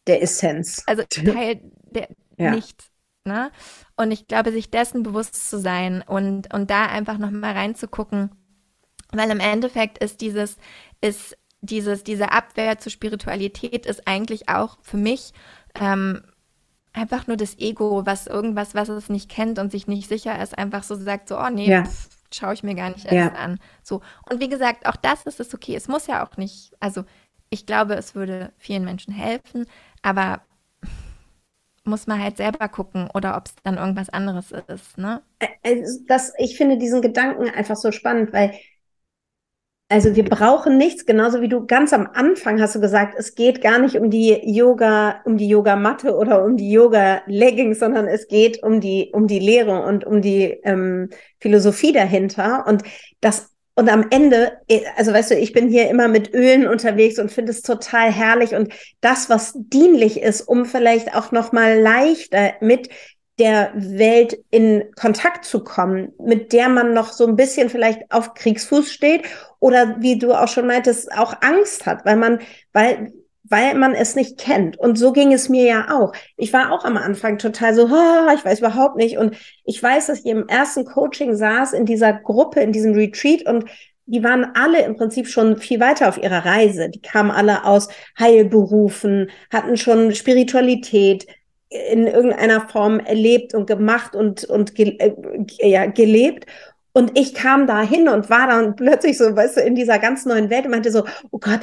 der 0.07 0.21
Essenz. 0.21 0.83
Also 0.85 1.03
Teil 1.09 1.61
der 1.91 2.09
ja. 2.37 2.51
nicht. 2.51 2.89
Ne? 3.25 3.51
Und 3.95 4.11
ich 4.11 4.27
glaube, 4.27 4.51
sich 4.51 4.71
dessen 4.71 5.03
bewusst 5.03 5.49
zu 5.49 5.59
sein 5.59 6.01
und, 6.01 6.53
und 6.53 6.71
da 6.71 6.85
einfach 6.85 7.17
nochmal 7.17 7.53
reinzugucken, 7.53 8.31
weil 9.11 9.29
im 9.29 9.39
Endeffekt 9.39 9.97
ist 9.97 10.21
dieses, 10.21 10.57
ist 11.01 11.37
dieses, 11.61 12.03
diese 12.03 12.31
Abwehr 12.31 12.79
zur 12.79 12.91
Spiritualität 12.91 13.85
ist 13.85 14.07
eigentlich 14.07 14.47
auch 14.49 14.77
für 14.81 14.97
mich 14.97 15.33
ähm, 15.79 16.23
einfach 16.93 17.27
nur 17.27 17.37
das 17.37 17.57
Ego, 17.59 18.05
was 18.05 18.27
irgendwas, 18.27 18.75
was 18.75 18.89
es 18.89 19.09
nicht 19.09 19.29
kennt 19.29 19.59
und 19.59 19.71
sich 19.71 19.87
nicht 19.87 20.07
sicher 20.07 20.41
ist, 20.41 20.57
einfach 20.57 20.83
so 20.83 20.95
sagt, 20.95 21.29
so, 21.29 21.37
oh 21.37 21.49
nee, 21.49 21.69
ja. 21.69 21.83
schaue 22.33 22.53
ich 22.53 22.63
mir 22.63 22.75
gar 22.75 22.89
nicht 22.89 23.05
erst 23.05 23.35
ja. 23.35 23.39
an. 23.39 23.59
So. 23.83 24.01
Und 24.29 24.39
wie 24.39 24.49
gesagt, 24.49 24.87
auch 24.87 24.95
das 24.95 25.23
ist 25.23 25.39
es 25.39 25.53
okay. 25.53 25.75
Es 25.75 25.87
muss 25.87 26.07
ja 26.07 26.25
auch 26.25 26.37
nicht, 26.37 26.71
also 26.79 27.03
ich 27.49 27.65
glaube, 27.65 27.95
es 27.95 28.15
würde 28.15 28.51
vielen 28.57 28.85
Menschen 28.85 29.13
helfen, 29.13 29.65
aber 30.01 30.41
muss 31.83 32.05
man 32.05 32.21
halt 32.21 32.37
selber 32.37 32.67
gucken 32.67 33.09
oder 33.13 33.37
ob 33.37 33.45
es 33.47 33.55
dann 33.63 33.77
irgendwas 33.77 34.09
anderes 34.09 34.51
ist, 34.51 34.97
ne? 34.97 35.21
Das, 36.07 36.33
ich 36.37 36.57
finde 36.57 36.77
diesen 36.77 37.01
Gedanken 37.01 37.49
einfach 37.49 37.77
so 37.77 37.91
spannend, 37.91 38.33
weil 38.33 38.53
also 39.89 40.17
wir 40.17 40.25
brauchen 40.25 40.77
nichts, 40.77 41.05
genauso 41.05 41.39
wie 41.41 41.47
du 41.47 41.65
ganz 41.65 41.93
am 41.93 42.09
Anfang 42.13 42.59
hast 42.59 42.75
du 42.75 42.81
gesagt, 42.81 43.15
es 43.17 43.35
geht 43.35 43.61
gar 43.61 43.79
nicht 43.79 43.95
um 43.95 44.09
die 44.09 44.37
Yoga, 44.43 45.21
um 45.23 45.37
die 45.37 45.47
Yogamatte 45.47 46.13
oder 46.17 46.43
um 46.43 46.57
die 46.57 46.69
Yoga-Leggings, 46.69 47.79
sondern 47.79 48.05
es 48.05 48.27
geht 48.27 48.61
um 48.63 48.81
die, 48.81 49.11
um 49.13 49.27
die 49.27 49.39
Lehre 49.39 49.83
und 49.83 50.03
um 50.03 50.21
die 50.21 50.59
ähm, 50.63 51.09
Philosophie 51.39 51.93
dahinter. 51.93 52.65
Und 52.67 52.83
das 53.21 53.49
und 53.77 53.89
am 53.89 54.07
Ende, 54.09 54.57
also 54.95 55.13
weißt 55.13 55.29
du, 55.29 55.35
ich 55.35 55.53
bin 55.53 55.69
hier 55.69 55.87
immer 55.87 56.07
mit 56.07 56.33
Ölen 56.33 56.67
unterwegs 56.67 57.19
und 57.19 57.31
finde 57.31 57.51
es 57.51 57.61
total 57.61 58.11
herrlich. 58.11 58.55
Und 58.55 58.73
das, 59.01 59.29
was 59.29 59.53
dienlich 59.55 60.19
ist, 60.19 60.41
um 60.41 60.65
vielleicht 60.65 61.13
auch 61.13 61.31
noch 61.31 61.51
mal 61.51 61.79
leichter 61.79 62.53
mit 62.59 62.89
der 63.37 63.71
Welt 63.75 64.43
in 64.49 64.85
Kontakt 64.99 65.45
zu 65.45 65.63
kommen, 65.63 66.11
mit 66.17 66.53
der 66.53 66.69
man 66.69 66.95
noch 66.95 67.11
so 67.11 67.27
ein 67.27 67.35
bisschen 67.35 67.69
vielleicht 67.69 68.01
auf 68.09 68.33
Kriegsfuß 68.33 68.91
steht 68.91 69.25
oder 69.59 69.97
wie 69.99 70.17
du 70.17 70.33
auch 70.33 70.47
schon 70.47 70.65
meintest, 70.65 71.11
auch 71.11 71.35
Angst 71.41 71.85
hat, 71.85 72.03
weil 72.03 72.15
man, 72.15 72.39
weil, 72.73 73.13
weil 73.49 73.75
man 73.75 73.93
es 73.93 74.15
nicht 74.15 74.37
kennt. 74.37 74.77
Und 74.77 74.97
so 74.97 75.11
ging 75.11 75.33
es 75.33 75.49
mir 75.49 75.65
ja 75.65 75.87
auch. 75.91 76.13
Ich 76.35 76.53
war 76.53 76.71
auch 76.71 76.85
am 76.85 76.97
Anfang 76.97 77.37
total 77.37 77.73
so, 77.73 77.85
oh, 77.85 78.33
ich 78.33 78.43
weiß 78.43 78.59
überhaupt 78.59 78.95
nicht. 78.97 79.17
Und 79.17 79.35
ich 79.65 79.81
weiß, 79.81 80.07
dass 80.07 80.19
ich 80.19 80.25
im 80.25 80.47
ersten 80.47 80.85
Coaching 80.85 81.35
saß 81.35 81.73
in 81.73 81.85
dieser 81.85 82.13
Gruppe, 82.13 82.61
in 82.61 82.71
diesem 82.71 82.93
Retreat 82.93 83.45
und 83.45 83.65
die 84.09 84.23
waren 84.23 84.51
alle 84.55 84.83
im 84.83 84.95
Prinzip 84.95 85.27
schon 85.27 85.57
viel 85.57 85.81
weiter 85.81 86.07
auf 86.07 86.17
ihrer 86.17 86.45
Reise. 86.45 86.89
Die 86.89 87.01
kamen 87.01 87.29
alle 87.29 87.65
aus 87.65 87.89
Heilberufen, 88.17 89.29
hatten 89.51 89.75
schon 89.75 90.15
Spiritualität, 90.15 91.27
in 91.69 92.07
irgendeiner 92.07 92.67
Form 92.67 92.99
erlebt 92.99 93.53
und 93.53 93.67
gemacht 93.67 94.15
und, 94.15 94.45
und 94.45 94.75
ge 94.75 94.97
äh, 94.99 95.13
ja, 95.67 95.85
gelebt. 95.85 96.45
Und 96.93 97.17
ich 97.19 97.33
kam 97.33 97.67
da 97.67 97.81
hin 97.81 98.07
und 98.09 98.29
war 98.29 98.47
dann 98.47 98.75
plötzlich 98.75 99.17
so, 99.17 99.35
weißt 99.35 99.57
du, 99.57 99.61
in 99.61 99.75
dieser 99.75 99.99
ganz 99.99 100.25
neuen 100.25 100.49
Welt 100.49 100.65
und 100.65 100.71
meinte 100.71 100.91
so, 100.91 101.03
oh 101.29 101.37
Gott, 101.39 101.59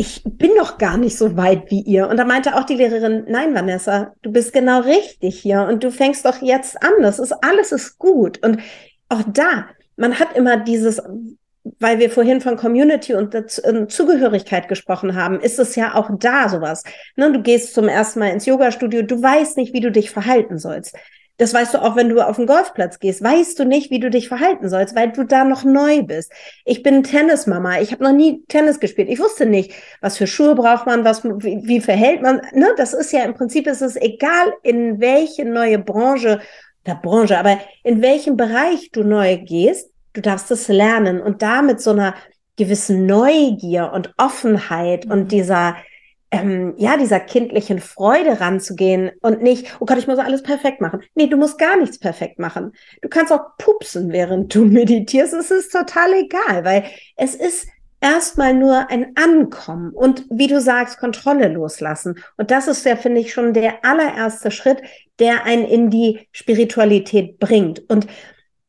ich 0.00 0.22
bin 0.24 0.54
noch 0.54 0.78
gar 0.78 0.96
nicht 0.96 1.18
so 1.18 1.36
weit 1.36 1.72
wie 1.72 1.80
ihr. 1.80 2.08
Und 2.08 2.18
da 2.18 2.24
meinte 2.24 2.54
auch 2.54 2.64
die 2.64 2.76
Lehrerin, 2.76 3.24
nein, 3.26 3.52
Vanessa, 3.52 4.14
du 4.22 4.30
bist 4.30 4.52
genau 4.52 4.80
richtig 4.80 5.40
hier 5.40 5.62
und 5.62 5.82
du 5.82 5.90
fängst 5.90 6.24
doch 6.24 6.40
jetzt 6.40 6.80
an. 6.82 6.92
Das 7.02 7.18
ist 7.18 7.32
alles 7.32 7.72
ist 7.72 7.98
gut. 7.98 8.40
Und 8.44 8.60
auch 9.08 9.24
da, 9.26 9.66
man 9.96 10.20
hat 10.20 10.36
immer 10.36 10.56
dieses, 10.56 11.02
weil 11.80 11.98
wir 11.98 12.10
vorhin 12.10 12.40
von 12.40 12.56
Community 12.56 13.12
und 13.14 13.34
ähm, 13.64 13.88
Zugehörigkeit 13.88 14.68
gesprochen 14.68 15.16
haben, 15.16 15.40
ist 15.40 15.58
es 15.58 15.74
ja 15.74 15.96
auch 15.96 16.08
da 16.16 16.48
sowas. 16.48 16.84
Ne, 17.16 17.32
du 17.32 17.42
gehst 17.42 17.74
zum 17.74 17.88
ersten 17.88 18.20
Mal 18.20 18.28
ins 18.28 18.46
Yoga-Studio, 18.46 19.02
du 19.02 19.20
weißt 19.20 19.56
nicht, 19.56 19.72
wie 19.72 19.80
du 19.80 19.90
dich 19.90 20.12
verhalten 20.12 20.58
sollst. 20.58 20.94
Das 21.38 21.54
weißt 21.54 21.74
du 21.74 21.82
auch, 21.82 21.94
wenn 21.94 22.08
du 22.08 22.20
auf 22.20 22.36
den 22.36 22.46
Golfplatz 22.46 22.98
gehst, 22.98 23.22
weißt 23.22 23.58
du 23.58 23.64
nicht, 23.64 23.90
wie 23.90 24.00
du 24.00 24.10
dich 24.10 24.28
verhalten 24.28 24.68
sollst, 24.68 24.96
weil 24.96 25.12
du 25.12 25.22
da 25.22 25.44
noch 25.44 25.64
neu 25.64 26.02
bist. 26.02 26.32
Ich 26.64 26.82
bin 26.82 27.04
Tennismama, 27.04 27.80
ich 27.80 27.92
habe 27.92 28.02
noch 28.02 28.12
nie 28.12 28.42
Tennis 28.48 28.80
gespielt. 28.80 29.08
Ich 29.08 29.20
wusste 29.20 29.46
nicht, 29.46 29.72
was 30.00 30.16
für 30.16 30.26
Schuhe 30.26 30.56
braucht 30.56 30.86
man, 30.86 31.04
was 31.04 31.24
wie, 31.24 31.60
wie 31.62 31.80
verhält 31.80 32.22
man. 32.22 32.42
Ne, 32.52 32.74
das 32.76 32.92
ist 32.92 33.12
ja 33.12 33.22
im 33.22 33.34
Prinzip 33.34 33.68
ist 33.68 33.82
es 33.82 33.94
egal, 33.94 34.52
in 34.64 35.00
welche 35.00 35.44
neue 35.44 35.78
Branche, 35.78 36.40
der 36.86 36.96
Branche, 36.96 37.38
aber 37.38 37.58
in 37.84 38.02
welchem 38.02 38.36
Bereich 38.36 38.90
du 38.90 39.04
neu 39.04 39.38
gehst, 39.38 39.90
du 40.14 40.20
darfst 40.20 40.50
es 40.50 40.66
lernen 40.66 41.20
und 41.20 41.42
da 41.42 41.62
mit 41.62 41.80
so 41.80 41.90
einer 41.90 42.14
gewissen 42.56 43.06
Neugier 43.06 43.92
und 43.94 44.12
Offenheit 44.18 45.06
mhm. 45.06 45.12
und 45.12 45.32
dieser 45.32 45.76
ähm, 46.30 46.74
ja, 46.76 46.96
dieser 46.96 47.20
kindlichen 47.20 47.78
Freude 47.78 48.40
ranzugehen 48.40 49.10
und 49.22 49.42
nicht, 49.42 49.76
oh 49.80 49.86
Gott, 49.86 49.98
ich 49.98 50.06
muss 50.06 50.18
alles 50.18 50.42
perfekt 50.42 50.80
machen. 50.80 51.00
Nee, 51.14 51.26
du 51.26 51.36
musst 51.36 51.58
gar 51.58 51.76
nichts 51.78 51.98
perfekt 51.98 52.38
machen. 52.38 52.72
Du 53.00 53.08
kannst 53.08 53.32
auch 53.32 53.56
pupsen, 53.56 54.12
während 54.12 54.54
du 54.54 54.64
meditierst. 54.66 55.32
Es 55.32 55.50
ist 55.50 55.72
total 55.72 56.12
egal, 56.12 56.64
weil 56.64 56.84
es 57.16 57.34
ist 57.34 57.68
erstmal 58.00 58.54
nur 58.54 58.90
ein 58.90 59.16
Ankommen 59.16 59.92
und 59.92 60.24
wie 60.30 60.46
du 60.46 60.60
sagst, 60.60 60.98
Kontrolle 60.98 61.48
loslassen. 61.48 62.18
Und 62.36 62.50
das 62.50 62.68
ist 62.68 62.84
ja, 62.84 62.96
finde 62.96 63.20
ich, 63.20 63.32
schon 63.32 63.54
der 63.54 63.84
allererste 63.84 64.50
Schritt, 64.50 64.82
der 65.18 65.44
einen 65.44 65.64
in 65.64 65.90
die 65.90 66.28
Spiritualität 66.32 67.38
bringt. 67.38 67.88
Und 67.90 68.06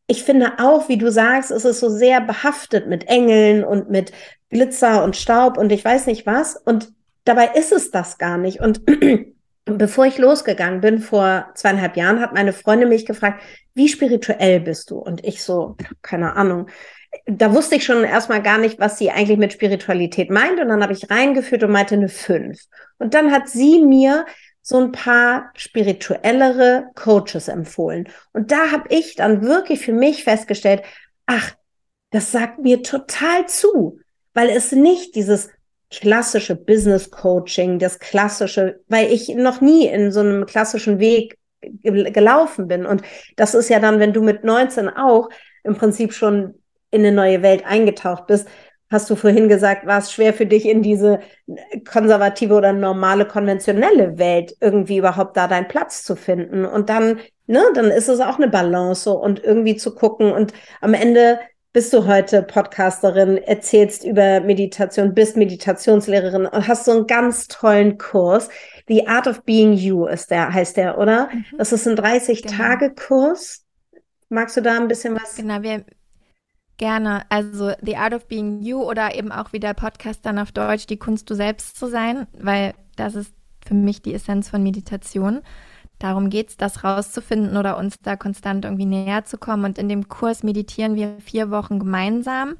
ich 0.07 0.23
finde 0.23 0.53
auch, 0.59 0.89
wie 0.89 0.97
du 0.97 1.11
sagst, 1.11 1.51
es 1.51 1.65
ist 1.65 1.79
so 1.79 1.89
sehr 1.89 2.21
behaftet 2.21 2.87
mit 2.87 3.07
Engeln 3.07 3.63
und 3.63 3.89
mit 3.91 4.11
Glitzer 4.49 5.03
und 5.03 5.15
Staub 5.15 5.57
und 5.57 5.71
ich 5.71 5.85
weiß 5.85 6.07
nicht 6.07 6.25
was. 6.25 6.55
Und 6.55 6.91
dabei 7.29 7.51
ist 7.53 7.71
es 7.71 7.91
das 7.91 8.17
gar 8.17 8.37
nicht. 8.37 8.59
Und 8.59 8.81
bevor 9.65 10.05
ich 10.05 10.17
losgegangen 10.17 10.81
bin, 10.81 10.99
vor 10.99 11.49
zweieinhalb 11.55 11.95
Jahren, 11.95 12.19
hat 12.19 12.33
meine 12.33 12.53
Freundin 12.53 12.89
mich 12.89 13.05
gefragt, 13.05 13.41
wie 13.73 13.87
spirituell 13.87 14.59
bist 14.59 14.89
du? 14.89 14.97
Und 14.97 15.23
ich 15.23 15.43
so, 15.43 15.77
keine 16.01 16.35
Ahnung. 16.35 16.67
Da 17.25 17.53
wusste 17.53 17.75
ich 17.75 17.85
schon 17.85 18.03
erstmal 18.03 18.41
gar 18.41 18.57
nicht, 18.57 18.79
was 18.79 18.97
sie 18.97 19.09
eigentlich 19.09 19.37
mit 19.37 19.53
Spiritualität 19.53 20.29
meint. 20.29 20.59
Und 20.59 20.67
dann 20.67 20.83
habe 20.83 20.93
ich 20.93 21.09
reingeführt 21.09 21.63
und 21.63 21.71
meinte 21.71 21.95
eine 21.95 22.09
fünf. 22.09 22.59
Und 22.97 23.13
dann 23.13 23.31
hat 23.31 23.47
sie 23.47 23.83
mir 23.83 24.25
so 24.61 24.79
ein 24.79 24.91
paar 24.91 25.51
spirituellere 25.55 26.89
Coaches 26.95 27.47
empfohlen. 27.47 28.09
Und 28.33 28.51
da 28.51 28.71
habe 28.71 28.87
ich 28.89 29.15
dann 29.15 29.41
wirklich 29.41 29.79
für 29.79 29.93
mich 29.93 30.23
festgestellt, 30.23 30.83
ach, 31.25 31.55
das 32.11 32.31
sagt 32.31 32.59
mir 32.59 32.83
total 32.83 33.47
zu, 33.47 33.99
weil 34.33 34.49
es 34.49 34.71
nicht 34.71 35.15
dieses 35.15 35.49
klassische 35.91 36.55
Business 36.55 37.09
Coaching, 37.09 37.79
das 37.79 37.99
klassische, 37.99 38.79
weil 38.87 39.11
ich 39.11 39.29
noch 39.29 39.61
nie 39.61 39.87
in 39.87 40.11
so 40.11 40.19
einem 40.19 40.45
klassischen 40.45 40.99
Weg 40.99 41.37
gelaufen 41.61 42.67
bin. 42.67 42.85
Und 42.85 43.01
das 43.35 43.53
ist 43.53 43.69
ja 43.69 43.79
dann, 43.79 43.99
wenn 43.99 44.13
du 44.13 44.21
mit 44.21 44.43
19 44.43 44.89
auch 44.89 45.29
im 45.63 45.75
Prinzip 45.75 46.13
schon 46.13 46.55
in 46.91 47.01
eine 47.01 47.11
neue 47.11 47.41
Welt 47.41 47.65
eingetaucht 47.65 48.27
bist, 48.27 48.47
hast 48.89 49.09
du 49.09 49.15
vorhin 49.15 49.49
gesagt, 49.49 49.85
war 49.85 49.99
es 49.99 50.11
schwer 50.11 50.33
für 50.33 50.45
dich 50.45 50.65
in 50.65 50.81
diese 50.81 51.19
konservative 51.87 52.55
oder 52.55 52.73
normale, 52.73 53.25
konventionelle 53.25 54.17
Welt 54.17 54.55
irgendwie 54.61 54.97
überhaupt 54.97 55.37
da 55.37 55.47
deinen 55.47 55.67
Platz 55.67 56.03
zu 56.03 56.15
finden. 56.15 56.65
Und 56.65 56.89
dann, 56.89 57.19
ne, 57.45 57.61
dann 57.75 57.91
ist 57.91 58.09
es 58.09 58.19
auch 58.19 58.37
eine 58.37 58.47
Balance 58.47 59.11
und 59.11 59.43
irgendwie 59.43 59.75
zu 59.75 59.93
gucken. 59.93 60.31
Und 60.31 60.53
am 60.81 60.93
Ende 60.93 61.39
bist 61.71 61.93
du 61.93 62.07
heute 62.07 62.41
Podcasterin, 62.41 63.37
erzählst 63.37 64.03
über 64.03 64.39
Meditation, 64.39 65.13
bist 65.13 65.37
Meditationslehrerin 65.37 66.45
und 66.47 66.67
hast 66.67 66.85
so 66.85 66.91
einen 66.91 67.07
ganz 67.07 67.47
tollen 67.47 67.97
Kurs. 67.97 68.49
The 68.87 69.07
Art 69.07 69.27
of 69.27 69.43
Being 69.43 69.73
You 69.73 70.05
ist 70.05 70.31
der, 70.31 70.51
heißt 70.51 70.77
der, 70.77 70.97
oder? 70.97 71.29
Mhm. 71.31 71.45
Das 71.57 71.71
ist 71.71 71.87
ein 71.87 71.95
30-Tage-Kurs. 71.95 73.65
Genau. 73.91 74.03
Magst 74.29 74.57
du 74.57 74.61
da 74.61 74.77
ein 74.77 74.87
bisschen 74.87 75.15
was? 75.15 75.35
Genau, 75.35 75.61
wir, 75.61 75.83
Gerne. 76.79 77.23
Also 77.27 77.73
The 77.81 77.97
Art 77.97 78.13
of 78.13 78.27
Being 78.27 78.61
You 78.61 78.81
oder 78.81 79.13
eben 79.13 79.33
auch 79.33 79.51
wie 79.51 79.59
der 79.59 79.73
Podcast 79.73 80.25
dann 80.25 80.39
auf 80.39 80.53
Deutsch, 80.53 80.87
die 80.87 80.97
Kunst 80.97 81.29
du 81.29 81.35
selbst 81.35 81.77
zu 81.77 81.87
sein, 81.87 82.25
weil 82.31 82.73
das 82.95 83.15
ist 83.15 83.33
für 83.67 83.73
mich 83.73 84.01
die 84.01 84.13
Essenz 84.13 84.49
von 84.49 84.63
Meditation. 84.63 85.41
Darum 85.99 86.29
geht 86.29 86.49
es, 86.49 86.57
das 86.57 86.83
rauszufinden 86.83 87.57
oder 87.57 87.77
uns 87.77 87.99
da 88.01 88.15
konstant 88.15 88.65
irgendwie 88.65 88.85
näher 88.85 89.25
zu 89.25 89.37
kommen. 89.37 89.65
Und 89.65 89.77
in 89.77 89.89
dem 89.89 90.07
Kurs 90.07 90.43
meditieren 90.43 90.95
wir 90.95 91.17
vier 91.19 91.51
Wochen 91.51 91.77
gemeinsam. 91.79 92.55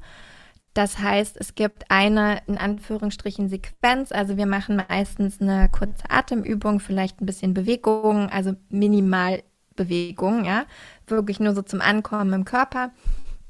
Das 0.74 0.98
heißt, 0.98 1.36
es 1.38 1.54
gibt 1.54 1.90
eine 1.90 2.42
in 2.46 2.56
Anführungsstrichen 2.56 3.48
Sequenz. 3.48 4.12
Also 4.12 4.36
wir 4.36 4.46
machen 4.46 4.82
meistens 4.88 5.40
eine 5.40 5.68
kurze 5.68 6.08
Atemübung, 6.08 6.78
vielleicht 6.78 7.20
ein 7.20 7.26
bisschen 7.26 7.54
Bewegung, 7.54 8.28
also 8.30 8.52
minimal 8.68 9.42
Bewegung, 9.74 10.44
ja, 10.44 10.64
wirklich 11.06 11.40
nur 11.40 11.54
so 11.54 11.62
zum 11.62 11.80
Ankommen 11.80 12.32
im 12.34 12.44
Körper. 12.44 12.90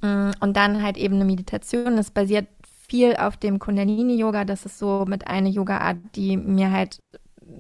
Mm, 0.01 0.30
und 0.41 0.57
dann 0.57 0.82
halt 0.82 0.97
eben 0.97 1.16
eine 1.16 1.24
Meditation. 1.24 1.97
Das 1.97 2.11
basiert 2.11 2.47
viel 2.88 3.16
auf 3.16 3.36
dem 3.36 3.59
Kundalini-Yoga. 3.59 4.45
Das 4.45 4.64
ist 4.64 4.78
so 4.78 5.05
mit 5.07 5.26
einer 5.26 5.49
Yoga-Art, 5.49 5.99
die 6.14 6.36
mir 6.36 6.70
halt 6.70 7.01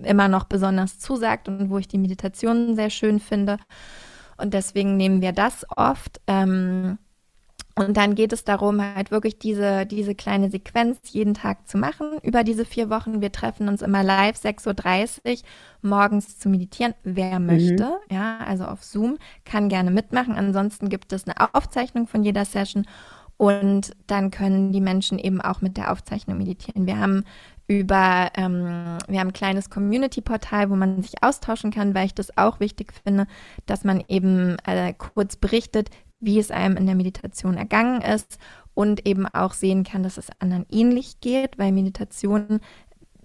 immer 0.04 0.28
noch 0.28 0.44
besonders 0.44 0.98
zusagt 0.98 1.48
und 1.48 1.70
wo 1.70 1.78
ich 1.78 1.88
die 1.88 1.98
Meditation 1.98 2.74
sehr 2.74 2.90
schön 2.90 3.20
finde. 3.20 3.58
Und 4.36 4.54
deswegen 4.54 4.96
nehmen 4.96 5.20
wir 5.20 5.32
das 5.32 5.66
oft. 5.76 6.20
Ähm, 6.26 6.98
und 7.76 7.96
dann 7.96 8.14
geht 8.14 8.32
es 8.32 8.44
darum, 8.44 8.82
halt 8.82 9.10
wirklich 9.10 9.38
diese, 9.38 9.86
diese 9.86 10.14
kleine 10.14 10.50
Sequenz 10.50 10.98
jeden 11.12 11.34
Tag 11.34 11.68
zu 11.68 11.78
machen 11.78 12.18
über 12.22 12.44
diese 12.44 12.64
vier 12.64 12.90
Wochen. 12.90 13.22
Wir 13.22 13.32
treffen 13.32 13.68
uns 13.68 13.80
immer 13.80 14.02
live 14.02 14.36
6.30 14.36 15.30
Uhr 15.30 15.36
morgens 15.82 16.38
zu 16.38 16.48
meditieren. 16.48 16.94
Wer 17.04 17.38
mhm. 17.38 17.46
möchte, 17.46 17.92
ja, 18.10 18.38
also 18.38 18.64
auf 18.64 18.82
Zoom, 18.82 19.18
kann 19.44 19.68
gerne 19.68 19.90
mitmachen. 19.90 20.34
Ansonsten 20.34 20.88
gibt 20.88 21.12
es 21.12 21.26
eine 21.26 21.54
Aufzeichnung 21.54 22.06
von 22.06 22.22
jeder 22.22 22.44
Session. 22.44 22.86
Und 23.36 23.96
dann 24.06 24.30
können 24.30 24.72
die 24.72 24.82
Menschen 24.82 25.18
eben 25.18 25.40
auch 25.40 25.62
mit 25.62 25.78
der 25.78 25.90
Aufzeichnung 25.90 26.36
meditieren. 26.36 26.86
Wir 26.86 26.98
haben 26.98 27.24
über, 27.70 28.32
ähm, 28.34 28.98
wir 29.06 29.20
haben 29.20 29.28
ein 29.28 29.32
kleines 29.32 29.70
Community-Portal, 29.70 30.70
wo 30.70 30.74
man 30.74 31.02
sich 31.02 31.22
austauschen 31.22 31.70
kann, 31.70 31.94
weil 31.94 32.06
ich 32.06 32.14
das 32.14 32.36
auch 32.36 32.58
wichtig 32.58 32.92
finde, 33.04 33.28
dass 33.66 33.84
man 33.84 34.02
eben 34.08 34.56
äh, 34.66 34.92
kurz 34.92 35.36
berichtet, 35.36 35.88
wie 36.18 36.40
es 36.40 36.50
einem 36.50 36.76
in 36.76 36.86
der 36.86 36.96
Meditation 36.96 37.56
ergangen 37.56 38.02
ist 38.02 38.38
und 38.74 39.06
eben 39.06 39.24
auch 39.26 39.52
sehen 39.52 39.84
kann, 39.84 40.02
dass 40.02 40.18
es 40.18 40.30
anderen 40.40 40.66
ähnlich 40.68 41.20
geht, 41.20 41.58
weil 41.60 41.70
Meditation 41.70 42.58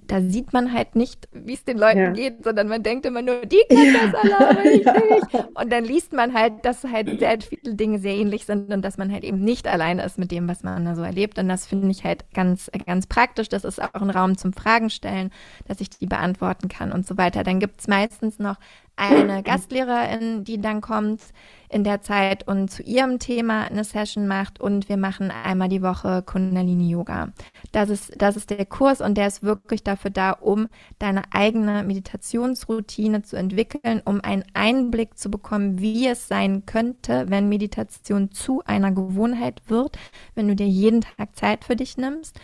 da 0.08 0.22
sieht 0.22 0.53
man 0.53 0.74
halt 0.74 0.95
nicht, 0.95 1.28
wie 1.32 1.53
es 1.53 1.64
den 1.64 1.78
Leuten 1.78 1.99
ja. 1.99 2.10
geht, 2.12 2.43
sondern 2.43 2.68
man 2.68 2.84
denkt 2.84 3.06
immer 3.06 3.22
nur, 3.22 3.45
die 3.45 3.62
können 3.70 3.93
ja. 3.93 4.08
das 4.08 4.16
alle, 4.16 4.49
aber 4.49 4.66
ich 4.72 4.86
nicht. 4.86 5.47
Und 5.53 5.72
dann 5.72 5.84
liest 5.84 6.14
man 6.14 6.34
halt, 6.34 6.64
dass 6.64 6.84
halt 6.84 7.20
sehr 7.20 7.39
viele 7.41 7.76
Dinge 7.76 7.99
sehr 7.99 8.16
ähnlich 8.16 8.45
sind 8.45 8.74
und 8.74 8.82
dass 8.84 8.97
man 8.97 9.12
halt 9.12 9.24
eben 9.24 9.39
nicht 9.39 9.68
alleine 9.68 10.03
ist 10.03 10.18
mit 10.18 10.32
dem, 10.32 10.47
was 10.47 10.64
man 10.64 10.86
da 10.86 10.95
so 10.95 11.01
erlebt. 11.01 11.39
Und 11.39 11.49
das 11.49 11.66
finde 11.66 11.89
ich 11.89 12.03
halt 12.03 12.26
ganz, 12.34 12.70
ganz 12.86 13.08
praktisch. 13.08 13.49
Das 13.49 13.64
ist 13.64 13.82
auch 13.82 14.01
ein 14.01 14.10
Raum 14.10 14.38
zum 14.38 14.53
Fragen 14.53 14.89
stellen, 14.89 15.32
dass 15.68 15.82
ich 15.82 15.89
die 15.89 16.06
beantworten 16.06 16.68
kann 16.68 16.91
und 16.91 17.08
so 17.08 17.18
weiter. 17.18 17.43
Dann 17.43 17.60
gibt 17.60 17.82
es 17.82 17.88
meistens 17.88 18.39
noch 18.39 18.58
eine 18.98 19.43
Gastlehrerin, 19.43 20.43
die 20.43 20.60
dann 20.60 20.82
kommt 20.82 21.22
in 21.70 21.84
der 21.84 22.02
Zeit 22.02 22.48
und 22.48 22.70
zu 22.70 22.84
ihrem 22.84 23.20
Thema 23.20 23.66
eine 23.66 23.84
Session 23.84 24.28
macht 24.28 24.62
und 24.62 24.88
wir 24.88 24.98
machen 24.98 25.32
einmal 25.32 25.68
die 25.68 25.82
Woche 25.82 26.24
Kundalini 26.26 26.89
Yoga. 26.89 27.34
Das 27.72 27.89
ist, 27.89 28.14
das 28.18 28.38
ist 28.38 28.50
der 28.50 28.66
Kurs 28.66 29.02
und 29.02 29.16
der 29.18 29.28
ist 29.28 29.43
wirklich 29.43 29.84
dafür 29.84 30.12
da, 30.12 30.32
um 30.32 30.68
deine 31.00 31.24
eigene 31.34 31.84
Meditationsroutine 31.84 33.24
zu 33.24 33.36
entwickeln, 33.36 34.02
um 34.06 34.22
einen 34.22 34.46
Einblick 34.54 35.18
zu 35.18 35.30
bekommen, 35.30 35.80
wie 35.80 36.08
es 36.08 36.28
sein 36.28 36.66
könnte, 36.66 37.26
wenn 37.30 37.50
Meditation 37.50 38.32
zu 38.32 38.62
einer 38.66 38.91
Gewohnheit 38.91 39.62
wird, 39.68 39.98
wenn 40.36 40.48
du 40.48 40.56
dir 40.56 40.68
jeden 40.68 41.02
Tag 41.02 41.36
Zeit 41.36 41.66
für 41.66 41.76
dich 41.76 41.98
nimmst. 41.98 42.39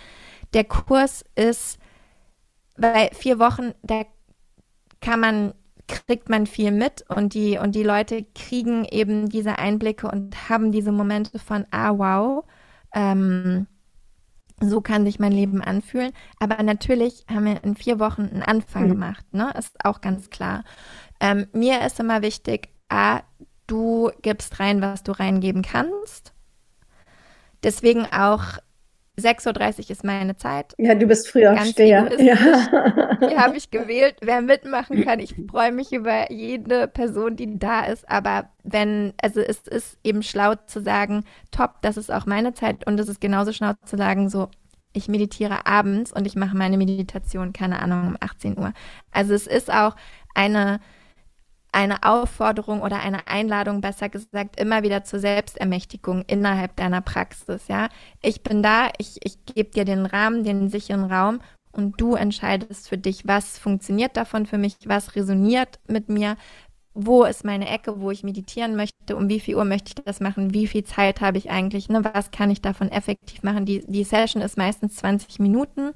Der 0.53 0.65
Kurs 0.65 1.23
ist 1.35 1.79
bei 2.77 3.09
vier 3.13 3.39
Wochen, 3.39 3.73
da 3.83 4.03
kann 4.99 5.19
man 5.19 5.53
kriegt 5.91 6.29
man 6.29 6.47
viel 6.47 6.71
mit 6.71 7.05
und 7.09 7.33
die, 7.33 7.57
und 7.57 7.75
die 7.75 7.83
Leute 7.83 8.25
kriegen 8.33 8.85
eben 8.85 9.29
diese 9.29 9.59
Einblicke 9.59 10.07
und 10.07 10.49
haben 10.49 10.71
diese 10.71 10.91
Momente 10.91 11.37
von, 11.37 11.65
ah, 11.71 11.97
wow, 11.97 12.45
ähm, 12.93 13.67
so 14.59 14.81
kann 14.81 15.05
sich 15.05 15.19
mein 15.19 15.31
Leben 15.31 15.61
anfühlen. 15.61 16.11
Aber 16.39 16.61
natürlich 16.63 17.25
haben 17.29 17.45
wir 17.45 17.63
in 17.63 17.75
vier 17.75 17.99
Wochen 17.99 18.29
einen 18.31 18.43
Anfang 18.43 18.85
mhm. 18.85 18.89
gemacht, 18.89 19.33
ne? 19.33 19.51
Ist 19.57 19.83
auch 19.83 20.01
ganz 20.01 20.29
klar. 20.29 20.63
Ähm, 21.19 21.47
mir 21.51 21.85
ist 21.85 21.99
immer 21.99 22.21
wichtig, 22.21 22.69
ah, 22.89 23.21
du 23.67 24.11
gibst 24.21 24.59
rein, 24.59 24.81
was 24.81 25.03
du 25.03 25.11
reingeben 25.11 25.61
kannst. 25.61 26.33
Deswegen 27.63 28.05
auch 28.05 28.59
6.30 29.19 29.79
Uhr 29.79 29.91
ist 29.91 30.03
meine 30.03 30.35
Zeit. 30.35 30.73
Ja, 30.77 30.95
du 30.95 31.05
bist 31.05 31.27
früher 31.27 31.53
Aufsteher. 31.53 32.09
Ja. 32.19 32.35
Die 33.29 33.37
habe 33.37 33.57
ich 33.57 33.69
gewählt. 33.69 34.15
Wer 34.21 34.41
mitmachen 34.41 35.03
kann, 35.03 35.19
ich 35.19 35.35
freue 35.49 35.71
mich 35.71 35.91
über 35.91 36.31
jede 36.31 36.87
Person, 36.87 37.35
die 37.35 37.59
da 37.59 37.81
ist. 37.81 38.09
Aber 38.09 38.49
wenn, 38.63 39.13
also 39.21 39.41
es 39.41 39.67
ist 39.67 39.97
eben 40.03 40.23
schlau 40.23 40.55
zu 40.65 40.81
sagen, 40.81 41.25
top, 41.51 41.81
das 41.81 41.97
ist 41.97 42.11
auch 42.11 42.25
meine 42.25 42.53
Zeit. 42.53 42.87
Und 42.87 42.99
es 42.99 43.09
ist 43.09 43.21
genauso 43.21 43.51
schlau 43.51 43.73
zu 43.85 43.97
sagen, 43.97 44.29
so, 44.29 44.49
ich 44.93 45.07
meditiere 45.07 45.65
abends 45.65 46.11
und 46.11 46.25
ich 46.25 46.35
mache 46.35 46.55
meine 46.55 46.77
Meditation, 46.77 47.53
keine 47.53 47.81
Ahnung, 47.81 48.07
um 48.07 48.17
18 48.19 48.57
Uhr. 48.57 48.73
Also 49.11 49.33
es 49.33 49.47
ist 49.47 49.71
auch 49.71 49.95
eine 50.35 50.79
eine 51.71 52.03
Aufforderung 52.03 52.81
oder 52.81 52.99
eine 52.99 53.27
Einladung, 53.27 53.81
besser 53.81 54.09
gesagt, 54.09 54.59
immer 54.59 54.83
wieder 54.83 55.03
zur 55.03 55.19
Selbstermächtigung 55.19 56.23
innerhalb 56.27 56.75
deiner 56.75 57.01
Praxis. 57.01 57.67
Ja, 57.67 57.89
ich 58.21 58.43
bin 58.43 58.61
da, 58.61 58.89
ich, 58.97 59.17
ich 59.23 59.45
gebe 59.45 59.71
dir 59.71 59.85
den 59.85 60.05
Rahmen, 60.05 60.43
den 60.43 60.69
sicheren 60.69 61.05
Raum 61.05 61.39
und 61.71 61.99
du 62.01 62.15
entscheidest 62.15 62.89
für 62.89 62.97
dich, 62.97 63.27
was 63.27 63.57
funktioniert 63.57 64.17
davon 64.17 64.45
für 64.45 64.57
mich, 64.57 64.75
was 64.85 65.15
resoniert 65.15 65.79
mit 65.87 66.09
mir, 66.09 66.35
wo 66.93 67.23
ist 67.23 67.45
meine 67.45 67.69
Ecke, 67.69 68.01
wo 68.01 68.11
ich 68.11 68.23
meditieren 68.23 68.75
möchte, 68.75 69.15
um 69.15 69.29
wie 69.29 69.39
viel 69.39 69.55
Uhr 69.55 69.63
möchte 69.63 69.89
ich 69.89 70.03
das 70.03 70.19
machen, 70.19 70.53
wie 70.53 70.67
viel 70.67 70.83
Zeit 70.83 71.21
habe 71.21 71.37
ich 71.37 71.49
eigentlich, 71.49 71.87
ne, 71.87 72.03
was 72.13 72.31
kann 72.31 72.51
ich 72.51 72.61
davon 72.61 72.89
effektiv 72.89 73.43
machen. 73.43 73.65
Die, 73.65 73.83
die 73.87 74.03
Session 74.03 74.41
ist 74.41 74.57
meistens 74.57 74.97
20 74.97 75.39
Minuten. 75.39 75.91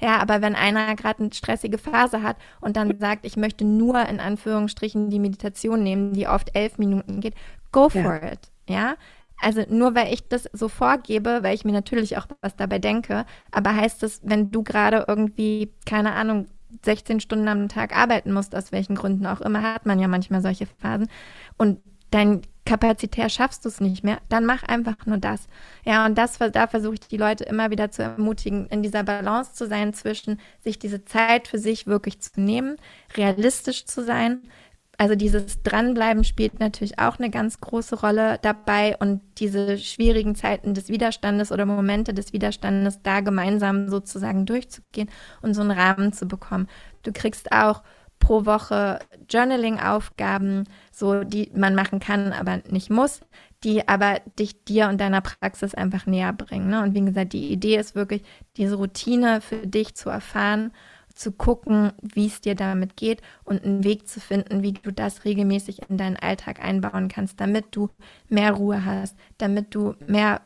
Ja, 0.00 0.18
aber 0.18 0.40
wenn 0.40 0.54
einer 0.54 0.94
gerade 0.96 1.24
eine 1.24 1.32
stressige 1.32 1.76
Phase 1.76 2.22
hat 2.22 2.36
und 2.60 2.76
dann 2.76 2.98
sagt, 2.98 3.26
ich 3.26 3.36
möchte 3.36 3.64
nur 3.64 4.00
in 4.08 4.18
Anführungsstrichen 4.18 5.10
die 5.10 5.18
Meditation 5.18 5.82
nehmen, 5.82 6.14
die 6.14 6.26
oft 6.26 6.56
elf 6.56 6.78
Minuten 6.78 7.20
geht, 7.20 7.34
go 7.70 7.88
for 7.90 8.00
ja. 8.00 8.32
it. 8.32 8.40
Ja, 8.68 8.94
also 9.40 9.62
nur 9.68 9.94
weil 9.94 10.12
ich 10.12 10.28
das 10.28 10.48
so 10.52 10.68
vorgebe, 10.68 11.40
weil 11.42 11.54
ich 11.54 11.64
mir 11.64 11.72
natürlich 11.72 12.16
auch 12.18 12.26
was 12.40 12.56
dabei 12.56 12.78
denke, 12.78 13.24
aber 13.50 13.74
heißt 13.74 14.02
es, 14.02 14.20
wenn 14.22 14.50
du 14.50 14.62
gerade 14.62 15.04
irgendwie, 15.08 15.72
keine 15.86 16.12
Ahnung, 16.12 16.46
16 16.84 17.20
Stunden 17.20 17.48
am 17.48 17.68
Tag 17.68 17.96
arbeiten 17.96 18.32
musst, 18.32 18.54
aus 18.54 18.72
welchen 18.72 18.94
Gründen 18.94 19.26
auch 19.26 19.40
immer, 19.40 19.62
hat 19.62 19.86
man 19.86 19.98
ja 19.98 20.08
manchmal 20.08 20.42
solche 20.42 20.66
Phasen. 20.66 21.08
Und 21.56 21.80
dein 22.10 22.42
kapazitär 22.64 23.28
schaffst 23.28 23.64
du 23.64 23.68
es 23.68 23.80
nicht 23.80 24.04
mehr, 24.04 24.18
dann 24.28 24.44
mach 24.44 24.62
einfach 24.62 25.06
nur 25.06 25.18
das. 25.18 25.48
Ja, 25.84 26.06
und 26.06 26.16
das, 26.16 26.38
da 26.38 26.66
versuche 26.66 26.94
ich 26.94 27.00
die 27.00 27.16
Leute 27.16 27.44
immer 27.44 27.70
wieder 27.70 27.90
zu 27.90 28.02
ermutigen, 28.02 28.66
in 28.66 28.82
dieser 28.82 29.02
Balance 29.02 29.54
zu 29.54 29.66
sein 29.66 29.92
zwischen 29.92 30.40
sich 30.60 30.78
diese 30.78 31.04
Zeit 31.04 31.48
für 31.48 31.58
sich 31.58 31.86
wirklich 31.86 32.20
zu 32.20 32.40
nehmen, 32.40 32.76
realistisch 33.16 33.86
zu 33.86 34.04
sein, 34.04 34.42
also 35.00 35.14
dieses 35.14 35.62
Dranbleiben 35.62 36.24
spielt 36.24 36.60
natürlich 36.60 36.98
auch 36.98 37.18
eine 37.18 37.30
ganz 37.30 37.58
große 37.58 37.98
Rolle 38.00 38.38
dabei 38.42 38.98
und 38.98 39.22
diese 39.38 39.78
schwierigen 39.78 40.34
Zeiten 40.34 40.74
des 40.74 40.90
Widerstandes 40.90 41.52
oder 41.52 41.64
Momente 41.64 42.12
des 42.12 42.34
Widerstandes 42.34 43.00
da 43.02 43.20
gemeinsam 43.20 43.88
sozusagen 43.88 44.44
durchzugehen 44.44 45.08
und 45.40 45.54
so 45.54 45.62
einen 45.62 45.70
Rahmen 45.70 46.12
zu 46.12 46.28
bekommen. 46.28 46.68
Du 47.02 47.12
kriegst 47.14 47.50
auch 47.50 47.82
pro 48.18 48.44
Woche 48.44 48.98
Journaling-Aufgaben, 49.26 50.64
so 50.92 51.24
die 51.24 51.50
man 51.54 51.74
machen 51.74 51.98
kann, 51.98 52.34
aber 52.34 52.60
nicht 52.68 52.90
muss, 52.90 53.22
die 53.64 53.88
aber 53.88 54.20
dich 54.38 54.64
dir 54.64 54.90
und 54.90 55.00
deiner 55.00 55.22
Praxis 55.22 55.74
einfach 55.74 56.04
näher 56.04 56.34
bringen. 56.34 56.68
Ne? 56.68 56.82
Und 56.82 56.94
wie 56.94 57.06
gesagt, 57.06 57.32
die 57.32 57.50
Idee 57.50 57.78
ist 57.78 57.94
wirklich, 57.94 58.22
diese 58.58 58.74
Routine 58.74 59.40
für 59.40 59.66
dich 59.66 59.94
zu 59.94 60.10
erfahren 60.10 60.72
zu 61.20 61.32
gucken, 61.32 61.92
wie 62.00 62.26
es 62.26 62.40
dir 62.40 62.54
damit 62.54 62.96
geht 62.96 63.20
und 63.44 63.62
einen 63.62 63.84
Weg 63.84 64.08
zu 64.08 64.20
finden, 64.20 64.62
wie 64.62 64.72
du 64.72 64.90
das 64.90 65.24
regelmäßig 65.24 65.82
in 65.88 65.98
deinen 65.98 66.16
Alltag 66.16 66.64
einbauen 66.64 67.08
kannst, 67.08 67.40
damit 67.40 67.66
du 67.72 67.90
mehr 68.28 68.52
Ruhe 68.52 68.84
hast, 68.84 69.16
damit 69.36 69.74
du 69.74 69.94
mehr 70.06 70.40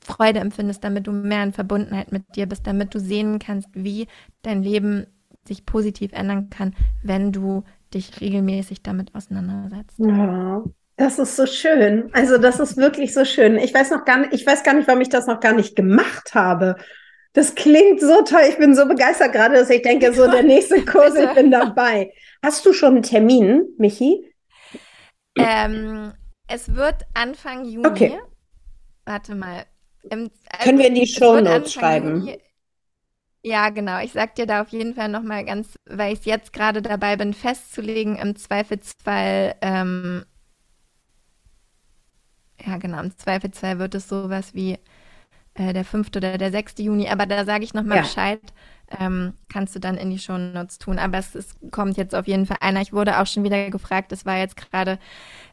Freude 0.00 0.40
empfindest, 0.40 0.82
damit 0.82 1.06
du 1.06 1.12
mehr 1.12 1.44
in 1.44 1.52
Verbundenheit 1.52 2.10
mit 2.10 2.34
dir 2.34 2.46
bist, 2.46 2.66
damit 2.66 2.94
du 2.94 2.98
sehen 2.98 3.38
kannst, 3.38 3.68
wie 3.72 4.08
dein 4.42 4.62
Leben 4.62 5.06
sich 5.46 5.64
positiv 5.64 6.12
ändern 6.12 6.50
kann, 6.50 6.74
wenn 7.02 7.30
du 7.30 7.62
dich 7.94 8.20
regelmäßig 8.20 8.82
damit 8.82 9.14
auseinandersetzt. 9.14 9.98
Ja, 9.98 10.64
das 10.96 11.20
ist 11.20 11.36
so 11.36 11.46
schön. 11.46 12.10
Also 12.12 12.38
das 12.38 12.58
ist 12.58 12.76
wirklich 12.76 13.14
so 13.14 13.24
schön. 13.24 13.58
Ich 13.58 13.72
weiß 13.72 13.90
noch 13.90 14.04
gar 14.04 14.18
nicht, 14.18 14.32
ich 14.32 14.44
weiß 14.44 14.64
gar 14.64 14.74
nicht, 14.74 14.88
warum 14.88 15.00
ich 15.00 15.08
das 15.08 15.28
noch 15.28 15.38
gar 15.38 15.52
nicht 15.52 15.76
gemacht 15.76 16.34
habe. 16.34 16.76
Das 17.36 17.54
klingt 17.54 18.00
so 18.00 18.22
toll. 18.22 18.44
Ich 18.48 18.56
bin 18.56 18.74
so 18.74 18.86
begeistert 18.86 19.32
gerade, 19.32 19.56
dass 19.56 19.68
ich 19.68 19.82
denke, 19.82 20.10
so 20.14 20.28
der 20.30 20.42
nächste 20.42 20.82
Kurs, 20.86 21.14
ich 21.14 21.30
bin 21.34 21.50
dabei. 21.50 22.10
Hast 22.42 22.64
du 22.64 22.72
schon 22.72 22.94
einen 22.94 23.02
Termin, 23.02 23.66
Michi? 23.76 24.24
Ähm, 25.36 26.14
es 26.48 26.74
wird 26.74 27.02
Anfang 27.12 27.66
Juni. 27.66 27.86
Okay. 27.86 28.18
Warte 29.04 29.34
mal. 29.34 29.66
Im, 30.10 30.30
also 30.48 30.64
Können 30.64 30.78
wir 30.78 30.86
in 30.86 30.94
die 30.94 31.06
Show 31.06 31.38
Notes 31.38 31.74
schreiben? 31.74 32.20
Juni, 32.20 32.38
ja, 33.42 33.68
genau. 33.68 34.00
Ich 34.00 34.12
sag 34.12 34.34
dir 34.36 34.46
da 34.46 34.62
auf 34.62 34.70
jeden 34.70 34.94
Fall 34.94 35.10
nochmal 35.10 35.44
ganz, 35.44 35.78
weil 35.84 36.14
ich 36.14 36.24
jetzt 36.24 36.54
gerade 36.54 36.80
dabei 36.80 37.16
bin, 37.16 37.34
festzulegen, 37.34 38.16
im 38.16 38.34
Zweifelsfall, 38.34 39.56
ähm, 39.60 40.24
ja 42.64 42.78
genau, 42.78 43.00
im 43.00 43.14
Zweifelsfall 43.18 43.78
wird 43.78 43.94
es 43.94 44.08
sowas 44.08 44.54
wie 44.54 44.78
äh, 45.56 45.72
der 45.72 45.84
5. 45.84 46.08
oder 46.16 46.38
der 46.38 46.50
6. 46.50 46.74
Juni, 46.78 47.08
aber 47.08 47.26
da 47.26 47.44
sage 47.44 47.64
ich 47.64 47.74
nochmal 47.74 47.98
ja. 47.98 48.02
Bescheid. 48.02 48.40
Ähm, 49.00 49.32
kannst 49.48 49.74
du 49.74 49.80
dann 49.80 49.96
in 49.96 50.10
die 50.10 50.18
Shownotes 50.18 50.78
tun. 50.78 51.00
Aber 51.00 51.18
es, 51.18 51.34
es, 51.34 51.56
kommt 51.72 51.96
jetzt 51.96 52.14
auf 52.14 52.28
jeden 52.28 52.46
Fall 52.46 52.58
einer. 52.60 52.80
Ich 52.80 52.92
wurde 52.92 53.18
auch 53.18 53.26
schon 53.26 53.42
wieder 53.42 53.68
gefragt, 53.68 54.12
es 54.12 54.24
war 54.24 54.38
jetzt 54.38 54.56
gerade, 54.56 55.00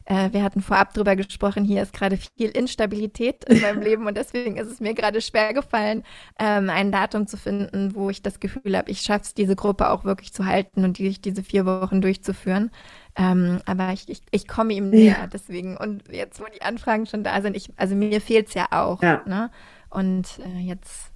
äh, 0.04 0.28
wir 0.30 0.44
hatten 0.44 0.62
vorab 0.62 0.94
drüber 0.94 1.16
gesprochen, 1.16 1.64
hier 1.64 1.82
ist 1.82 1.92
gerade 1.92 2.16
viel 2.16 2.50
Instabilität 2.50 3.42
in 3.46 3.60
meinem 3.60 3.82
Leben 3.82 4.06
und 4.06 4.16
deswegen 4.16 4.56
ist 4.56 4.70
es 4.70 4.78
mir 4.78 4.94
gerade 4.94 5.20
schwer 5.20 5.52
gefallen, 5.52 6.04
ähm, 6.38 6.70
ein 6.70 6.92
Datum 6.92 7.26
zu 7.26 7.36
finden, 7.36 7.96
wo 7.96 8.08
ich 8.08 8.22
das 8.22 8.38
Gefühl 8.38 8.76
habe, 8.76 8.88
ich 8.88 9.00
schaffe 9.00 9.24
es, 9.24 9.34
diese 9.34 9.56
Gruppe 9.56 9.90
auch 9.90 10.04
wirklich 10.04 10.32
zu 10.32 10.46
halten 10.46 10.84
und 10.84 10.98
die, 10.98 11.20
diese 11.20 11.42
vier 11.42 11.66
Wochen 11.66 12.00
durchzuführen. 12.00 12.70
Ähm, 13.16 13.62
aber 13.66 13.92
ich, 13.92 14.08
ich, 14.08 14.22
ich 14.30 14.46
komme 14.46 14.74
ihm 14.74 14.90
näher, 14.90 15.16
ja. 15.22 15.26
deswegen. 15.26 15.76
Und 15.76 16.04
jetzt, 16.08 16.40
wo 16.40 16.44
die 16.54 16.62
Anfragen 16.62 17.06
schon 17.06 17.24
da 17.24 17.42
sind, 17.42 17.56
ich, 17.56 17.70
also 17.76 17.96
mir 17.96 18.20
fehlt 18.20 18.48
es 18.48 18.54
ja 18.54 18.66
auch. 18.70 19.02
Ja. 19.02 19.22
Ne? 19.26 19.50
Und 19.94 20.40
äh, 20.44 20.60
jetzt 20.60 21.14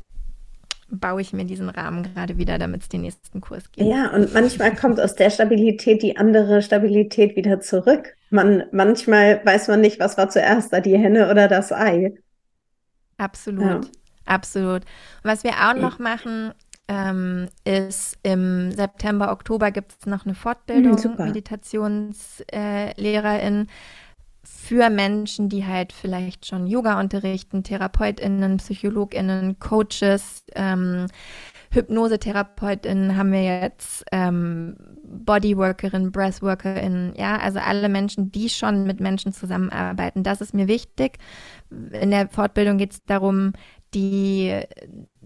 baue 0.90 1.20
ich 1.20 1.32
mir 1.32 1.44
diesen 1.44 1.68
Rahmen 1.68 2.02
gerade 2.02 2.38
wieder, 2.38 2.58
damit 2.58 2.82
es 2.82 2.88
den 2.88 3.02
nächsten 3.02 3.40
Kurs 3.40 3.70
gibt. 3.72 3.86
Ja, 3.86 4.10
und 4.10 4.32
manchmal 4.32 4.74
kommt 4.74 4.98
aus 5.00 5.14
der 5.14 5.30
Stabilität 5.30 6.02
die 6.02 6.16
andere 6.16 6.62
Stabilität 6.62 7.36
wieder 7.36 7.60
zurück. 7.60 8.16
Man, 8.30 8.64
manchmal 8.72 9.44
weiß 9.44 9.68
man 9.68 9.82
nicht, 9.82 10.00
was 10.00 10.16
war 10.16 10.30
zuerst 10.30 10.72
da, 10.72 10.80
die 10.80 10.96
Henne 10.96 11.30
oder 11.30 11.48
das 11.48 11.72
Ei. 11.72 12.14
Absolut, 13.18 13.64
ja. 13.64 13.80
absolut. 14.24 14.84
Und 15.22 15.24
was 15.24 15.44
wir 15.44 15.52
auch 15.52 15.74
noch 15.74 15.98
machen, 15.98 16.54
ähm, 16.88 17.48
ist 17.64 18.16
im 18.22 18.72
September, 18.72 19.30
Oktober 19.32 19.70
gibt 19.70 19.92
es 19.98 20.06
noch 20.06 20.24
eine 20.24 20.34
Fortbildung, 20.34 20.94
mhm, 20.94 21.16
Meditationslehrerin. 21.18 23.62
Äh, 23.62 23.66
für 24.50 24.90
Menschen, 24.90 25.48
die 25.48 25.64
halt 25.64 25.92
vielleicht 25.92 26.46
schon 26.46 26.66
Yoga 26.66 27.00
unterrichten, 27.00 27.62
TherapeutInnen, 27.62 28.58
PsychologInnen, 28.58 29.58
Coaches, 29.58 30.44
ähm, 30.54 31.06
HypnosetherapeutInnen 31.70 33.16
haben 33.16 33.32
wir 33.32 33.44
jetzt, 33.44 34.04
ähm, 34.10 34.76
Bodyworkerin, 35.04 36.12
BreathworkerInnen, 36.12 37.14
ja, 37.16 37.38
also 37.38 37.58
alle 37.58 37.88
Menschen, 37.88 38.30
die 38.30 38.48
schon 38.48 38.84
mit 38.84 39.00
Menschen 39.00 39.32
zusammenarbeiten. 39.32 40.22
Das 40.22 40.40
ist 40.40 40.54
mir 40.54 40.68
wichtig. 40.68 41.18
In 41.70 42.10
der 42.10 42.28
Fortbildung 42.28 42.78
geht 42.78 42.92
es 42.92 43.04
darum, 43.04 43.52
die 43.94 44.60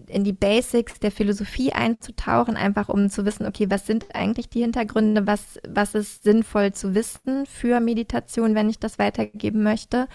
in 0.07 0.23
die 0.23 0.33
Basics 0.33 0.99
der 0.99 1.11
Philosophie 1.11 1.71
einzutauchen, 1.71 2.55
einfach 2.55 2.89
um 2.89 3.09
zu 3.09 3.25
wissen, 3.25 3.45
okay, 3.45 3.69
was 3.69 3.85
sind 3.85 4.07
eigentlich 4.13 4.49
die 4.49 4.61
Hintergründe, 4.61 5.27
was, 5.27 5.59
was 5.67 5.95
ist 5.95 6.23
sinnvoll 6.23 6.73
zu 6.73 6.95
wissen 6.95 7.45
für 7.45 7.79
Meditation, 7.79 8.55
wenn 8.55 8.69
ich 8.69 8.79
das 8.79 8.99
weitergeben 8.99 9.63
möchte. 9.63 10.07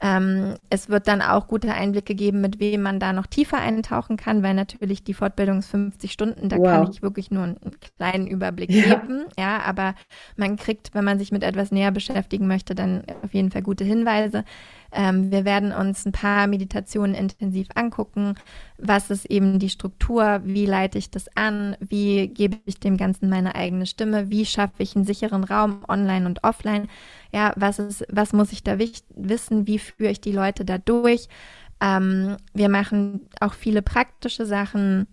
Ähm, 0.00 0.56
es 0.68 0.88
wird 0.88 1.06
dann 1.06 1.22
auch 1.22 1.46
gute 1.46 1.72
Einblicke 1.72 2.16
geben, 2.16 2.40
mit 2.40 2.58
wem 2.58 2.82
man 2.82 2.98
da 2.98 3.12
noch 3.12 3.26
tiefer 3.26 3.58
eintauchen 3.58 4.16
kann, 4.16 4.42
weil 4.42 4.54
natürlich 4.54 5.04
die 5.04 5.14
Fortbildung 5.14 5.60
ist 5.60 5.70
50 5.70 6.10
Stunden, 6.10 6.48
da 6.48 6.56
wow. 6.56 6.66
kann 6.66 6.90
ich 6.90 7.02
wirklich 7.02 7.30
nur 7.30 7.44
einen 7.44 7.76
kleinen 7.96 8.26
Überblick 8.26 8.70
ja. 8.70 8.96
geben. 8.96 9.26
Ja, 9.38 9.60
aber 9.60 9.94
man 10.36 10.56
kriegt, 10.56 10.92
wenn 10.94 11.04
man 11.04 11.20
sich 11.20 11.30
mit 11.30 11.44
etwas 11.44 11.70
näher 11.70 11.92
beschäftigen 11.92 12.48
möchte, 12.48 12.74
dann 12.74 13.04
auf 13.22 13.32
jeden 13.32 13.52
Fall 13.52 13.62
gute 13.62 13.84
Hinweise. 13.84 14.44
Ähm, 14.92 15.30
wir 15.30 15.44
werden 15.44 15.72
uns 15.72 16.04
ein 16.04 16.12
paar 16.12 16.46
Meditationen 16.46 17.14
intensiv 17.14 17.68
angucken. 17.74 18.34
Was 18.78 19.10
ist 19.10 19.24
eben 19.26 19.58
die 19.58 19.70
Struktur? 19.70 20.40
Wie 20.44 20.66
leite 20.66 20.98
ich 20.98 21.10
das 21.10 21.34
an? 21.36 21.76
Wie 21.80 22.28
gebe 22.28 22.58
ich 22.66 22.78
dem 22.78 22.96
Ganzen 22.96 23.28
meine 23.30 23.54
eigene 23.54 23.86
Stimme? 23.86 24.30
Wie 24.30 24.44
schaffe 24.44 24.82
ich 24.82 24.94
einen 24.94 25.06
sicheren 25.06 25.44
Raum 25.44 25.82
online 25.88 26.26
und 26.26 26.44
offline? 26.44 26.88
Ja, 27.32 27.52
was 27.56 27.78
ist, 27.78 28.04
was 28.10 28.32
muss 28.32 28.52
ich 28.52 28.62
da 28.62 28.78
wissen? 28.78 29.66
Wie 29.66 29.78
führe 29.78 30.10
ich 30.10 30.20
die 30.20 30.32
Leute 30.32 30.64
da 30.64 30.78
durch? 30.78 31.28
Ähm, 31.80 32.36
wir 32.52 32.68
machen 32.68 33.22
auch 33.40 33.54
viele 33.54 33.82
praktische 33.82 34.46
Sachen. 34.46 35.06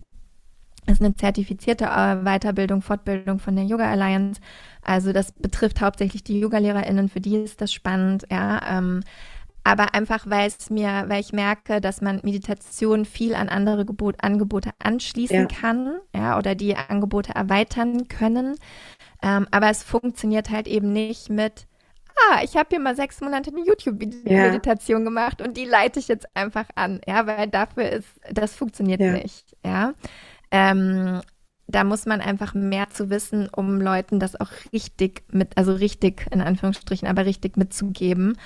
Das 0.86 0.98
ist 0.98 1.04
eine 1.04 1.14
zertifizierte 1.14 1.84
äh, 1.84 2.16
Weiterbildung, 2.24 2.82
Fortbildung 2.82 3.38
von 3.38 3.56
der 3.56 3.64
Yoga 3.64 3.90
Alliance. 3.90 4.40
Also 4.82 5.12
das 5.12 5.32
betrifft 5.32 5.80
hauptsächlich 5.80 6.24
die 6.24 6.40
Yoga-LehrerInnen, 6.40 7.08
für 7.08 7.20
die 7.20 7.36
ist 7.36 7.60
das 7.60 7.72
spannend, 7.72 8.26
ja. 8.30 8.78
Ähm, 8.78 9.00
aber 9.64 9.94
einfach, 9.94 10.24
weil 10.28 10.48
es 10.48 10.70
mir, 10.70 11.04
weil 11.08 11.20
ich 11.20 11.32
merke, 11.32 11.80
dass 11.80 12.00
man 12.00 12.20
Meditation 12.22 13.04
viel 13.04 13.34
an 13.34 13.48
andere 13.48 13.84
Gebot, 13.84 14.16
Angebote 14.20 14.70
anschließen 14.78 15.36
ja. 15.36 15.46
kann, 15.46 15.98
ja, 16.14 16.38
oder 16.38 16.54
die 16.54 16.76
Angebote 16.76 17.34
erweitern 17.34 18.08
können. 18.08 18.56
Ähm, 19.22 19.46
aber 19.50 19.68
es 19.68 19.82
funktioniert 19.82 20.50
halt 20.50 20.66
eben 20.66 20.92
nicht 20.92 21.28
mit, 21.28 21.66
ah, 22.28 22.40
ich 22.42 22.56
habe 22.56 22.68
hier 22.70 22.80
mal 22.80 22.96
sechs 22.96 23.20
Monate 23.20 23.50
eine 23.50 23.64
YouTube-Meditation 23.66 25.00
ja. 25.00 25.04
gemacht 25.04 25.42
und 25.42 25.56
die 25.56 25.66
leite 25.66 25.98
ich 25.98 26.08
jetzt 26.08 26.26
einfach 26.34 26.68
an, 26.74 27.00
ja, 27.06 27.26
weil 27.26 27.48
dafür 27.48 27.90
ist, 27.90 28.08
das 28.30 28.54
funktioniert 28.54 29.00
ja. 29.00 29.12
nicht, 29.12 29.56
ja. 29.64 29.92
Ähm, 30.50 31.20
da 31.68 31.84
muss 31.84 32.06
man 32.06 32.20
einfach 32.20 32.54
mehr 32.54 32.90
zu 32.90 33.10
wissen, 33.10 33.48
um 33.48 33.80
Leuten 33.80 34.18
das 34.18 34.40
auch 34.40 34.50
richtig 34.72 35.22
mit, 35.30 35.56
also 35.56 35.72
richtig 35.72 36.26
in 36.32 36.40
Anführungsstrichen, 36.40 37.06
aber 37.06 37.26
richtig 37.26 37.56
mitzugeben. 37.56 38.36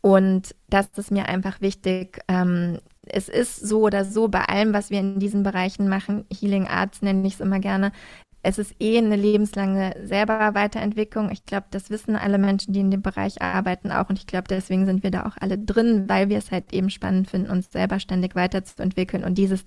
Und 0.00 0.54
das 0.68 0.88
ist 0.96 1.10
mir 1.10 1.28
einfach 1.28 1.60
wichtig. 1.60 2.20
Ähm, 2.28 2.78
es 3.06 3.28
ist 3.28 3.56
so 3.56 3.80
oder 3.82 4.04
so 4.04 4.28
bei 4.28 4.44
allem, 4.44 4.72
was 4.72 4.90
wir 4.90 5.00
in 5.00 5.18
diesen 5.18 5.42
Bereichen 5.42 5.88
machen, 5.88 6.24
Healing 6.32 6.68
Arts 6.68 7.02
nenne 7.02 7.26
ich 7.26 7.34
es 7.34 7.40
immer 7.40 7.58
gerne, 7.58 7.92
es 8.42 8.58
ist 8.58 8.74
eh 8.80 8.98
eine 8.98 9.16
lebenslange 9.16 9.94
selber 10.04 10.54
Weiterentwicklung. 10.54 11.30
Ich 11.30 11.44
glaube, 11.44 11.66
das 11.70 11.90
wissen 11.90 12.16
alle 12.16 12.38
Menschen, 12.38 12.72
die 12.72 12.80
in 12.80 12.90
dem 12.90 13.02
Bereich 13.02 13.42
arbeiten 13.42 13.90
auch. 13.90 14.08
Und 14.08 14.18
ich 14.18 14.26
glaube, 14.26 14.46
deswegen 14.48 14.86
sind 14.86 15.02
wir 15.02 15.10
da 15.10 15.26
auch 15.26 15.36
alle 15.40 15.58
drin, 15.58 16.08
weil 16.08 16.28
wir 16.28 16.38
es 16.38 16.50
halt 16.50 16.72
eben 16.72 16.90
spannend 16.90 17.28
finden, 17.28 17.50
uns 17.50 17.72
selber 17.72 17.98
ständig 17.98 18.36
weiterzuentwickeln 18.36 19.24
und 19.24 19.36
dieses 19.36 19.66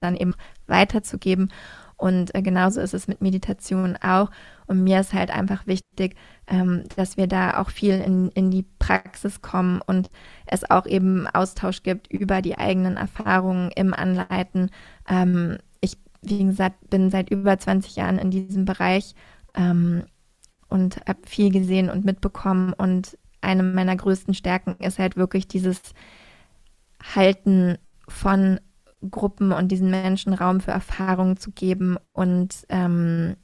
dann 0.00 0.16
eben 0.16 0.34
weiterzugeben. 0.66 1.50
Und 1.98 2.34
äh, 2.34 2.42
genauso 2.42 2.80
ist 2.80 2.94
es 2.94 3.08
mit 3.08 3.20
Meditation 3.20 3.96
auch. 4.00 4.30
Und 4.66 4.84
mir 4.84 5.00
ist 5.00 5.12
halt 5.12 5.30
einfach 5.30 5.66
wichtig, 5.66 6.14
ähm, 6.46 6.84
dass 6.96 7.16
wir 7.16 7.26
da 7.26 7.60
auch 7.60 7.70
viel 7.70 7.94
in, 7.94 8.30
in 8.30 8.50
die 8.50 8.64
Praxis 8.78 9.42
kommen 9.42 9.82
und 9.84 10.08
es 10.46 10.70
auch 10.70 10.86
eben 10.86 11.26
Austausch 11.26 11.82
gibt 11.82 12.06
über 12.10 12.40
die 12.40 12.56
eigenen 12.56 12.96
Erfahrungen 12.96 13.70
im 13.74 13.92
Anleiten. 13.92 14.70
Ähm, 15.08 15.58
ich, 15.80 15.98
wie 16.22 16.44
gesagt, 16.44 16.88
bin 16.88 17.10
seit 17.10 17.30
über 17.30 17.58
20 17.58 17.96
Jahren 17.96 18.18
in 18.18 18.30
diesem 18.30 18.64
Bereich 18.64 19.14
ähm, 19.54 20.04
und 20.68 21.00
habe 21.08 21.20
viel 21.26 21.50
gesehen 21.50 21.90
und 21.90 22.04
mitbekommen. 22.04 22.72
Und 22.74 23.18
eine 23.40 23.64
meiner 23.64 23.96
größten 23.96 24.34
Stärken 24.34 24.76
ist 24.78 25.00
halt 25.00 25.16
wirklich 25.16 25.48
dieses 25.48 25.80
Halten 27.14 27.76
von 28.06 28.60
Gruppen 29.10 29.52
und 29.52 29.68
diesen 29.68 29.90
Menschen 29.90 30.34
Raum 30.34 30.60
für 30.60 30.72
Erfahrungen 30.72 31.36
zu 31.36 31.52
geben. 31.52 31.96
Und, 32.12 32.64
ähm, 32.68 33.36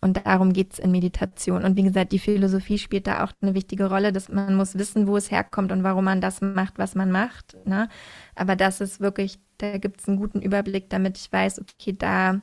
und 0.00 0.24
darum 0.24 0.52
geht 0.52 0.74
es 0.74 0.78
in 0.78 0.90
Meditation. 0.90 1.64
Und 1.64 1.76
wie 1.76 1.82
gesagt, 1.82 2.12
die 2.12 2.18
Philosophie 2.18 2.78
spielt 2.78 3.06
da 3.06 3.24
auch 3.24 3.32
eine 3.40 3.54
wichtige 3.54 3.88
Rolle, 3.88 4.12
dass 4.12 4.28
man 4.28 4.54
muss 4.54 4.76
wissen, 4.76 5.06
wo 5.06 5.16
es 5.16 5.30
herkommt 5.30 5.72
und 5.72 5.82
warum 5.82 6.04
man 6.04 6.20
das 6.20 6.40
macht, 6.40 6.78
was 6.78 6.94
man 6.94 7.10
macht. 7.10 7.56
Ne? 7.66 7.88
Aber 8.34 8.56
das 8.56 8.80
ist 8.80 9.00
wirklich, 9.00 9.38
da 9.58 9.78
gibt 9.78 10.00
es 10.00 10.08
einen 10.08 10.18
guten 10.18 10.40
Überblick, 10.40 10.90
damit 10.90 11.18
ich 11.18 11.32
weiß, 11.32 11.60
okay, 11.60 11.94
da, 11.96 12.40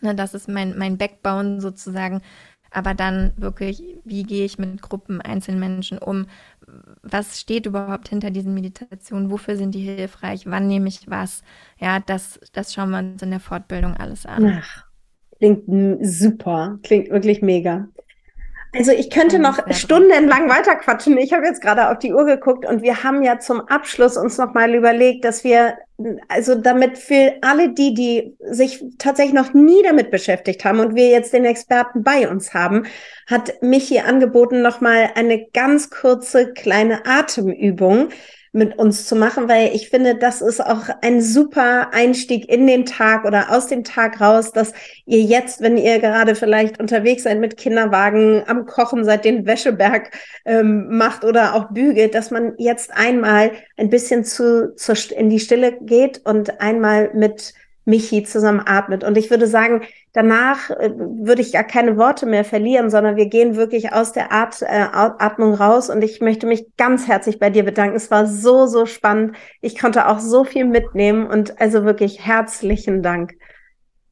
ne, 0.00 0.14
das 0.14 0.34
ist 0.34 0.48
mein, 0.48 0.76
mein 0.76 0.98
Backbone 0.98 1.60
sozusagen, 1.60 2.20
aber 2.76 2.94
dann 2.94 3.32
wirklich, 3.36 3.82
wie 4.04 4.22
gehe 4.24 4.44
ich 4.44 4.58
mit 4.58 4.82
Gruppen, 4.82 5.20
Einzelmenschen 5.20 5.98
um? 5.98 6.26
Was 7.02 7.40
steht 7.40 7.66
überhaupt 7.66 8.08
hinter 8.08 8.30
diesen 8.30 8.54
Meditationen? 8.54 9.30
Wofür 9.30 9.56
sind 9.56 9.74
die 9.74 9.80
hilfreich? 9.80 10.46
Wann 10.46 10.68
nehme 10.68 10.88
ich 10.88 11.08
was? 11.10 11.42
Ja, 11.78 12.00
das, 12.00 12.40
das 12.52 12.74
schauen 12.74 12.90
wir 12.90 12.98
uns 12.98 13.22
in 13.22 13.30
der 13.30 13.40
Fortbildung 13.40 13.96
alles 13.96 14.26
an. 14.26 14.52
Ach, 14.58 14.84
klingt 15.38 15.64
super, 16.06 16.78
klingt 16.82 17.10
wirklich 17.10 17.42
mega. 17.42 17.88
Also 18.76 18.92
ich 18.92 19.08
könnte 19.10 19.38
noch 19.38 19.58
stundenlang 19.70 20.50
weiterquatschen. 20.50 21.16
Ich 21.16 21.32
habe 21.32 21.46
jetzt 21.46 21.62
gerade 21.62 21.88
auf 21.88 21.98
die 21.98 22.12
Uhr 22.12 22.26
geguckt 22.26 22.66
und 22.66 22.82
wir 22.82 23.02
haben 23.02 23.22
ja 23.22 23.38
zum 23.38 23.60
Abschluss 23.62 24.18
uns 24.18 24.36
noch 24.36 24.52
mal 24.52 24.74
überlegt, 24.74 25.24
dass 25.24 25.44
wir 25.44 25.78
also 26.28 26.54
damit 26.54 26.98
für 26.98 27.34
alle 27.40 27.72
die, 27.72 27.94
die 27.94 28.36
sich 28.50 28.84
tatsächlich 28.98 29.34
noch 29.34 29.54
nie 29.54 29.82
damit 29.82 30.10
beschäftigt 30.10 30.64
haben 30.66 30.80
und 30.80 30.94
wir 30.94 31.08
jetzt 31.08 31.32
den 31.32 31.46
Experten 31.46 32.02
bei 32.02 32.28
uns 32.28 32.52
haben, 32.52 32.84
hat 33.26 33.62
Michi 33.62 34.00
angeboten 34.00 34.60
noch 34.60 34.82
mal 34.82 35.10
eine 35.14 35.46
ganz 35.54 35.88
kurze 35.88 36.52
kleine 36.52 37.06
Atemübung, 37.06 38.10
mit 38.56 38.78
uns 38.78 39.06
zu 39.06 39.14
machen, 39.14 39.48
weil 39.48 39.74
ich 39.74 39.90
finde, 39.90 40.16
das 40.16 40.40
ist 40.40 40.64
auch 40.64 40.88
ein 41.02 41.20
super 41.20 41.92
Einstieg 41.92 42.48
in 42.48 42.66
den 42.66 42.86
Tag 42.86 43.24
oder 43.24 43.52
aus 43.52 43.66
dem 43.66 43.84
Tag 43.84 44.20
raus, 44.20 44.52
dass 44.52 44.72
ihr 45.04 45.20
jetzt, 45.20 45.60
wenn 45.60 45.76
ihr 45.76 45.98
gerade 46.00 46.34
vielleicht 46.34 46.80
unterwegs 46.80 47.24
seid 47.24 47.38
mit 47.38 47.56
Kinderwagen, 47.56 48.42
am 48.46 48.66
Kochen 48.66 49.04
seid, 49.04 49.24
den 49.24 49.46
Wäscheberg 49.46 50.10
ähm, 50.44 50.96
macht 50.96 51.24
oder 51.24 51.54
auch 51.54 51.70
bügelt, 51.70 52.14
dass 52.14 52.30
man 52.30 52.54
jetzt 52.58 52.90
einmal 52.92 53.52
ein 53.76 53.90
bisschen 53.90 54.24
zu, 54.24 54.74
zu 54.74 54.94
in 55.14 55.28
die 55.28 55.40
Stille 55.40 55.78
geht 55.82 56.22
und 56.24 56.60
einmal 56.60 57.10
mit 57.12 57.52
Michi 57.84 58.24
zusammen 58.24 58.62
atmet. 58.64 59.04
Und 59.04 59.16
ich 59.16 59.30
würde 59.30 59.46
sagen, 59.46 59.82
danach 60.16 60.70
äh, 60.70 60.90
würde 60.96 61.42
ich 61.42 61.52
gar 61.52 61.62
keine 61.62 61.98
Worte 61.98 62.24
mehr 62.24 62.42
verlieren, 62.42 62.88
sondern 62.88 63.16
wir 63.16 63.26
gehen 63.26 63.54
wirklich 63.54 63.92
aus 63.92 64.12
der 64.12 64.32
At 64.32 64.62
äh, 64.62 64.66
Atmung 64.66 65.52
raus. 65.52 65.90
Und 65.90 66.02
ich 66.02 66.22
möchte 66.22 66.46
mich 66.46 66.74
ganz 66.78 67.06
herzlich 67.06 67.38
bei 67.38 67.50
dir 67.50 67.64
bedanken. 67.64 67.96
Es 67.96 68.10
war 68.10 68.26
so, 68.26 68.66
so 68.66 68.86
spannend. 68.86 69.36
Ich 69.60 69.78
konnte 69.78 70.08
auch 70.08 70.18
so 70.18 70.44
viel 70.44 70.64
mitnehmen 70.64 71.26
und 71.26 71.60
also 71.60 71.84
wirklich 71.84 72.24
herzlichen 72.24 73.02
Dank. 73.02 73.34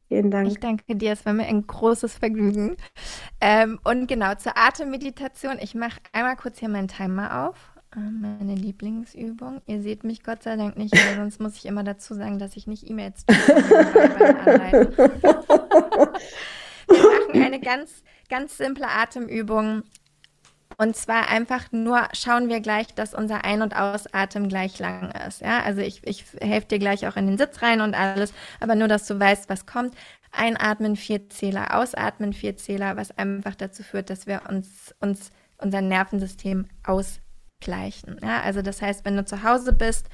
Vielen 0.09 0.31
Dank. 0.31 0.47
Ich 0.49 0.61
danke 0.61 0.95
dir, 0.95 1.13
es 1.13 1.25
war 1.25 1.33
mir 1.33 1.47
ein 1.47 1.67
großes 1.67 2.19
Vergnügen. 2.19 2.77
Ähm, 3.41 3.81
und 3.83 4.07
genau 4.07 4.35
zur 4.35 4.59
Atemmeditation. 4.59 5.57
Ich 5.59 5.75
mache 5.75 6.01
einmal 6.13 6.37
kurz 6.37 6.59
hier 6.59 6.69
meinen 6.69 6.89
Timer 6.89 7.49
auf. 7.49 7.74
Ähm, 7.97 8.21
meine 8.21 8.55
Lieblingsübung. 8.55 9.61
Ihr 9.67 9.83
seht 9.83 10.05
mich 10.05 10.23
Gott 10.23 10.43
sei 10.43 10.57
Dank 10.57 10.77
nicht, 10.77 10.95
weil 10.95 11.17
sonst 11.17 11.41
muss 11.41 11.57
ich 11.57 11.67
immer 11.67 11.85
dazu 11.85 12.15
sagen, 12.15 12.39
dass 12.39 12.57
ich 12.57 12.67
nicht 12.67 12.89
E-Mails 12.89 13.25
Wir 16.87 16.99
machen 16.99 17.43
eine 17.43 17.61
ganz, 17.61 18.03
ganz 18.29 18.57
simple 18.57 18.89
Atemübung. 18.89 19.83
Und 20.77 20.97
zwar 20.97 21.29
einfach 21.29 21.71
nur 21.71 22.09
schauen 22.13 22.49
wir 22.49 22.61
gleich, 22.61 22.93
dass 22.95 23.15
unser 23.15 23.45
Ein- 23.45 23.63
und 23.63 23.77
Ausatmen 23.77 24.49
gleich 24.49 24.81
lang 24.81 25.13
ist. 25.27 25.41
Ja, 25.41 25.63
also 25.63 25.81
ich, 25.81 26.05
ich 26.05 26.25
helfe 26.41 26.67
dir 26.67 26.79
gleich 26.81 27.07
auch 27.07 27.17
in 27.17 27.29
den 27.29 27.39
Sitz 27.39 27.63
rein 27.63 27.81
und 27.81 27.95
alles, 27.95 28.35
aber 28.59 28.75
nur, 28.75 28.89
dass 28.89 29.07
du 29.07 29.19
weißt, 29.19 29.49
was 29.49 29.67
kommt. 29.67 29.95
Einatmen, 30.33 30.97
vier 30.97 31.29
Zähler, 31.29 31.77
ausatmen, 31.77 32.33
vier 32.33 32.57
Zähler, 32.57 32.97
was 32.97 33.17
einfach 33.17 33.55
dazu 33.55 33.85
führt, 33.85 34.11
dass 34.11 34.27
wir 34.27 34.43
uns, 34.49 34.93
uns 34.99 35.31
unser 35.59 35.81
Nervensystem 35.81 36.67
aus 36.83 37.21
gleichen. 37.65 38.19
Ja? 38.23 38.43
Also 38.43 38.63
das 38.63 38.81
heißt, 38.81 39.05
wenn 39.05 39.17
du 39.17 39.25
zu 39.25 39.43
Hause 39.43 39.73
bist, 39.73 40.09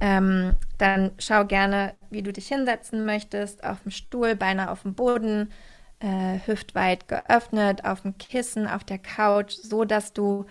ähm, 0.00 0.54
dann 0.78 1.12
schau 1.18 1.44
gerne, 1.44 1.94
wie 2.10 2.22
du 2.22 2.32
dich 2.32 2.48
hinsetzen 2.48 3.04
möchtest, 3.04 3.64
auf 3.64 3.82
dem 3.82 3.90
Stuhl, 3.90 4.36
Beine 4.36 4.70
auf 4.70 4.82
dem 4.82 4.94
Boden, 4.94 5.50
äh, 6.00 6.38
hüftweit 6.46 7.08
geöffnet, 7.08 7.84
auf 7.84 8.02
dem 8.02 8.18
Kissen, 8.18 8.66
auf 8.66 8.84
der 8.84 8.98
Couch, 8.98 9.52
so 9.52 9.84
dass 9.84 10.12
du 10.12 10.46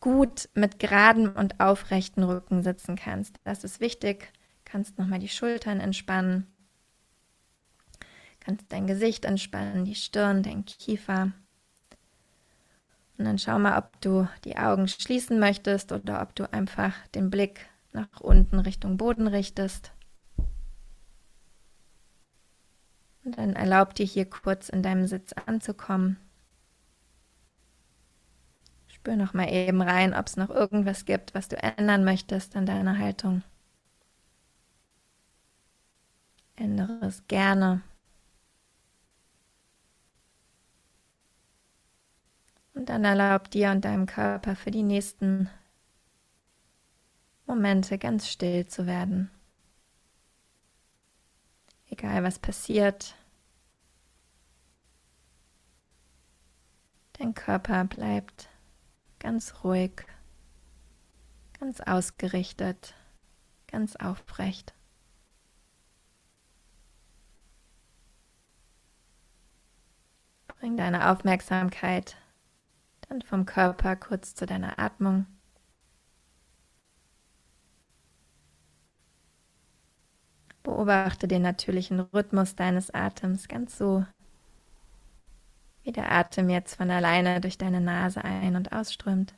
gut 0.00 0.48
mit 0.54 0.78
geradem 0.78 1.32
und 1.36 1.60
aufrechten 1.60 2.22
Rücken 2.22 2.62
sitzen 2.62 2.96
kannst. 2.96 3.36
Das 3.44 3.64
ist 3.64 3.80
wichtig. 3.80 4.32
Kannst 4.64 4.98
nochmal 4.98 5.18
die 5.18 5.28
Schultern 5.28 5.80
entspannen. 5.80 6.46
Kannst 8.40 8.72
dein 8.72 8.86
Gesicht 8.86 9.26
entspannen, 9.26 9.84
die 9.84 9.94
Stirn, 9.94 10.42
dein 10.42 10.64
Kiefer. 10.64 11.32
Und 13.20 13.26
dann 13.26 13.38
schau 13.38 13.58
mal, 13.58 13.76
ob 13.76 14.00
du 14.00 14.26
die 14.46 14.56
Augen 14.56 14.88
schließen 14.88 15.38
möchtest 15.38 15.92
oder 15.92 16.22
ob 16.22 16.34
du 16.34 16.50
einfach 16.54 17.06
den 17.08 17.28
Blick 17.28 17.68
nach 17.92 18.22
unten 18.22 18.58
Richtung 18.58 18.96
Boden 18.96 19.26
richtest. 19.26 19.92
Und 23.22 23.36
dann 23.36 23.52
erlaub 23.52 23.94
dir 23.94 24.06
hier 24.06 24.24
kurz 24.24 24.70
in 24.70 24.82
deinem 24.82 25.06
Sitz 25.06 25.34
anzukommen. 25.34 26.16
Spür 28.88 29.16
noch 29.16 29.34
mal 29.34 29.52
eben 29.52 29.82
rein, 29.82 30.14
ob 30.14 30.26
es 30.26 30.38
noch 30.38 30.48
irgendwas 30.48 31.04
gibt, 31.04 31.34
was 31.34 31.48
du 31.48 31.62
ändern 31.62 32.04
möchtest 32.04 32.56
an 32.56 32.64
deiner 32.64 32.96
Haltung. 32.96 33.42
Ändere 36.56 37.00
es 37.02 37.26
gerne. 37.28 37.82
Und 42.74 42.88
dann 42.88 43.04
erlaub 43.04 43.50
dir 43.50 43.70
und 43.70 43.84
deinem 43.84 44.06
Körper 44.06 44.56
für 44.56 44.70
die 44.70 44.82
nächsten 44.82 45.50
Momente 47.46 47.98
ganz 47.98 48.28
still 48.28 48.66
zu 48.66 48.86
werden. 48.86 49.30
Egal 51.88 52.22
was 52.22 52.38
passiert, 52.38 53.16
dein 57.14 57.34
Körper 57.34 57.84
bleibt 57.84 58.48
ganz 59.18 59.64
ruhig, 59.64 60.06
ganz 61.58 61.80
ausgerichtet, 61.80 62.94
ganz 63.66 63.96
aufrecht. 63.96 64.72
Bring 70.46 70.76
deine 70.76 71.10
Aufmerksamkeit 71.10 72.16
und 73.10 73.24
vom 73.24 73.44
Körper 73.44 73.96
kurz 73.96 74.34
zu 74.34 74.46
deiner 74.46 74.78
Atmung. 74.78 75.26
Beobachte 80.62 81.26
den 81.26 81.42
natürlichen 81.42 82.00
Rhythmus 82.00 82.54
deines 82.54 82.90
Atems 82.90 83.48
ganz 83.48 83.76
so, 83.76 84.06
wie 85.82 85.92
der 85.92 86.12
Atem 86.12 86.48
jetzt 86.50 86.76
von 86.76 86.90
alleine 86.90 87.40
durch 87.40 87.58
deine 87.58 87.80
Nase 87.80 88.24
ein- 88.24 88.56
und 88.56 88.72
ausströmt. 88.72 89.34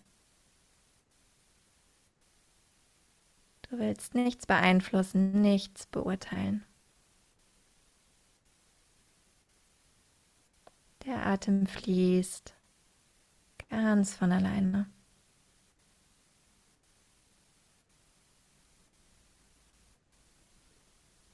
Du 3.62 3.78
willst 3.78 4.14
nichts 4.14 4.46
beeinflussen, 4.46 5.40
nichts 5.40 5.86
beurteilen. 5.86 6.64
Der 11.06 11.24
Atem 11.26 11.66
fließt 11.66 12.54
Ganz 13.72 14.14
von 14.14 14.30
alleine. 14.32 14.86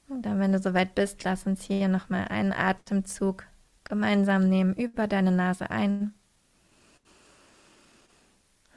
Und 0.07 0.21
dann, 0.21 0.39
wenn 0.39 0.53
du 0.53 0.59
soweit 0.59 0.95
bist, 0.95 1.21
lass 1.25 1.45
uns 1.45 1.63
hier 1.63 1.89
nochmal 1.89 2.29
einen 2.29 2.53
Atemzug 2.53 3.45
gemeinsam 3.83 4.47
nehmen 4.47 4.73
über 4.73 5.05
deine 5.07 5.33
Nase 5.33 5.69
ein 5.69 6.13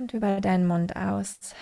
und 0.01 0.13
über 0.13 0.41
deinen 0.41 0.67
Mund 0.67 0.97
aus. 0.97 1.55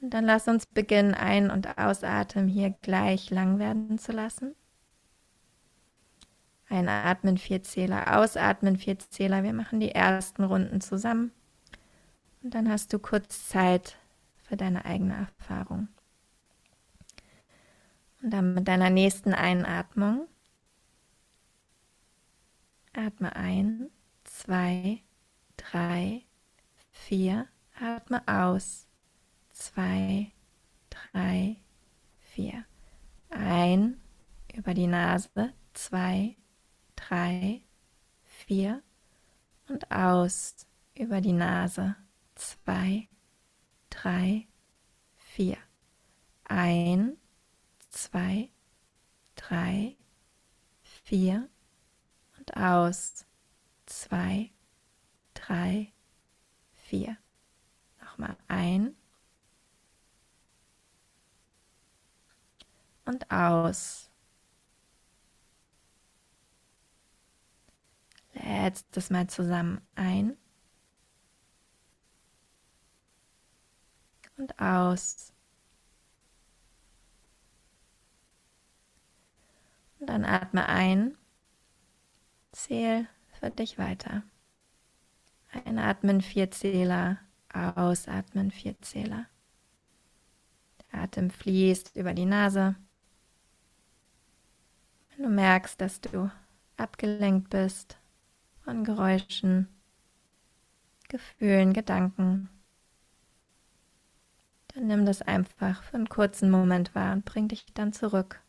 Und 0.00 0.14
dann 0.14 0.24
lass 0.24 0.48
uns 0.48 0.64
beginnen, 0.64 1.12
Ein- 1.12 1.50
und 1.50 1.76
Ausatmen 1.76 2.48
hier 2.48 2.70
gleich 2.80 3.28
lang 3.28 3.58
werden 3.58 3.98
zu 3.98 4.12
lassen. 4.12 4.54
Einatmen, 6.68 7.38
vier 7.38 7.62
Zähler, 7.62 8.18
ausatmen, 8.18 8.76
vier 8.76 8.98
Zähler. 8.98 9.42
Wir 9.42 9.52
machen 9.52 9.80
die 9.80 9.92
ersten 9.92 10.44
Runden 10.44 10.80
zusammen. 10.80 11.32
Und 12.42 12.54
dann 12.54 12.68
hast 12.68 12.92
du 12.92 12.98
kurz 12.98 13.48
Zeit 13.48 13.96
für 14.36 14.56
deine 14.56 14.84
eigene 14.84 15.14
Erfahrung. 15.14 15.88
Und 18.22 18.30
dann 18.30 18.54
mit 18.54 18.68
deiner 18.68 18.90
nächsten 18.90 19.32
Einatmung 19.32 20.26
atme 22.92 23.34
ein, 23.36 23.90
zwei, 24.24 25.02
drei, 25.56 26.22
vier. 26.90 27.46
Atme 27.80 28.22
aus, 28.26 28.88
zwei, 29.50 30.32
drei, 30.90 31.56
vier. 32.18 32.64
Ein 33.30 34.00
über 34.52 34.74
die 34.74 34.88
Nase, 34.88 35.52
zwei, 35.74 36.36
drei, 36.98 37.62
vier 38.24 38.82
und 39.68 39.90
aus 39.90 40.66
über 40.94 41.20
die 41.20 41.32
Nase. 41.32 41.96
Zwei, 42.34 43.08
drei, 43.90 44.46
vier. 45.16 45.56
Ein, 46.44 47.16
zwei, 47.90 48.50
drei, 49.36 49.96
vier 50.82 51.48
und 52.38 52.56
aus. 52.56 53.24
Zwei, 53.86 54.50
drei, 55.34 55.92
vier. 56.72 57.16
Nochmal 58.00 58.36
ein 58.48 58.96
und 63.04 63.30
aus. 63.30 64.07
Letztes 68.44 69.10
Mal 69.10 69.28
zusammen 69.28 69.80
ein 69.94 70.36
und 74.36 74.58
aus. 74.60 75.32
Und 79.98 80.08
dann 80.08 80.24
atme 80.24 80.66
ein, 80.68 81.16
zähl 82.52 83.08
für 83.40 83.50
dich 83.50 83.78
weiter. 83.78 84.22
Einatmen 85.50 86.20
vier 86.20 86.50
Zähler, 86.50 87.18
ausatmen 87.52 88.50
vier 88.50 88.80
Zähler. 88.80 89.26
Der 90.92 91.00
Atem 91.00 91.30
fließt 91.30 91.96
über 91.96 92.14
die 92.14 92.26
Nase. 92.26 92.76
Wenn 95.10 95.24
du 95.24 95.30
merkst, 95.30 95.80
dass 95.80 96.00
du 96.00 96.30
abgelenkt 96.76 97.50
bist, 97.50 97.97
von 98.68 98.84
Geräuschen, 98.84 99.66
Gefühlen, 101.08 101.72
Gedanken, 101.72 102.50
nimm 104.74 105.06
das 105.06 105.22
einfach 105.22 105.82
für 105.82 105.94
einen 105.94 106.10
kurzen 106.10 106.50
Moment 106.50 106.94
wahr 106.94 107.14
und 107.14 107.24
bring 107.24 107.48
dich 107.48 107.64
dann 107.72 107.94
zurück 107.94 108.42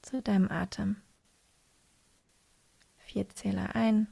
zu 0.00 0.22
deinem 0.22 0.48
Atem. 0.48 1.02
Vier 2.98 3.28
Zähler 3.30 3.74
ein, 3.74 4.06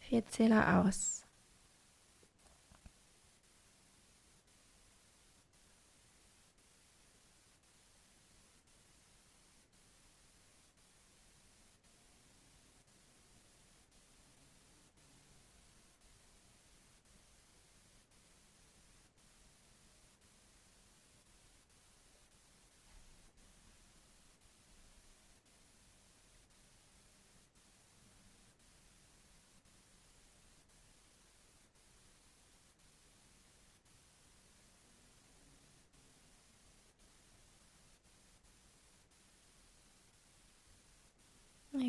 vier 0.00 0.26
Zähler 0.26 0.80
aus. 0.80 1.28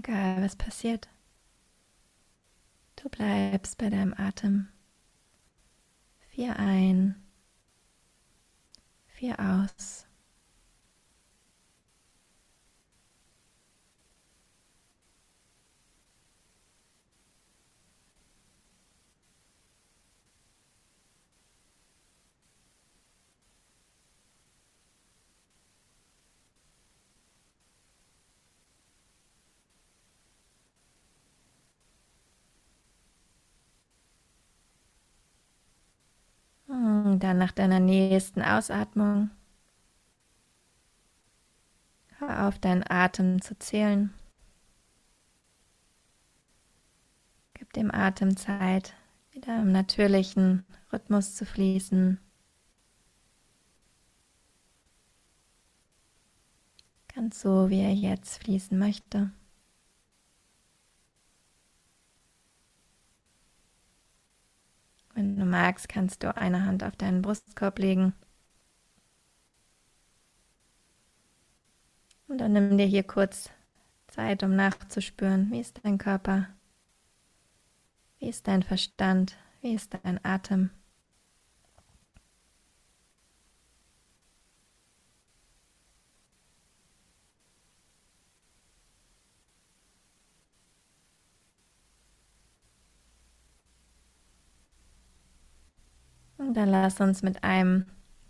Egal, 0.04 0.42
was 0.42 0.56
passiert. 0.56 1.10
Du 2.96 3.08
bleibst 3.08 3.78
bei 3.78 3.88
deinem 3.92 4.16
Atem. 4.18 4.68
Vier 6.30 6.58
ein, 6.58 7.22
vier 9.06 9.40
aus. 9.40 10.08
Dann 36.72 37.38
nach 37.38 37.52
deiner 37.52 37.80
nächsten 37.80 38.42
Ausatmung 38.42 39.30
hör 42.22 42.48
auf, 42.48 42.60
deinen 42.60 42.84
Atem 42.88 43.42
zu 43.42 43.58
zählen. 43.58 44.14
Gib 47.54 47.74
dem 47.74 47.92
Atem 47.92 48.38
Zeit, 48.38 48.94
wieder 49.32 49.62
im 49.62 49.72
natürlichen 49.72 50.66
Rhythmus 50.94 51.36
zu 51.36 51.46
fließen. 51.46 52.20
Ganz 57.14 57.42
so, 57.42 57.70
wie 57.70 57.82
er 57.82 57.94
jetzt 57.94 58.44
fließen 58.44 58.78
möchte. 58.78 59.32
Wenn 65.14 65.38
du 65.38 65.46
magst, 65.46 65.90
kannst 65.90 66.24
du 66.24 66.36
eine 66.36 66.66
Hand 66.66 66.84
auf 66.84 66.96
deinen 66.96 67.22
Brustkorb 67.22 67.80
legen. 67.80 68.14
Und 72.28 72.38
dann 72.38 72.54
nimm 72.54 72.78
dir 72.78 72.86
hier 72.86 73.04
kurz 73.04 73.50
Zeit, 74.08 74.44
um 74.44 74.56
nachzuspüren, 74.56 75.52
wie 75.52 75.60
ist 75.60 75.82
dein 75.84 75.98
Körper, 75.98 76.48
wie 78.20 78.30
ist 78.30 78.48
dein 78.48 78.64
Verstand, 78.64 79.38
wie 79.62 79.74
ist 79.74 79.94
dein 80.04 80.24
Atem. 80.24 80.70
Dann 96.54 96.70
lass 96.70 97.00
uns 97.00 97.22
mit 97.22 97.44
einem 97.44 97.86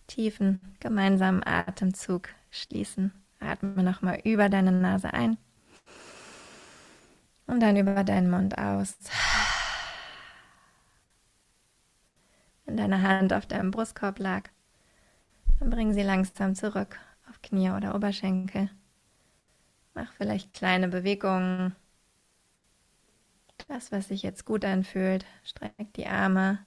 tiefen 0.08 0.60
gemeinsamen 0.80 1.44
Atemzug 1.46 2.30
schließen. 2.50 3.14
Atme 3.40 3.84
nochmal 3.84 4.20
über 4.24 4.50
deine 4.50 4.72
Nase 4.72 5.14
ein 5.14 5.38
und 7.48 7.60
dann 7.60 7.76
über 7.76 8.04
deinen 8.04 8.30
Mund 8.30 8.58
aus. 8.58 8.96
Wenn 12.66 12.78
deine 12.78 13.02
Hand 13.02 13.34
auf 13.34 13.46
deinem 13.46 13.72
Brustkorb 13.72 14.20
lag, 14.20 14.50
dann 15.60 15.70
bring 15.70 15.94
sie 15.94 16.04
langsam 16.04 16.56
zurück 16.56 16.98
auf 17.30 17.42
Knie 17.42 17.72
oder 17.72 17.96
Oberschenkel. 17.96 18.70
Mach 19.94 20.14
vielleicht 20.14 20.54
kleine 20.54 20.88
Bewegungen. 20.88 21.76
Das, 23.68 23.92
was 23.92 24.08
sich 24.08 24.24
jetzt 24.24 24.46
gut 24.46 24.64
anfühlt. 24.64 25.26
Streck 25.44 25.94
die 25.96 26.08
Arme, 26.08 26.60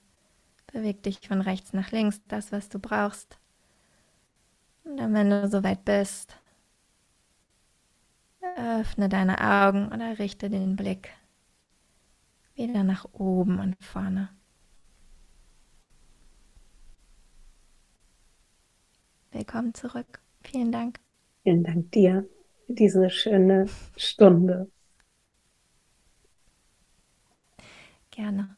Beweg 0.75 1.03
dich 1.03 1.25
von 1.25 1.39
rechts 1.39 1.71
nach 1.71 1.93
links, 1.93 2.19
das, 2.27 2.51
was 2.51 2.67
du 2.67 2.79
brauchst. 2.79 3.39
Und 4.83 4.97
dann, 4.97 5.13
wenn 5.13 5.29
du 5.29 5.47
soweit 5.47 5.85
bist, 5.85 6.37
öffne 8.57 9.07
deine 9.07 9.39
Augen 9.39 9.87
oder 9.87 10.19
richte 10.19 10.49
den 10.49 10.75
Blick 10.75 11.11
wieder 12.55 12.83
nach 12.83 13.05
oben 13.13 13.57
und 13.59 13.81
vorne. 13.81 14.27
Willkommen 19.31 19.73
zurück. 19.73 20.19
Vielen 20.43 20.73
Dank. 20.73 20.99
Vielen 21.43 21.63
Dank 21.63 21.89
dir 21.93 22.27
für 22.65 22.73
diese 22.73 23.09
schöne 23.09 23.67
Stunde. 23.95 24.69
Gerne. 28.11 28.57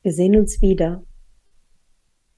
Wir 0.00 0.14
sehen 0.14 0.34
uns 0.34 0.62
wieder. 0.62 1.04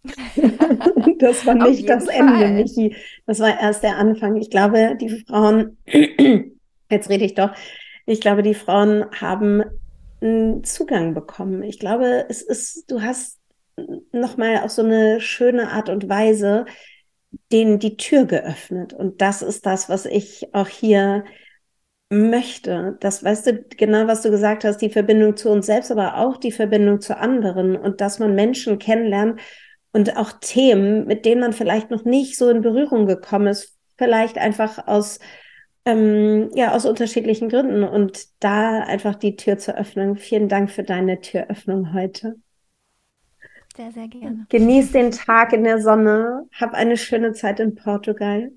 das 1.18 1.46
war 1.46 1.54
nicht 1.54 1.88
das 1.88 2.06
Fall. 2.06 2.14
Ende, 2.14 2.48
Michi. 2.48 2.96
Das 3.26 3.40
war 3.40 3.60
erst 3.60 3.82
der 3.82 3.96
Anfang. 3.96 4.36
Ich 4.36 4.50
glaube, 4.50 4.96
die 5.00 5.24
Frauen, 5.24 5.76
jetzt 6.90 7.10
rede 7.10 7.24
ich 7.24 7.34
doch, 7.34 7.52
ich 8.06 8.20
glaube, 8.20 8.42
die 8.42 8.54
Frauen 8.54 9.04
haben 9.20 9.62
einen 10.20 10.64
Zugang 10.64 11.14
bekommen. 11.14 11.62
Ich 11.62 11.78
glaube, 11.78 12.26
es 12.28 12.42
ist, 12.42 12.90
du 12.90 13.02
hast 13.02 13.38
nochmal 14.12 14.58
auf 14.58 14.70
so 14.70 14.82
eine 14.82 15.20
schöne 15.20 15.70
Art 15.70 15.88
und 15.88 16.08
Weise 16.08 16.66
denen 17.52 17.78
die 17.78 17.96
Tür 17.96 18.24
geöffnet. 18.24 18.92
Und 18.92 19.20
das 19.20 19.42
ist 19.42 19.66
das, 19.66 19.88
was 19.88 20.06
ich 20.06 20.52
auch 20.52 20.68
hier 20.68 21.24
möchte. 22.10 22.96
Das 23.00 23.22
weißt 23.22 23.46
du 23.46 23.64
genau, 23.76 24.06
was 24.06 24.22
du 24.22 24.30
gesagt 24.30 24.64
hast, 24.64 24.78
die 24.78 24.90
Verbindung 24.90 25.36
zu 25.36 25.50
uns 25.50 25.66
selbst, 25.66 25.92
aber 25.92 26.16
auch 26.16 26.36
die 26.36 26.52
Verbindung 26.52 27.00
zu 27.00 27.16
anderen 27.16 27.76
und 27.76 28.00
dass 28.00 28.18
man 28.18 28.34
Menschen 28.34 28.78
kennenlernt 28.78 29.40
und 29.92 30.16
auch 30.16 30.32
Themen, 30.40 31.06
mit 31.06 31.24
denen 31.24 31.40
man 31.40 31.52
vielleicht 31.52 31.90
noch 31.90 32.04
nicht 32.04 32.36
so 32.36 32.48
in 32.48 32.62
Berührung 32.62 33.06
gekommen 33.06 33.48
ist, 33.48 33.76
vielleicht 33.96 34.38
einfach 34.38 34.86
aus 34.86 35.18
ähm, 35.84 36.50
ja 36.54 36.72
aus 36.72 36.86
unterschiedlichen 36.86 37.48
Gründen 37.48 37.84
und 37.84 38.26
da 38.40 38.80
einfach 38.80 39.14
die 39.14 39.36
Tür 39.36 39.58
zu 39.58 39.76
öffnen. 39.76 40.16
Vielen 40.16 40.48
Dank 40.48 40.70
für 40.70 40.82
deine 40.82 41.20
Türöffnung 41.20 41.94
heute. 41.94 42.36
Sehr, 43.76 43.92
sehr 43.92 44.08
gerne. 44.08 44.46
Genieß 44.48 44.92
den 44.92 45.10
Tag 45.10 45.52
in 45.52 45.64
der 45.64 45.80
Sonne. 45.80 46.46
Hab 46.52 46.74
eine 46.74 46.96
schöne 46.96 47.32
Zeit 47.32 47.60
in 47.60 47.74
Portugal. 47.74 48.52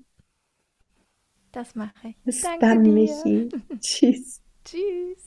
Das 1.52 1.74
mache 1.74 2.08
ich. 2.08 2.16
Bis 2.24 2.42
Danke 2.42 2.58
dann, 2.60 2.84
dir. 2.84 2.92
Michi. 2.92 3.48
Tschüss. 3.80 4.42
Tschüss. 4.64 5.23